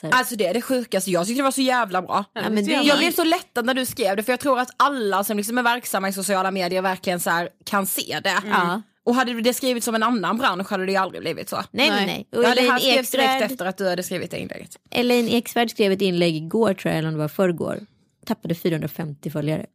Så 0.00 0.06
här. 0.06 0.14
Alltså 0.14 0.36
det 0.36 0.46
är 0.46 0.54
det 0.54 0.62
sjukaste, 0.62 1.10
jag 1.10 1.26
tyckte 1.26 1.38
det 1.38 1.44
var 1.44 1.50
så 1.50 1.60
jävla 1.60 2.02
bra. 2.02 2.24
Ja, 2.32 2.42
Jag 2.82 2.98
blev 2.98 3.12
så 3.12 3.24
lättad 3.24 3.64
när 3.66 3.74
du 3.74 3.86
skrev 3.86 4.16
det 4.16 4.22
för 4.22 4.32
jag 4.32 4.40
tror 4.40 4.58
att 4.60 4.70
alla 4.76 5.24
som 5.24 5.36
liksom 5.36 5.58
är 5.58 5.62
verksamma 5.62 6.08
i 6.08 6.12
sociala 6.12 6.50
medier 6.50 6.82
verkligen 6.82 7.20
så 7.20 7.30
här 7.30 7.48
kan 7.64 7.86
se 7.86 8.20
det. 8.24 8.36
Ja. 8.50 8.82
Och 9.04 9.14
hade 9.14 9.40
det 9.40 9.54
skrivits 9.54 9.84
som 9.84 9.94
en 9.94 10.02
annan 10.02 10.38
bransch 10.38 10.70
hade 10.70 10.86
det 10.86 10.92
ju 10.92 10.98
aldrig 10.98 11.20
blivit 11.22 11.48
så. 11.48 11.56
Nej, 11.70 11.90
nej, 11.90 12.06
Nej. 12.06 12.28
Och 12.32 12.44
Ja, 12.44 12.54
det 12.54 12.60
här 12.70 12.78
skrevs 12.78 13.10
direkt 13.10 13.42
efter 13.52 13.66
att 13.66 13.76
du 13.78 13.88
hade 13.88 14.02
skrivit 14.02 14.30
det 14.30 14.38
inlägget. 14.38 14.78
Elaine 14.90 15.28
Eksvärd 15.28 15.70
skrev 15.70 15.92
ett 15.92 16.02
inlägg 16.02 16.36
igår 16.36 16.74
tror 16.74 16.90
jag, 16.92 16.98
eller 16.98 17.08
om 17.08 17.14
det 17.14 17.20
var 17.20 17.28
förrgår. 17.28 17.80
Tappade 18.26 18.54
450 18.54 19.30
följare. 19.30 19.66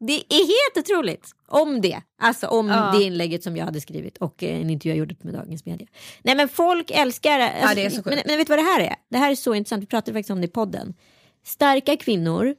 Det 0.00 0.12
är 0.12 0.36
helt 0.38 0.88
otroligt. 0.88 1.30
Om 1.48 1.80
det. 1.80 2.00
Alltså 2.22 2.46
om 2.46 2.68
Ja. 2.68 2.94
det 2.98 3.04
inlägget 3.04 3.42
som 3.42 3.56
jag 3.56 3.64
hade 3.64 3.80
skrivit 3.80 4.16
och 4.18 4.42
eh, 4.42 4.60
en 4.60 4.70
intervju 4.70 4.90
jag 4.92 4.98
gjorde 4.98 5.14
med 5.22 5.34
Dagens 5.34 5.64
Media. 5.66 5.86
Nej 6.22 6.34
men 6.36 6.48
folk 6.48 6.90
älskar. 6.90 7.40
Alltså, 7.40 7.74
det 7.74 7.84
är 7.84 7.90
så 7.90 7.96
sjukt. 7.96 8.06
men, 8.06 8.18
men 8.26 8.36
vet 8.36 8.46
du 8.46 8.50
vad 8.50 8.58
det 8.58 8.62
här 8.70 8.80
är? 8.80 8.94
Det 9.10 9.18
här 9.18 9.30
är 9.30 9.34
så 9.34 9.54
intressant. 9.54 9.82
Vi 9.82 9.86
pratade 9.86 10.12
faktiskt 10.12 10.30
om 10.30 10.40
det 10.40 10.44
i 10.46 10.50
podden. 10.50 10.94
Starka 11.46 11.96
kvinnor 11.96 12.54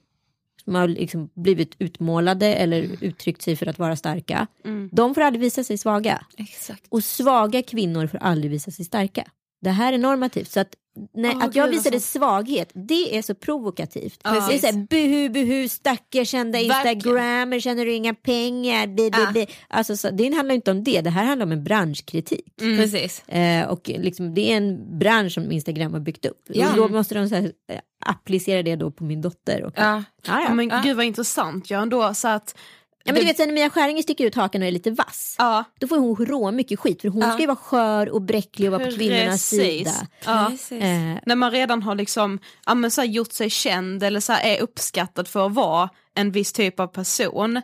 som 0.66 0.76
har 0.76 0.88
liksom 0.88 1.30
blivit 1.36 1.76
utmålade 1.80 2.56
eller 2.56 2.84
Mm. 2.84 2.98
uttryckt 3.02 3.42
sig 3.42 3.56
för 3.56 3.66
att 3.66 3.80
vara 3.80 3.96
starka. 3.96 4.48
De 4.92 5.14
får 5.16 5.22
aldrig 5.22 5.42
visa 5.42 5.64
sig 5.64 5.78
svaga. 5.78 6.26
Exakt. 6.38 6.84
Och 6.90 7.04
svaga 7.04 7.62
kvinnor 7.62 8.08
får 8.08 8.18
aldrig 8.18 8.52
visa 8.52 8.72
sig 8.72 8.86
starka. 8.86 9.24
Det 9.62 9.70
här 9.70 9.94
är 9.94 9.98
normativt. 9.98 10.52
Så 10.52 10.60
att, 10.60 10.70
när, 11.14 11.36
Åh, 11.36 11.44
att 11.44 11.56
jag 11.56 11.68
visade 11.68 12.00
svaghet, 12.00 12.72
det 12.74 13.18
är 13.18 13.22
så 13.22 13.36
provokativt. 13.36 14.20
Ja. 14.24 14.32
Det 14.50 14.56
är 14.56 14.60
såhär, 14.60 14.88
buhu, 14.90 15.30
buhu, 15.30 15.70
stackars 15.70 16.30
kända 16.30 16.60
instagrammer, 16.60 17.60
tjänar 17.60 17.86
du 17.86 17.94
inga 17.94 18.14
pengar? 18.14 18.88
Bi, 18.88 18.96
bi, 19.12 19.18
Ja. 19.18 19.32
bi. 19.34 19.48
Alltså, 19.68 19.98
så, 19.98 20.10
det 20.12 20.34
handlar 20.36 20.56
inte 20.56 20.72
om 20.72 20.84
det, 20.84 21.02
det 21.02 21.10
här 21.10 21.26
handlar 21.26 21.46
om 21.46 21.52
en 21.52 21.64
branschkritik. 21.64 22.46
Precis. 22.58 23.30
Eh, 23.30 23.68
och 23.70 23.90
liksom, 23.90 24.34
det 24.34 24.52
är 24.52 24.58
en 24.58 25.00
bransch 25.00 25.32
som 25.34 25.52
Instagram 25.52 25.94
har 25.94 26.00
byggt 26.00 26.26
upp. 26.26 26.42
Ja. 26.48 26.68
Då 26.76 26.88
måste 26.88 27.16
de 27.16 27.30
så 27.30 27.36
här, 27.36 27.44
eh, 27.72 27.80
applicera 28.06 28.64
det 28.64 28.76
då 28.76 28.92
på 28.92 29.04
min 29.04 29.22
dotter. 29.22 29.64
Och, 29.64 29.74
Ja. 29.76 29.84
ja, 29.84 30.04
ja. 30.24 30.42
Ja, 30.42 30.54
men 30.54 30.70
Ja. 30.70 30.82
gud 30.84 30.96
vad 30.98 31.06
intressant 31.06 31.70
ja 31.70 31.82
ändå 31.82 32.14
så 32.14 32.28
att 32.28 32.56
ja, 33.04 33.14
men 33.14 33.22
du 33.22 33.28
vet 33.28 33.38
när 33.40 33.52
Mia 33.52 33.70
Skäringer 33.70 34.02
sticker 34.04 34.26
ut 34.26 34.36
hakan 34.36 34.62
och 34.62 34.68
är 34.68 34.72
lite 34.72 34.92
vass. 34.92 35.36
Ja, 35.38 35.64
Då 35.80 35.88
får 35.88 35.98
hon 35.98 36.26
rå 36.26 36.52
mycket 36.52 36.80
skit 36.80 37.02
för 37.02 37.10
hon 37.10 37.22
ska 37.32 37.40
ju 37.40 37.48
vara 37.48 37.56
skör 37.58 38.10
och 38.10 38.22
bräcklig 38.22 38.74
och 38.74 38.80
vara 38.80 38.90
på 38.92 38.96
kvinnornas 38.98 39.50
precis. 39.50 39.60
sida. 39.60 39.92
Ja. 40.26 40.48
Precis. 40.50 40.84
Eh, 40.84 41.18
När 41.26 41.36
man 41.36 41.52
redan 41.52 41.84
har 41.84 41.96
liksom, 41.96 42.40
ja, 42.66 42.76
men 42.76 42.92
så 42.92 43.02
här, 43.02 43.08
gjort 43.08 43.34
sig 43.34 43.50
känd 43.50 44.04
eller 44.04 44.20
så 44.20 44.34
här, 44.34 44.56
är 44.56 44.62
uppskattad 44.62 45.28
för 45.28 45.46
att 45.46 45.54
vara 45.54 45.90
en 46.16 46.32
viss 46.32 46.54
typ 46.54 46.80
av 46.80 46.88
person. 46.88 47.62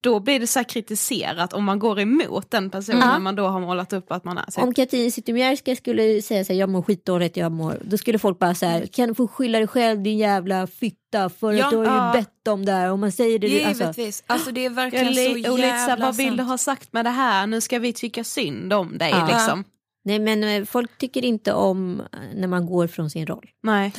Då 0.00 0.20
blir 0.20 0.40
det 0.40 0.46
så 0.46 0.64
kritiserat 0.64 1.52
om 1.52 1.64
man 1.64 1.78
går 1.78 2.00
emot 2.00 2.50
den 2.50 2.70
personen 2.70 3.00
Ja. 3.00 3.18
man 3.18 3.36
då 3.36 3.46
har 3.46 3.60
målat 3.60 3.92
upp 3.92 4.12
att 4.12 4.24
man 4.24 4.38
är. 4.38 4.44
Så. 4.48 4.60
Om 4.60 4.74
Katrin 4.74 5.12
Zytomierska 5.12 5.76
skulle 5.76 6.22
säga 6.22 6.44
så 6.44 6.52
här, 6.52 6.60
jag 6.60 6.68
mår 6.68 6.82
skitdåligt, 6.82 7.36
jag 7.36 7.52
mår, 7.52 7.78
då 7.84 7.98
skulle 7.98 8.18
folk 8.18 8.38
bara 8.38 8.54
säga, 8.54 8.86
kan 8.86 9.08
du 9.08 9.14
få 9.14 9.28
skylla 9.28 9.58
dig 9.58 9.66
själv 9.68 10.02
din 10.02 10.18
jävla 10.18 10.66
fitta 10.66 11.28
för 11.28 11.52
Ja, 11.52 11.64
att 11.64 11.70
du 11.70 11.76
har 11.76 11.84
ju 11.84 11.90
ja. 11.90 12.12
bett 12.14 12.48
om 12.48 12.64
det 12.64 12.72
här. 12.72 12.90
Om 12.92 13.00
man 13.00 13.12
säger 13.12 13.38
det, 13.38 13.64
alltså, 13.64 13.82
Givetvis. 13.82 14.24
Alltså 14.26 14.50
det 14.52 14.60
är 14.60 14.64
Jag 14.64 14.70
verkligen 14.70 15.06
li- 15.12 15.44
så 15.44 15.52
och 15.52 15.58
lite 15.58 15.68
så 15.70 15.74
här, 15.74 15.88
jävla 15.88 16.06
vad 16.06 16.16
vill 16.16 16.36
du 16.36 16.42
ha 16.42 16.58
sagt 16.58 16.92
med 16.92 17.04
det 17.04 17.10
här? 17.10 17.46
Nu 17.46 17.60
ska 17.60 17.78
vi 17.78 17.92
tycka 17.92 18.24
synd 18.24 18.72
om 18.72 18.98
dig 18.98 19.10
Ja. 19.10 19.26
liksom. 19.32 19.64
nej 20.04 20.18
men 20.18 20.44
eh, 20.44 20.64
folk 20.64 20.98
tycker 20.98 21.24
inte 21.24 21.52
om 21.52 22.00
eh, 22.00 22.18
när 22.34 22.48
man 22.48 22.66
går 22.66 22.86
från 22.86 23.10
sin 23.10 23.26
roll. 23.26 23.50
Nej. 23.62 23.92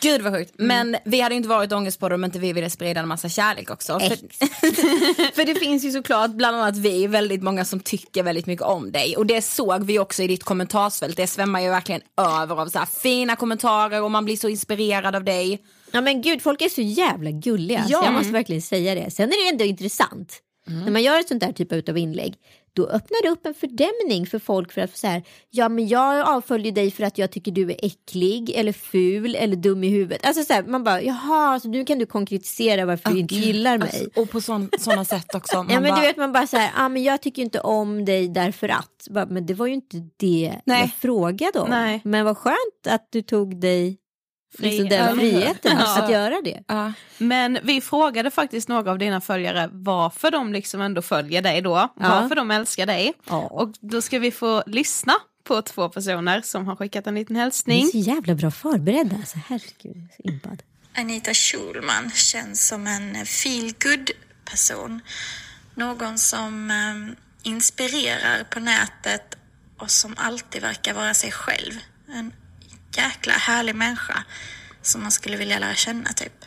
Gud 0.00 0.22
vad 0.22 0.32
sjukt. 0.32 0.54
Men 0.58 0.96
vi 1.04 1.20
hade 1.20 1.34
ju 1.34 1.36
inte 1.36 1.48
varit 1.48 1.72
ångestpoddar 1.72 2.14
om 2.14 2.24
inte 2.24 2.38
vi 2.38 2.52
ville 2.52 2.70
sprida 2.70 3.00
en 3.00 3.08
massa 3.08 3.28
kärlek 3.28 3.70
också. 3.70 4.00
För, 4.00 4.08
för 5.34 5.44
det 5.44 5.54
finns 5.54 5.84
ju 5.84 5.90
såklart 5.90 6.30
bland 6.30 6.56
annat 6.56 6.76
vi, 6.76 7.06
väldigt 7.06 7.42
många 7.42 7.64
som 7.64 7.80
tycker 7.80 8.22
väldigt 8.22 8.46
mycket 8.46 8.66
om 8.66 8.92
dig. 8.92 9.16
Och 9.16 9.26
det 9.26 9.42
såg 9.42 9.84
vi 9.84 9.98
också 9.98 10.22
i 10.22 10.26
ditt 10.26 10.44
kommentarsfält. 10.44 11.16
Det 11.16 11.26
svämmar 11.26 11.60
ju 11.60 11.68
verkligen 11.68 12.00
över 12.16 12.60
av 12.60 12.66
så 12.66 12.78
här 12.78 12.86
fina 12.86 13.36
kommentarer 13.36 14.02
och 14.02 14.10
man 14.10 14.24
blir 14.24 14.36
så 14.36 14.48
inspirerad 14.48 15.16
av 15.16 15.24
dig. 15.24 15.62
Ja 15.90 16.00
men 16.00 16.22
gud, 16.22 16.42
folk 16.42 16.62
är 16.62 16.68
så 16.68 16.80
jävla 16.80 17.30
gulliga. 17.30 17.84
Ja. 17.88 17.98
Så 17.98 18.04
jag 18.06 18.12
måste 18.14 18.32
verkligen 18.32 18.62
säga 18.62 18.94
det. 18.94 19.10
Sen 19.10 19.28
är 19.28 19.44
det 19.44 19.48
ändå 19.48 19.64
intressant. 19.64 20.42
När 20.84 20.90
man 20.90 21.02
gör 21.02 21.20
ett 21.20 21.28
sånt 21.28 21.40
där 21.40 21.52
typ 21.52 21.88
av 21.88 21.98
inlägg. 21.98 22.34
Då 22.78 22.86
öppnar 22.86 23.22
det 23.22 23.28
upp 23.28 23.46
en 23.46 23.54
fördämning 23.54 24.26
för 24.26 24.38
folk 24.38 24.72
för 24.72 24.80
att 24.80 24.96
så 24.96 25.06
här, 25.06 25.22
ja 25.50 25.68
men 25.68 25.88
jag 25.88 26.28
avföljer 26.28 26.72
dig 26.72 26.90
för 26.90 27.04
att 27.04 27.18
jag 27.18 27.30
tycker 27.30 27.52
du 27.52 27.70
är 27.70 27.76
äcklig 27.82 28.50
eller 28.50 28.72
ful 28.72 29.34
eller 29.34 29.56
dum 29.56 29.84
i 29.84 29.88
huvudet. 29.88 30.26
Alltså 30.26 30.44
så 30.44 30.52
här, 30.52 30.62
man 30.62 30.84
bara, 30.84 31.02
jaha, 31.02 31.60
så 31.60 31.68
nu 31.68 31.84
kan 31.84 31.98
du 31.98 32.06
konkretisera 32.06 32.84
varför 32.84 33.10
du 33.10 33.18
inte 33.18 33.34
gillar 33.34 33.78
mig. 33.78 33.88
Alltså, 33.88 34.20
och 34.20 34.30
på 34.30 34.40
sådana 34.40 35.04
sätt 35.04 35.34
också. 35.34 35.56
Man 35.62 35.70
Ja 35.70 35.80
men 35.80 35.90
bara, 35.90 36.00
du 36.00 36.06
vet 36.06 36.16
man 36.16 36.32
bara 36.32 36.46
säger, 36.46 36.70
ah, 36.76 36.88
men 36.88 37.02
jag 37.02 37.22
tycker 37.22 37.42
inte 37.42 37.60
om 37.60 38.04
dig 38.04 38.28
därför 38.28 38.68
att. 38.68 39.08
Bara, 39.10 39.26
men 39.26 39.46
det 39.46 39.54
var 39.54 39.66
ju 39.66 39.74
inte 39.74 39.96
det 40.16 40.54
Nej. 40.64 40.80
jag 40.80 40.92
frågade 40.94 41.58
om. 41.58 41.70
Nej. 41.70 42.00
Men 42.04 42.24
vad 42.24 42.36
skönt 42.36 42.86
att 42.88 43.08
du 43.10 43.22
tog 43.22 43.60
dig 43.60 43.98
Frihet. 44.58 44.90
den 44.90 45.18
friheten 45.18 45.76
Ja. 45.78 46.02
att 46.02 46.10
göra 46.10 46.40
det. 46.44 46.62
Ja. 46.66 46.92
Men 47.18 47.58
vi 47.62 47.80
frågade 47.80 48.30
faktiskt 48.30 48.68
några 48.68 48.90
av 48.90 48.98
dina 48.98 49.20
följare 49.20 49.68
varför 49.72 50.30
de 50.30 50.52
liksom 50.52 50.80
ändå 50.80 51.02
följer 51.02 51.42
dig 51.42 51.60
då. 51.62 51.88
Varför 51.94 52.34
de 52.34 52.50
älskar 52.50 52.86
dig. 52.86 53.12
Ja. 53.28 53.36
Och 53.38 53.70
då 53.80 54.02
ska 54.02 54.18
vi 54.18 54.30
få 54.30 54.62
lyssna 54.66 55.14
på 55.44 55.62
två 55.62 55.88
personer 55.88 56.40
som 56.40 56.66
har 56.66 56.76
skickat 56.76 57.06
en 57.06 57.14
liten 57.14 57.34
Ni 57.34 57.40
hälsning. 57.40 57.82
är 57.84 57.86
så 57.90 57.98
jävla 57.98 58.34
bra 58.34 58.50
förberedda. 58.50 59.16
Alltså, 59.16 59.38
herregud, 59.48 60.08
så 60.16 60.22
impad. 60.28 60.62
Anita 60.96 61.34
Schulman 61.34 62.10
känns 62.14 62.68
som 62.68 62.86
en 62.86 63.26
feel 63.26 63.72
good 63.82 64.10
person. 64.50 65.00
Någon 65.74 66.18
som 66.18 66.70
eh, 66.70 67.50
inspirerar 67.50 68.44
på 68.44 68.60
nätet 68.60 69.38
och 69.78 69.90
som 69.90 70.14
alltid 70.18 70.62
verkar 70.62 70.94
vara 70.94 71.14
sig 71.14 71.32
själv. 71.32 71.72
En 72.14 72.32
jäkla 72.96 73.32
härlig 73.32 73.74
människa 73.74 74.24
som 74.82 75.02
man 75.02 75.10
skulle 75.10 75.36
vilja 75.36 75.58
lära 75.58 75.74
känna 75.74 76.08
typ. 76.08 76.44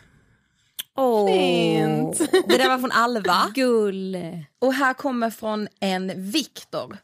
Åh, 0.98 1.28
Fint. 1.28 2.32
Det 2.48 2.58
där 2.58 2.70
var 2.70 2.78
från 2.78 2.92
Alva. 2.92 3.52
gull. 3.56 4.18
Och 4.60 4.74
här 4.74 4.94
kommer 4.94 5.30
från 5.30 5.68
en 5.80 6.32
Viktor. 6.32 6.98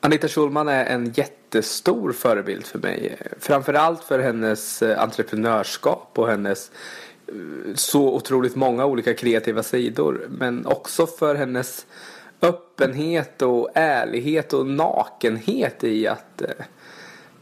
Anita 0.00 0.28
Schulman 0.28 0.68
är 0.68 0.84
en 0.84 1.12
jättestor 1.12 2.12
förebild 2.12 2.66
för 2.66 2.78
mig. 2.78 3.16
Framförallt 3.40 4.04
för 4.04 4.18
hennes 4.18 4.82
eh, 4.82 5.02
entreprenörskap 5.02 6.10
och 6.14 6.28
hennes 6.28 6.70
eh, 7.26 7.34
så 7.74 8.14
otroligt 8.14 8.56
många 8.56 8.86
olika 8.86 9.14
kreativa 9.14 9.62
sidor. 9.62 10.26
Men 10.30 10.66
också 10.66 11.06
för 11.06 11.34
hennes 11.34 11.86
öppenhet 12.40 13.42
och 13.42 13.70
ärlighet 13.74 14.52
och 14.52 14.66
nakenhet 14.66 15.84
i 15.84 16.06
att 16.06 16.42
eh, 16.42 16.48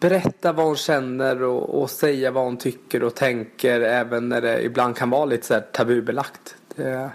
berätta 0.09 0.53
vad 0.53 0.67
hon 0.67 0.77
känner 0.77 1.43
och, 1.43 1.83
och 1.83 1.91
säga 1.91 2.31
vad 2.31 2.45
hon 2.45 2.57
tycker 2.57 3.03
och 3.03 3.15
tänker 3.15 3.81
även 3.81 4.29
när 4.29 4.41
det 4.41 4.63
ibland 4.65 4.97
kan 4.97 5.11
vara 5.11 5.25
lite 5.25 5.47
så 5.47 5.55
här 5.55 5.61
tabubelagt. 5.61 6.57
Det, 6.77 7.11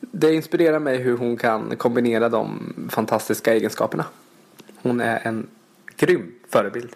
det 0.00 0.34
inspirerar 0.34 0.78
mig 0.78 0.96
hur 0.96 1.16
hon 1.16 1.36
kan 1.36 1.76
kombinera 1.76 2.28
de 2.28 2.74
fantastiska 2.90 3.54
egenskaperna. 3.54 4.04
Hon 4.82 5.00
är 5.00 5.20
en 5.24 5.50
grym 5.96 6.34
förebild. 6.48 6.90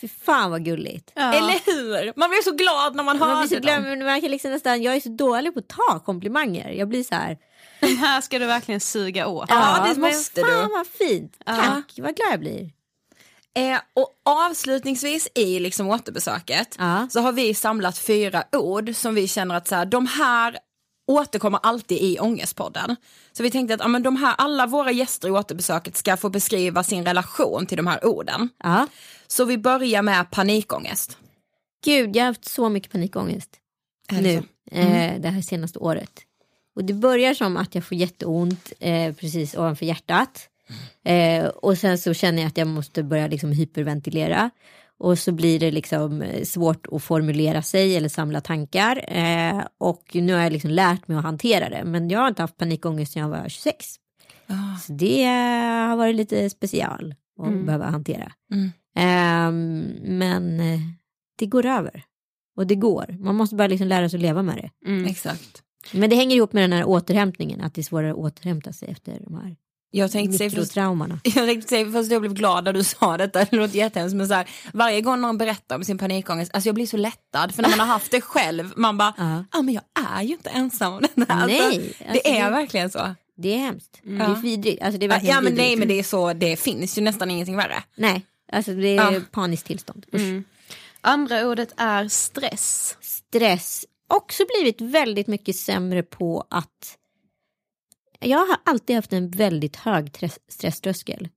Fy 0.00 0.08
fan 0.08 0.50
vad 0.50 0.64
gulligt. 0.64 1.12
Ja. 1.14 1.32
Eller 1.34 1.66
hur? 1.66 2.12
Man 2.16 2.30
blir 2.30 2.42
så 2.42 2.52
glad 2.52 2.96
när 2.96 3.04
man 3.04 3.18
hör 3.18 3.26
Man, 3.26 3.40
blir 3.40 3.48
så 3.48 3.54
det. 3.54 3.60
glad, 3.60 3.82
men 3.82 4.04
man 4.04 4.20
kan 4.20 4.30
liksom 4.30 4.50
nästan, 4.50 4.82
jag 4.82 4.96
är 4.96 5.00
så 5.00 5.08
dålig 5.08 5.54
på 5.54 5.58
att 5.58 5.68
ta 5.68 5.98
komplimanger. 6.04 6.70
Jag 6.70 6.88
blir 6.88 7.02
så 7.04 7.14
här. 7.14 7.38
De 7.80 7.86
här 7.96 8.20
ska 8.20 8.38
du 8.38 8.46
verkligen 8.46 8.80
suga 8.80 9.26
åt. 9.26 9.46
Ja, 9.48 9.86
det 9.88 10.00
men 10.00 10.10
måste 10.10 10.40
fan 10.40 10.68
du. 10.68 10.74
vad 10.74 10.86
fint. 10.86 11.36
Tack, 11.46 11.94
vad 11.98 12.16
glad 12.16 12.32
jag 12.32 12.40
blir. 12.40 12.75
Eh, 13.56 13.78
och 13.94 14.08
avslutningsvis 14.24 15.28
i 15.34 15.60
liksom 15.60 15.88
återbesöket 15.90 16.76
Ja. 16.78 17.08
så 17.10 17.20
har 17.20 17.32
vi 17.32 17.54
samlat 17.54 17.98
fyra 17.98 18.44
ord 18.52 18.94
som 18.94 19.14
vi 19.14 19.28
känner 19.28 19.54
att 19.54 19.68
så 19.68 19.74
här, 19.74 19.86
de 19.86 20.06
här 20.06 20.58
återkommer 21.06 21.60
alltid 21.62 21.98
i 21.98 22.18
Ångestpodden. 22.20 22.96
Så 23.32 23.42
vi 23.42 23.50
tänkte 23.50 23.74
att 23.74 23.80
ja, 23.80 23.88
men 23.88 24.02
de 24.02 24.16
här, 24.16 24.34
alla 24.38 24.66
våra 24.66 24.90
gäster 24.90 25.28
i 25.28 25.30
återbesöket 25.30 25.96
ska 25.96 26.16
få 26.16 26.28
beskriva 26.28 26.82
sin 26.82 27.04
relation 27.04 27.66
till 27.66 27.76
de 27.76 27.86
här 27.86 28.06
orden. 28.06 28.48
Ja. 28.62 28.86
Så 29.26 29.44
vi 29.44 29.58
börjar 29.58 30.02
med 30.02 30.30
panikångest. 30.30 31.18
Gud, 31.84 32.16
jag 32.16 32.22
har 32.22 32.26
haft 32.26 32.44
så 32.44 32.68
mycket 32.68 32.92
panikångest. 32.92 33.50
Det 34.08 34.20
nu? 34.20 34.42
Mm. 34.70 34.92
eh, 34.92 35.20
det 35.20 35.28
här 35.28 35.42
senaste 35.42 35.78
året. 35.78 36.12
Och 36.74 36.84
det 36.84 36.94
börjar 36.94 37.34
som 37.34 37.56
att 37.56 37.74
jag 37.74 37.84
får 37.84 37.96
jätteont 37.96 38.72
eh, 38.80 39.14
precis 39.14 39.54
ovanför 39.54 39.86
hjärtat. 39.86 40.48
Eh, 41.04 41.46
och 41.46 41.78
sen 41.78 41.98
så 41.98 42.14
känner 42.14 42.42
jag 42.42 42.48
att 42.48 42.58
jag 42.58 42.68
måste 42.68 43.02
börja 43.02 43.26
liksom 43.26 43.52
hyperventilera. 43.52 44.50
Och 44.98 45.18
så 45.18 45.32
blir 45.32 45.58
det 45.58 45.70
liksom 45.70 46.22
eh, 46.22 46.44
svårt 46.44 46.86
att 46.92 47.02
formulera 47.02 47.62
sig 47.62 47.96
eller 47.96 48.08
samla 48.08 48.40
tankar. 48.40 49.04
Eh, 49.08 49.64
och 49.78 50.02
nu 50.14 50.32
har 50.32 50.40
jag 50.40 50.52
liksom 50.52 50.70
lärt 50.70 51.08
mig 51.08 51.16
att 51.16 51.24
hantera 51.24 51.68
det. 51.68 51.84
Men 51.84 52.10
jag 52.10 52.20
har 52.20 52.28
inte 52.28 52.42
haft 52.42 52.56
panikångest 52.56 53.12
sedan 53.12 53.22
jag 53.22 53.28
var 53.28 53.48
26. 53.48 53.86
Ah. 54.46 54.78
Så 54.80 54.92
det 54.92 55.24
har 55.88 55.96
varit 55.96 56.16
lite 56.16 56.50
special 56.50 57.14
att 57.42 57.66
behöva 57.66 57.84
hantera. 57.84 58.32
Mm. 58.52 58.72
Ehm, 58.96 59.84
men 60.02 60.60
eh, 60.60 60.80
det 61.38 61.46
går 61.46 61.66
över. 61.66 62.04
Och 62.56 62.66
det 62.66 62.74
går. 62.74 63.16
Man 63.18 63.34
måste 63.34 63.56
bara 63.56 63.68
liksom 63.68 63.88
lära 63.88 64.08
sig 64.08 64.16
att 64.16 64.22
leva 64.22 64.42
med 64.42 64.56
det. 64.56 64.90
Mm. 64.90 65.06
Exakt. 65.06 65.62
Men 65.92 66.10
det 66.10 66.16
hänger 66.16 66.36
ihop 66.36 66.52
med 66.52 66.62
den 66.62 66.72
här 66.72 66.84
återhämtningen. 66.84 67.60
Att 67.60 67.74
det 67.74 67.80
är 67.80 67.82
svårare 67.82 68.10
att 68.10 68.16
återhämta 68.16 68.72
sig 68.72 68.88
efter 68.88 69.20
de 69.24 69.34
här 69.34 69.56
Jag 70.00 70.12
tänkte 70.12 70.38
säga 70.38 70.50
först, 70.50 70.56
mikrotraumarna. 70.56 71.20
jag 71.24 71.34
tänkte 71.34 71.68
säga 71.68 71.90
först 71.92 72.10
jag 72.12 72.20
blev 72.20 72.34
glad 72.34 72.64
när 72.64 72.72
du 72.72 72.84
sa 72.84 73.16
detta, 73.16 73.44
det 73.44 73.56
låter 73.56 73.76
jättehemskt 73.76 74.16
men 74.16 74.28
så 74.28 74.34
här, 74.34 74.48
varje 74.72 75.00
gång 75.00 75.20
någon 75.20 75.38
berättar 75.38 75.76
om 75.76 75.84
sin 75.84 75.98
panikångest, 75.98 76.54
alltså 76.54 76.68
jag 76.68 76.74
blir 76.74 76.86
så 76.86 76.96
lättad 76.96 77.54
för 77.54 77.62
när 77.62 77.70
man 77.70 77.78
har 77.80 77.86
haft 77.86 78.10
det 78.10 78.20
själv, 78.20 78.72
man 78.76 78.98
bara, 78.98 79.14
ja 79.18 79.44
Ja. 79.52 79.62
men 79.62 79.74
jag 79.74 79.82
är 80.18 80.22
ju 80.22 80.32
inte 80.32 80.50
ensam 80.50 80.92
om 80.92 81.00
det 81.14 81.26
här. 81.32 81.46
Nej, 81.46 81.60
alltså, 81.60 81.74
alltså 82.04 82.20
det 82.24 82.38
är 82.38 82.44
det- 82.44 82.50
verkligen 82.50 82.90
så. 82.90 83.14
Det 83.38 83.54
är 83.54 83.58
hemskt. 83.58 84.00
Det 84.02 84.14
Ja. 84.14 84.24
är 84.24 84.34
vidrigt. 84.42 84.82
Alltså 84.82 84.98
det 84.98 85.06
är 85.06 85.08
verkligen 85.08 85.34
Ja 85.34 85.40
men 85.40 85.52
vidrigt. 85.52 85.68
nej 85.68 85.76
men 85.76 85.88
det 85.88 85.98
är 85.98 86.02
så, 86.02 86.32
det 86.32 86.56
finns 86.56 86.98
ju 86.98 87.02
nästan 87.02 87.30
ingenting 87.30 87.56
värre. 87.56 87.82
Nej, 87.96 88.22
alltså 88.52 88.72
det 88.72 88.88
är 88.96 89.12
Ja. 89.12 89.20
paniskt 89.30 89.66
tillstånd. 89.66 90.06
Mm. 90.12 90.44
Andra 91.00 91.46
ordet 91.46 91.72
är 91.76 92.08
stress. 92.08 92.96
Stress. 93.00 93.84
också 94.08 94.42
blivit 94.56 94.80
väldigt 94.80 95.26
mycket 95.26 95.56
sämre 95.56 96.02
på 96.02 96.46
att 96.50 96.96
jag 98.20 98.38
har 98.38 98.56
alltid 98.64 98.96
haft 98.96 99.12
en 99.12 99.30
väldigt 99.30 99.76
hög 99.76 100.12
tres- 100.12 100.40
stresströskel. 100.48 101.28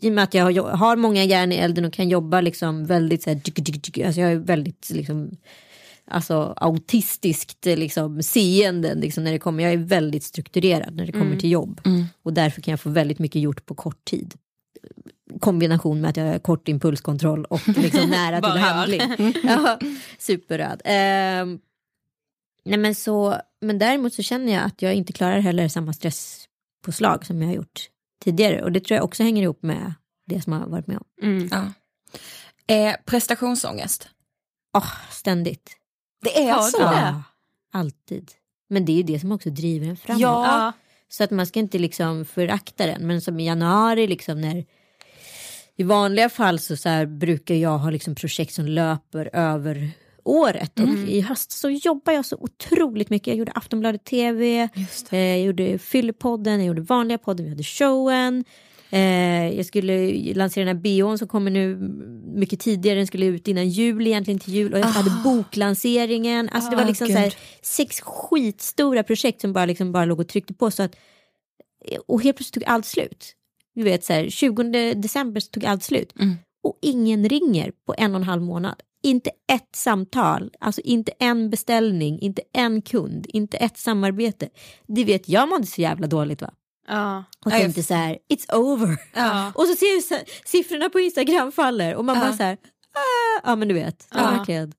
I 0.00 0.08
och 0.08 0.12
med 0.12 0.24
att 0.24 0.34
jag 0.34 0.62
har, 0.62 0.96
många 0.96 1.24
järn 1.24 1.52
i 1.52 1.56
elden 1.56 1.84
och 1.84 1.92
kan 1.92 2.08
jobba 2.08 2.40
liksom 2.40 2.86
väldigt 2.86 3.22
så 3.22 3.30
här, 3.30 3.36
alltså 4.06 4.20
jag 4.20 4.32
är 4.32 4.36
väldigt 4.36 4.90
liksom, 4.90 5.30
alltså 6.10 6.54
autistiskt 6.56 7.66
liksom, 7.66 8.22
seende 8.22 8.94
liksom, 8.94 9.24
när 9.24 9.32
det 9.32 9.38
kommer. 9.38 9.64
Jag 9.64 9.72
är 9.72 9.76
väldigt 9.76 10.24
strukturerad 10.24 10.96
när 10.96 11.06
det 11.06 11.12
kommer 11.12 11.36
till 11.36 11.50
jobb. 11.50 11.80
Och 12.22 12.32
därför 12.32 12.62
kan 12.62 12.72
jag 12.72 12.80
få 12.80 12.90
väldigt 12.90 13.18
mycket 13.18 13.42
gjort 13.42 13.66
på 13.66 13.74
kort 13.74 14.04
tid. 14.04 14.34
Kombination 15.40 16.00
med 16.00 16.10
att 16.10 16.16
jag 16.16 16.24
har 16.24 16.38
kort 16.38 16.68
impulskontroll 16.68 17.44
och 17.44 17.68
liksom 17.68 18.10
nära 18.10 18.40
till 18.40 18.60
handling. 18.60 19.00
ja, 19.44 19.78
superröd. 20.18 20.82
Ehm, 20.84 21.58
nej 22.68 22.78
men, 22.78 22.94
så, 22.94 23.40
men 23.60 23.78
däremot 23.78 24.14
så 24.14 24.22
känner 24.22 24.52
jag 24.52 24.64
att 24.64 24.82
jag 24.82 24.94
inte 24.94 25.12
klarar 25.12 25.38
heller 25.38 25.68
samma 25.68 25.92
stresspåslag 25.92 27.26
som 27.26 27.42
jag 27.42 27.48
har 27.48 27.54
gjort 27.54 27.88
tidigare. 28.24 28.62
Och 28.62 28.72
det 28.72 28.80
tror 28.80 28.96
jag 28.96 29.04
också 29.04 29.22
hänger 29.22 29.42
ihop 29.42 29.62
med 29.62 29.94
det 30.26 30.42
som 30.42 30.52
jag 30.52 30.60
har 30.60 30.68
varit 30.68 30.86
med 30.86 30.96
om. 30.96 31.04
Mm. 31.22 31.48
Ja. 31.52 31.72
Eh, 32.74 32.94
prestationsångest. 33.04 34.08
Åh, 34.76 34.92
ständigt. 35.10 35.70
Det 36.22 36.42
är 36.42 36.52
Har 36.52 36.62
så. 36.62 36.78
det? 36.78 36.84
Ja, 36.84 37.22
alltid. 37.72 38.32
Men 38.68 38.84
det 38.84 38.92
är 38.92 38.96
ju 38.96 39.02
det 39.02 39.20
som 39.20 39.32
också 39.32 39.50
driver 39.50 39.86
en 39.86 39.96
framåt. 39.96 40.20
Ja. 40.20 40.72
Så 41.08 41.24
att 41.24 41.30
man 41.30 41.46
ska 41.46 41.58
inte 41.58 41.78
liksom 41.78 42.24
förakta 42.24 42.86
den. 42.86 43.06
Men 43.06 43.20
som 43.20 43.40
i 43.40 43.46
januari 43.46 44.06
liksom 44.06 44.40
när 44.40 44.64
i 45.76 45.82
vanliga 45.82 46.28
fall 46.28 46.58
så, 46.58 46.76
så 46.76 46.88
här, 46.88 47.06
brukar 47.06 47.54
jag 47.54 47.78
ha 47.78 47.90
liksom 47.90 48.14
projekt 48.14 48.54
som 48.54 48.66
löper 48.66 49.30
över 49.32 49.90
året. 50.28 50.80
Och 50.80 50.88
i 50.88 51.20
höst 51.20 51.52
så 51.52 51.70
jobbar 51.70 52.12
jag 52.12 52.26
så 52.26 52.36
otroligt 52.40 53.10
mycket. 53.10 53.26
Jag 53.26 53.36
gjorde 53.36 53.52
Aftonbladet 53.52 54.04
TV, 54.04 54.68
eh, 55.10 55.18
jag 55.18 55.40
gjorde 55.40 55.78
Fyllepodden, 55.78 56.58
jag 56.58 56.66
gjorde 56.66 56.82
vanliga 56.82 57.18
podden, 57.18 57.44
vi 57.44 57.50
hade 57.50 57.62
showen. 57.62 58.44
Eh, 58.90 59.56
jag 59.56 59.66
skulle 59.66 60.12
lansera 60.34 60.64
den 60.64 60.76
här 60.76 60.82
bion 60.82 61.18
som 61.18 61.28
kommer 61.28 61.50
nu 61.50 61.76
mycket 62.34 62.60
tidigare, 62.60 62.98
den 62.98 63.06
skulle 63.06 63.26
ut 63.26 63.48
innan 63.48 63.68
jul 63.68 64.06
egentligen 64.06 64.40
till 64.40 64.54
jul 64.54 64.72
och 64.72 64.78
jag 64.78 64.86
hade 64.86 65.10
boklanseringen. 65.24 66.48
Alltså 66.52 66.70
det 66.70 66.76
var 66.76 66.84
Ah, 66.84 66.86
liksom 66.86 67.06
så 67.06 67.12
här, 67.12 67.34
sex 67.62 68.00
skitstora 68.00 69.02
projekt 69.02 69.40
som 69.40 69.52
bara, 69.52 69.66
liksom 69.66 69.92
bara 69.92 70.04
låg 70.04 70.20
och 70.20 70.28
tryckte 70.28 70.54
på. 70.54 70.70
Så 70.70 70.82
att, 70.82 70.96
och 72.06 72.22
helt 72.22 72.36
plötsligt 72.36 72.64
tog 72.64 72.72
allt 72.72 72.86
slut. 72.86 73.34
Du 73.74 73.82
vet 73.82 74.04
så 74.04 74.12
här, 74.12 74.28
20 74.28 74.94
december 74.94 75.40
så 75.40 75.50
tog 75.50 75.64
allt 75.64 75.82
slut. 75.82 76.12
Mm. 76.20 76.36
Och 76.62 76.78
ingen 76.82 77.28
ringer 77.28 77.72
på 77.86 77.94
en 77.98 78.14
och 78.14 78.20
en 78.20 78.26
halv 78.26 78.42
månad. 78.42 78.82
Inte 79.02 79.30
ett 79.52 79.76
samtal, 79.76 80.50
alltså 80.60 80.80
inte 80.80 81.12
en 81.18 81.50
beställning, 81.50 82.20
inte 82.20 82.42
en 82.52 82.82
kund, 82.82 83.26
inte 83.28 83.56
ett 83.56 83.78
samarbete. 83.78 84.48
Det 84.86 85.04
vet 85.04 85.28
jag 85.28 85.48
mådde 85.48 85.66
så 85.66 85.80
jävla 85.80 86.06
dåligt 86.06 86.42
va. 86.42 86.50
Ja. 86.88 87.24
Och 87.44 87.50
tänkte 87.50 87.82
så 87.82 87.94
här, 87.94 88.18
it's 88.32 88.54
over. 88.54 88.96
Ja. 89.14 89.52
Och 89.54 89.66
så 89.66 89.74
ser 89.74 89.94
jag 89.94 90.02
så 90.04 90.14
här, 90.14 90.24
siffrorna 90.44 90.88
på 90.88 91.00
Instagram 91.00 91.52
faller 91.52 91.94
och 91.94 92.04
man 92.04 92.16
Ja. 92.16 92.22
bara 92.24 92.32
så 92.36 92.42
här, 92.42 92.52
ah, 92.94 93.40
ja 93.44 93.56
men 93.56 93.68
du 93.68 93.74
vet, 93.74 94.08
Ja. 94.14 94.30
verkligen 94.30 94.72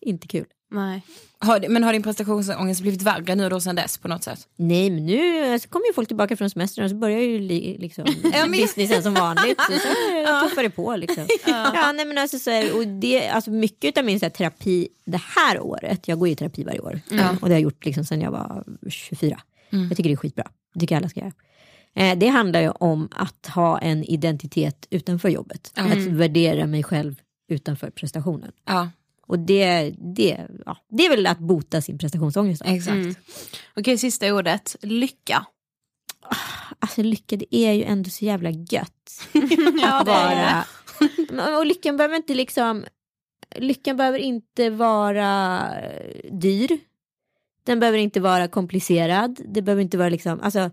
inte 0.00 0.26
kul. 0.28 0.46
Nej. 0.70 1.02
Har, 1.40 1.68
men 1.68 1.84
har 1.84 1.92
din 1.92 2.02
prestationsångest 2.02 2.80
blivit 2.80 3.02
värre 3.02 3.34
nu 3.34 3.48
då 3.48 3.60
sen 3.60 3.76
dess 3.76 3.98
på 3.98 4.08
något 4.08 4.24
sätt? 4.24 4.48
Nej 4.56 4.90
men 4.90 5.06
nu 5.06 5.58
så 5.58 5.68
kommer 5.68 5.86
ju 5.86 5.92
folk 5.92 6.08
tillbaka 6.08 6.36
från 6.36 6.50
semestern 6.50 6.84
och 6.84 6.90
så 6.90 6.96
börjar 6.96 7.20
ju 7.20 7.38
li, 7.38 7.76
liksom, 7.78 8.04
businessen 8.52 9.02
som 9.02 9.14
vanligt. 9.14 9.60
Så, 9.60 9.72
så 9.72 9.88
tuffar 10.48 10.62
det 10.62 10.70
på 10.70 10.96
liksom. 10.96 11.26
Ja. 11.46 11.92
nej, 11.92 12.06
men 12.06 12.18
alltså, 12.18 12.38
så 12.38 12.50
här, 12.50 12.76
och 12.76 12.86
det, 12.86 13.28
alltså, 13.28 13.50
mycket 13.50 13.98
av 13.98 14.04
min 14.04 14.20
så 14.20 14.24
här, 14.24 14.30
terapi 14.30 14.88
det 15.04 15.20
här 15.36 15.60
året, 15.60 16.08
jag 16.08 16.18
går 16.18 16.28
ju 16.28 16.32
i 16.32 16.36
terapi 16.36 16.64
varje 16.64 16.80
år 16.80 17.00
och 17.10 17.16
det 17.16 17.22
har 17.40 17.50
jag 17.50 17.60
gjort 17.60 17.84
liksom, 17.84 18.04
sedan 18.04 18.20
jag 18.20 18.30
var 18.30 18.64
24. 18.88 19.40
Jag 19.70 19.96
tycker 19.96 20.10
det 20.10 20.14
är 20.14 20.16
skitbra, 20.16 20.50
det 20.74 20.80
tycker 20.80 20.96
alla 20.96 21.08
ska 21.08 21.20
göra. 21.20 21.32
Eh, 21.94 22.18
det 22.18 22.28
handlar 22.28 22.60
ju 22.60 22.70
om 22.70 23.08
att 23.12 23.46
ha 23.46 23.78
en 23.78 24.04
identitet 24.04 24.86
utanför 24.90 25.28
jobbet. 25.28 25.72
Att 25.74 25.98
värdera 25.98 26.66
mig 26.66 26.82
själv 26.82 27.14
utanför 27.48 27.90
prestationen. 27.90 28.52
Ja, 28.66 28.88
Och 29.28 29.38
det, 29.38 29.94
det, 30.16 30.46
ja, 30.66 30.76
det 30.88 31.06
är 31.06 31.10
väl 31.10 31.26
att 31.26 31.38
bota 31.38 31.80
sin 31.82 31.98
prestationsångest. 31.98 32.64
då. 32.64 32.70
exakt. 32.70 32.94
Mm. 32.94 33.14
Okej, 33.76 33.98
sista 33.98 34.34
ordet. 34.34 34.76
Lycka. 34.82 35.46
Alltså 36.78 37.02
lycka 37.02 37.36
det 37.36 37.56
är 37.56 37.72
ju 37.72 37.82
ändå 37.84 38.10
så 38.10 38.24
jävla 38.24 38.50
gött. 38.50 39.28
Ja, 39.82 40.00
att 40.00 40.06
vara. 40.06 40.64
Men- 41.30 41.54
Och 41.54 41.66
lyckan 41.66 41.96
behöver 41.96 42.16
inte 42.16 42.34
liksom 42.34 42.84
Lyckan 43.56 43.96
behöver 43.96 44.18
inte 44.18 44.70
vara 44.70 45.60
eh, 45.80 46.32
dyr. 46.32 46.78
Den 47.64 47.80
behöver 47.80 47.98
inte 47.98 48.20
vara 48.20 48.48
komplicerad. 48.48 49.40
Det 49.48 49.62
behöver 49.62 49.82
inte 49.82 49.98
vara 49.98 50.08
liksom, 50.08 50.40
alltså 50.40 50.70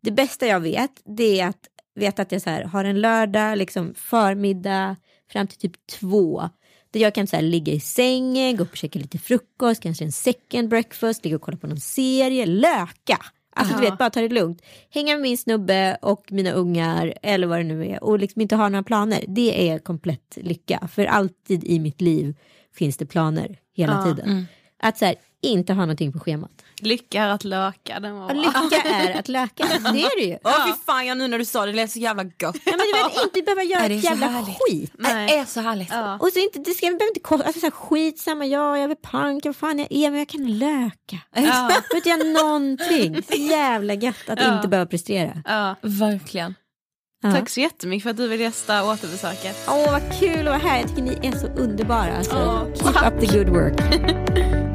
det 0.00 0.10
bästa 0.10 0.46
jag 0.46 0.60
vet 0.60 0.90
det 1.04 1.40
är 1.40 1.46
att 1.48 1.68
veta 1.94 2.22
att 2.22 2.32
jag 2.32 2.42
så 2.42 2.50
här, 2.50 2.64
har 2.64 2.84
en 2.84 3.00
lördag 3.00 3.58
liksom 3.58 3.94
förmiddag 3.94 4.96
fram 5.32 5.46
till 5.46 5.58
typ 5.58 5.86
två 5.86 6.48
där 6.90 7.00
jag 7.00 7.14
kan 7.14 7.26
så 7.26 7.36
här, 7.36 7.42
ligga 7.42 7.72
i 7.72 7.80
sängen, 7.80 8.56
gå 8.56 8.62
upp 8.62 8.70
och 8.70 8.76
käka 8.76 8.98
lite 8.98 9.18
frukost, 9.18 9.82
kanske 9.82 10.04
en 10.04 10.12
second 10.12 10.68
breakfast, 10.68 11.24
ligga 11.24 11.36
och 11.36 11.42
kolla 11.42 11.56
på 11.56 11.66
någon 11.66 11.80
serie, 11.80 12.46
löka. 12.46 13.18
Alltså 13.56 13.76
du 13.78 13.84
Ja. 13.84 13.90
vet, 13.90 13.98
bara 13.98 14.10
ta 14.10 14.20
det 14.20 14.28
lugnt. 14.28 14.62
Hänga 14.90 15.12
med 15.14 15.22
min 15.22 15.38
snubbe 15.38 15.98
och 16.02 16.32
mina 16.32 16.50
ungar 16.52 17.14
eller 17.22 17.46
vad 17.46 17.58
det 17.58 17.64
nu 17.64 17.86
är 17.86 18.04
och 18.04 18.18
liksom 18.18 18.42
inte 18.42 18.56
ha 18.56 18.68
några 18.68 18.82
planer. 18.82 19.24
Det 19.28 19.68
är 19.70 19.78
komplett 19.78 20.38
lycka. 20.40 20.88
För 20.92 21.06
alltid 21.06 21.64
i 21.64 21.78
mitt 21.78 22.00
liv 22.00 22.34
finns 22.74 22.96
det 22.96 23.06
planer 23.06 23.58
hela 23.76 23.92
Ja. 23.92 24.04
tiden. 24.04 24.46
Att 24.82 24.98
så 24.98 25.04
här, 25.04 25.14
inte 25.42 25.72
ha 25.72 25.80
någonting 25.80 26.12
på 26.12 26.18
schemat. 26.20 26.50
Lycka 26.80 27.22
är 27.22 27.28
att 27.28 27.44
löka. 27.44 28.00
Den 28.00 28.16
var 28.16 28.34
lycka 28.34 28.88
är 28.88 29.18
att 29.18 29.28
löka. 29.28 29.64
Det 29.92 30.02
är 30.02 30.20
det 30.20 30.24
ju. 30.26 30.38
Åh 30.44 30.66
fy 30.66 30.72
fan, 30.86 31.06
jag, 31.06 31.18
nu 31.18 31.28
när 31.28 31.38
du 31.38 31.44
sa 31.44 31.66
det, 31.66 31.72
det 31.72 31.76
lät 31.76 31.90
så 31.90 31.98
jävla 31.98 32.22
gött. 32.24 32.32
Ja, 32.40 32.50
men 32.64 32.78
du 32.78 32.92
vet 33.02 33.24
inte 33.24 33.42
behöva 33.42 33.62
göra 33.62 33.80
Nej, 33.80 33.88
det 33.88 33.94
är 33.94 33.98
ett 33.98 34.04
så 34.04 34.10
jävla 34.10 34.26
härligt. 34.26 34.56
skit. 34.70 34.92
Nej. 34.98 35.26
Det 35.28 35.36
är 35.38 35.44
så 35.44 35.60
härligt. 35.60 35.88
Ja. 35.90 36.18
Och 36.20 36.28
så 36.32 36.38
inte, 36.38 36.58
det 36.58 36.70
ska, 36.70 36.86
behöver 36.86 37.08
inte 37.08 37.20
kosta, 37.20 37.46
alltså 37.46 37.60
så 37.60 37.66
här, 37.66 37.70
skitsamma, 37.70 38.46
ja 38.46 38.76
jag 38.76 38.84
är 38.84 38.88
väl 38.88 38.96
pank, 39.02 39.44
vad 39.44 39.56
fan 39.56 39.78
jag 39.78 39.88
är, 39.90 40.10
men 40.10 40.18
jag 40.18 40.28
kan 40.28 40.58
löka. 40.58 41.18
Ja. 41.34 41.40
Jag 41.42 41.44
behöver 41.68 41.96
inte 41.96 42.08
göra 42.08 42.42
någonting. 42.42 43.22
Så 43.22 43.34
jävla 43.36 43.94
gött 43.94 44.28
att 44.28 44.40
Ja. 44.40 44.56
inte 44.56 44.68
behöva 44.68 44.86
prestera. 44.88 45.42
Ja. 45.44 45.74
Verkligen. 45.82 46.54
Ja. 47.22 47.32
Tack 47.32 47.48
så 47.48 47.60
jättemycket 47.60 48.02
för 48.02 48.10
att 48.10 48.16
du 48.16 48.28
vill 48.28 48.40
gästa 48.40 48.84
återbesöket. 48.90 49.56
Åh 49.68 49.92
vad 49.92 50.18
kul 50.20 50.38
att 50.38 50.44
vara 50.44 50.56
här, 50.56 50.80
jag 50.80 50.88
tycker 50.88 51.02
ni 51.02 51.18
är 51.22 51.32
så 51.32 51.46
underbara. 51.46 52.24
Så 52.24 52.36
Åh, 52.36 52.64
keep 52.74 53.12
up 53.14 53.20
the 53.20 53.38
good 53.38 53.48
work. 53.48 53.74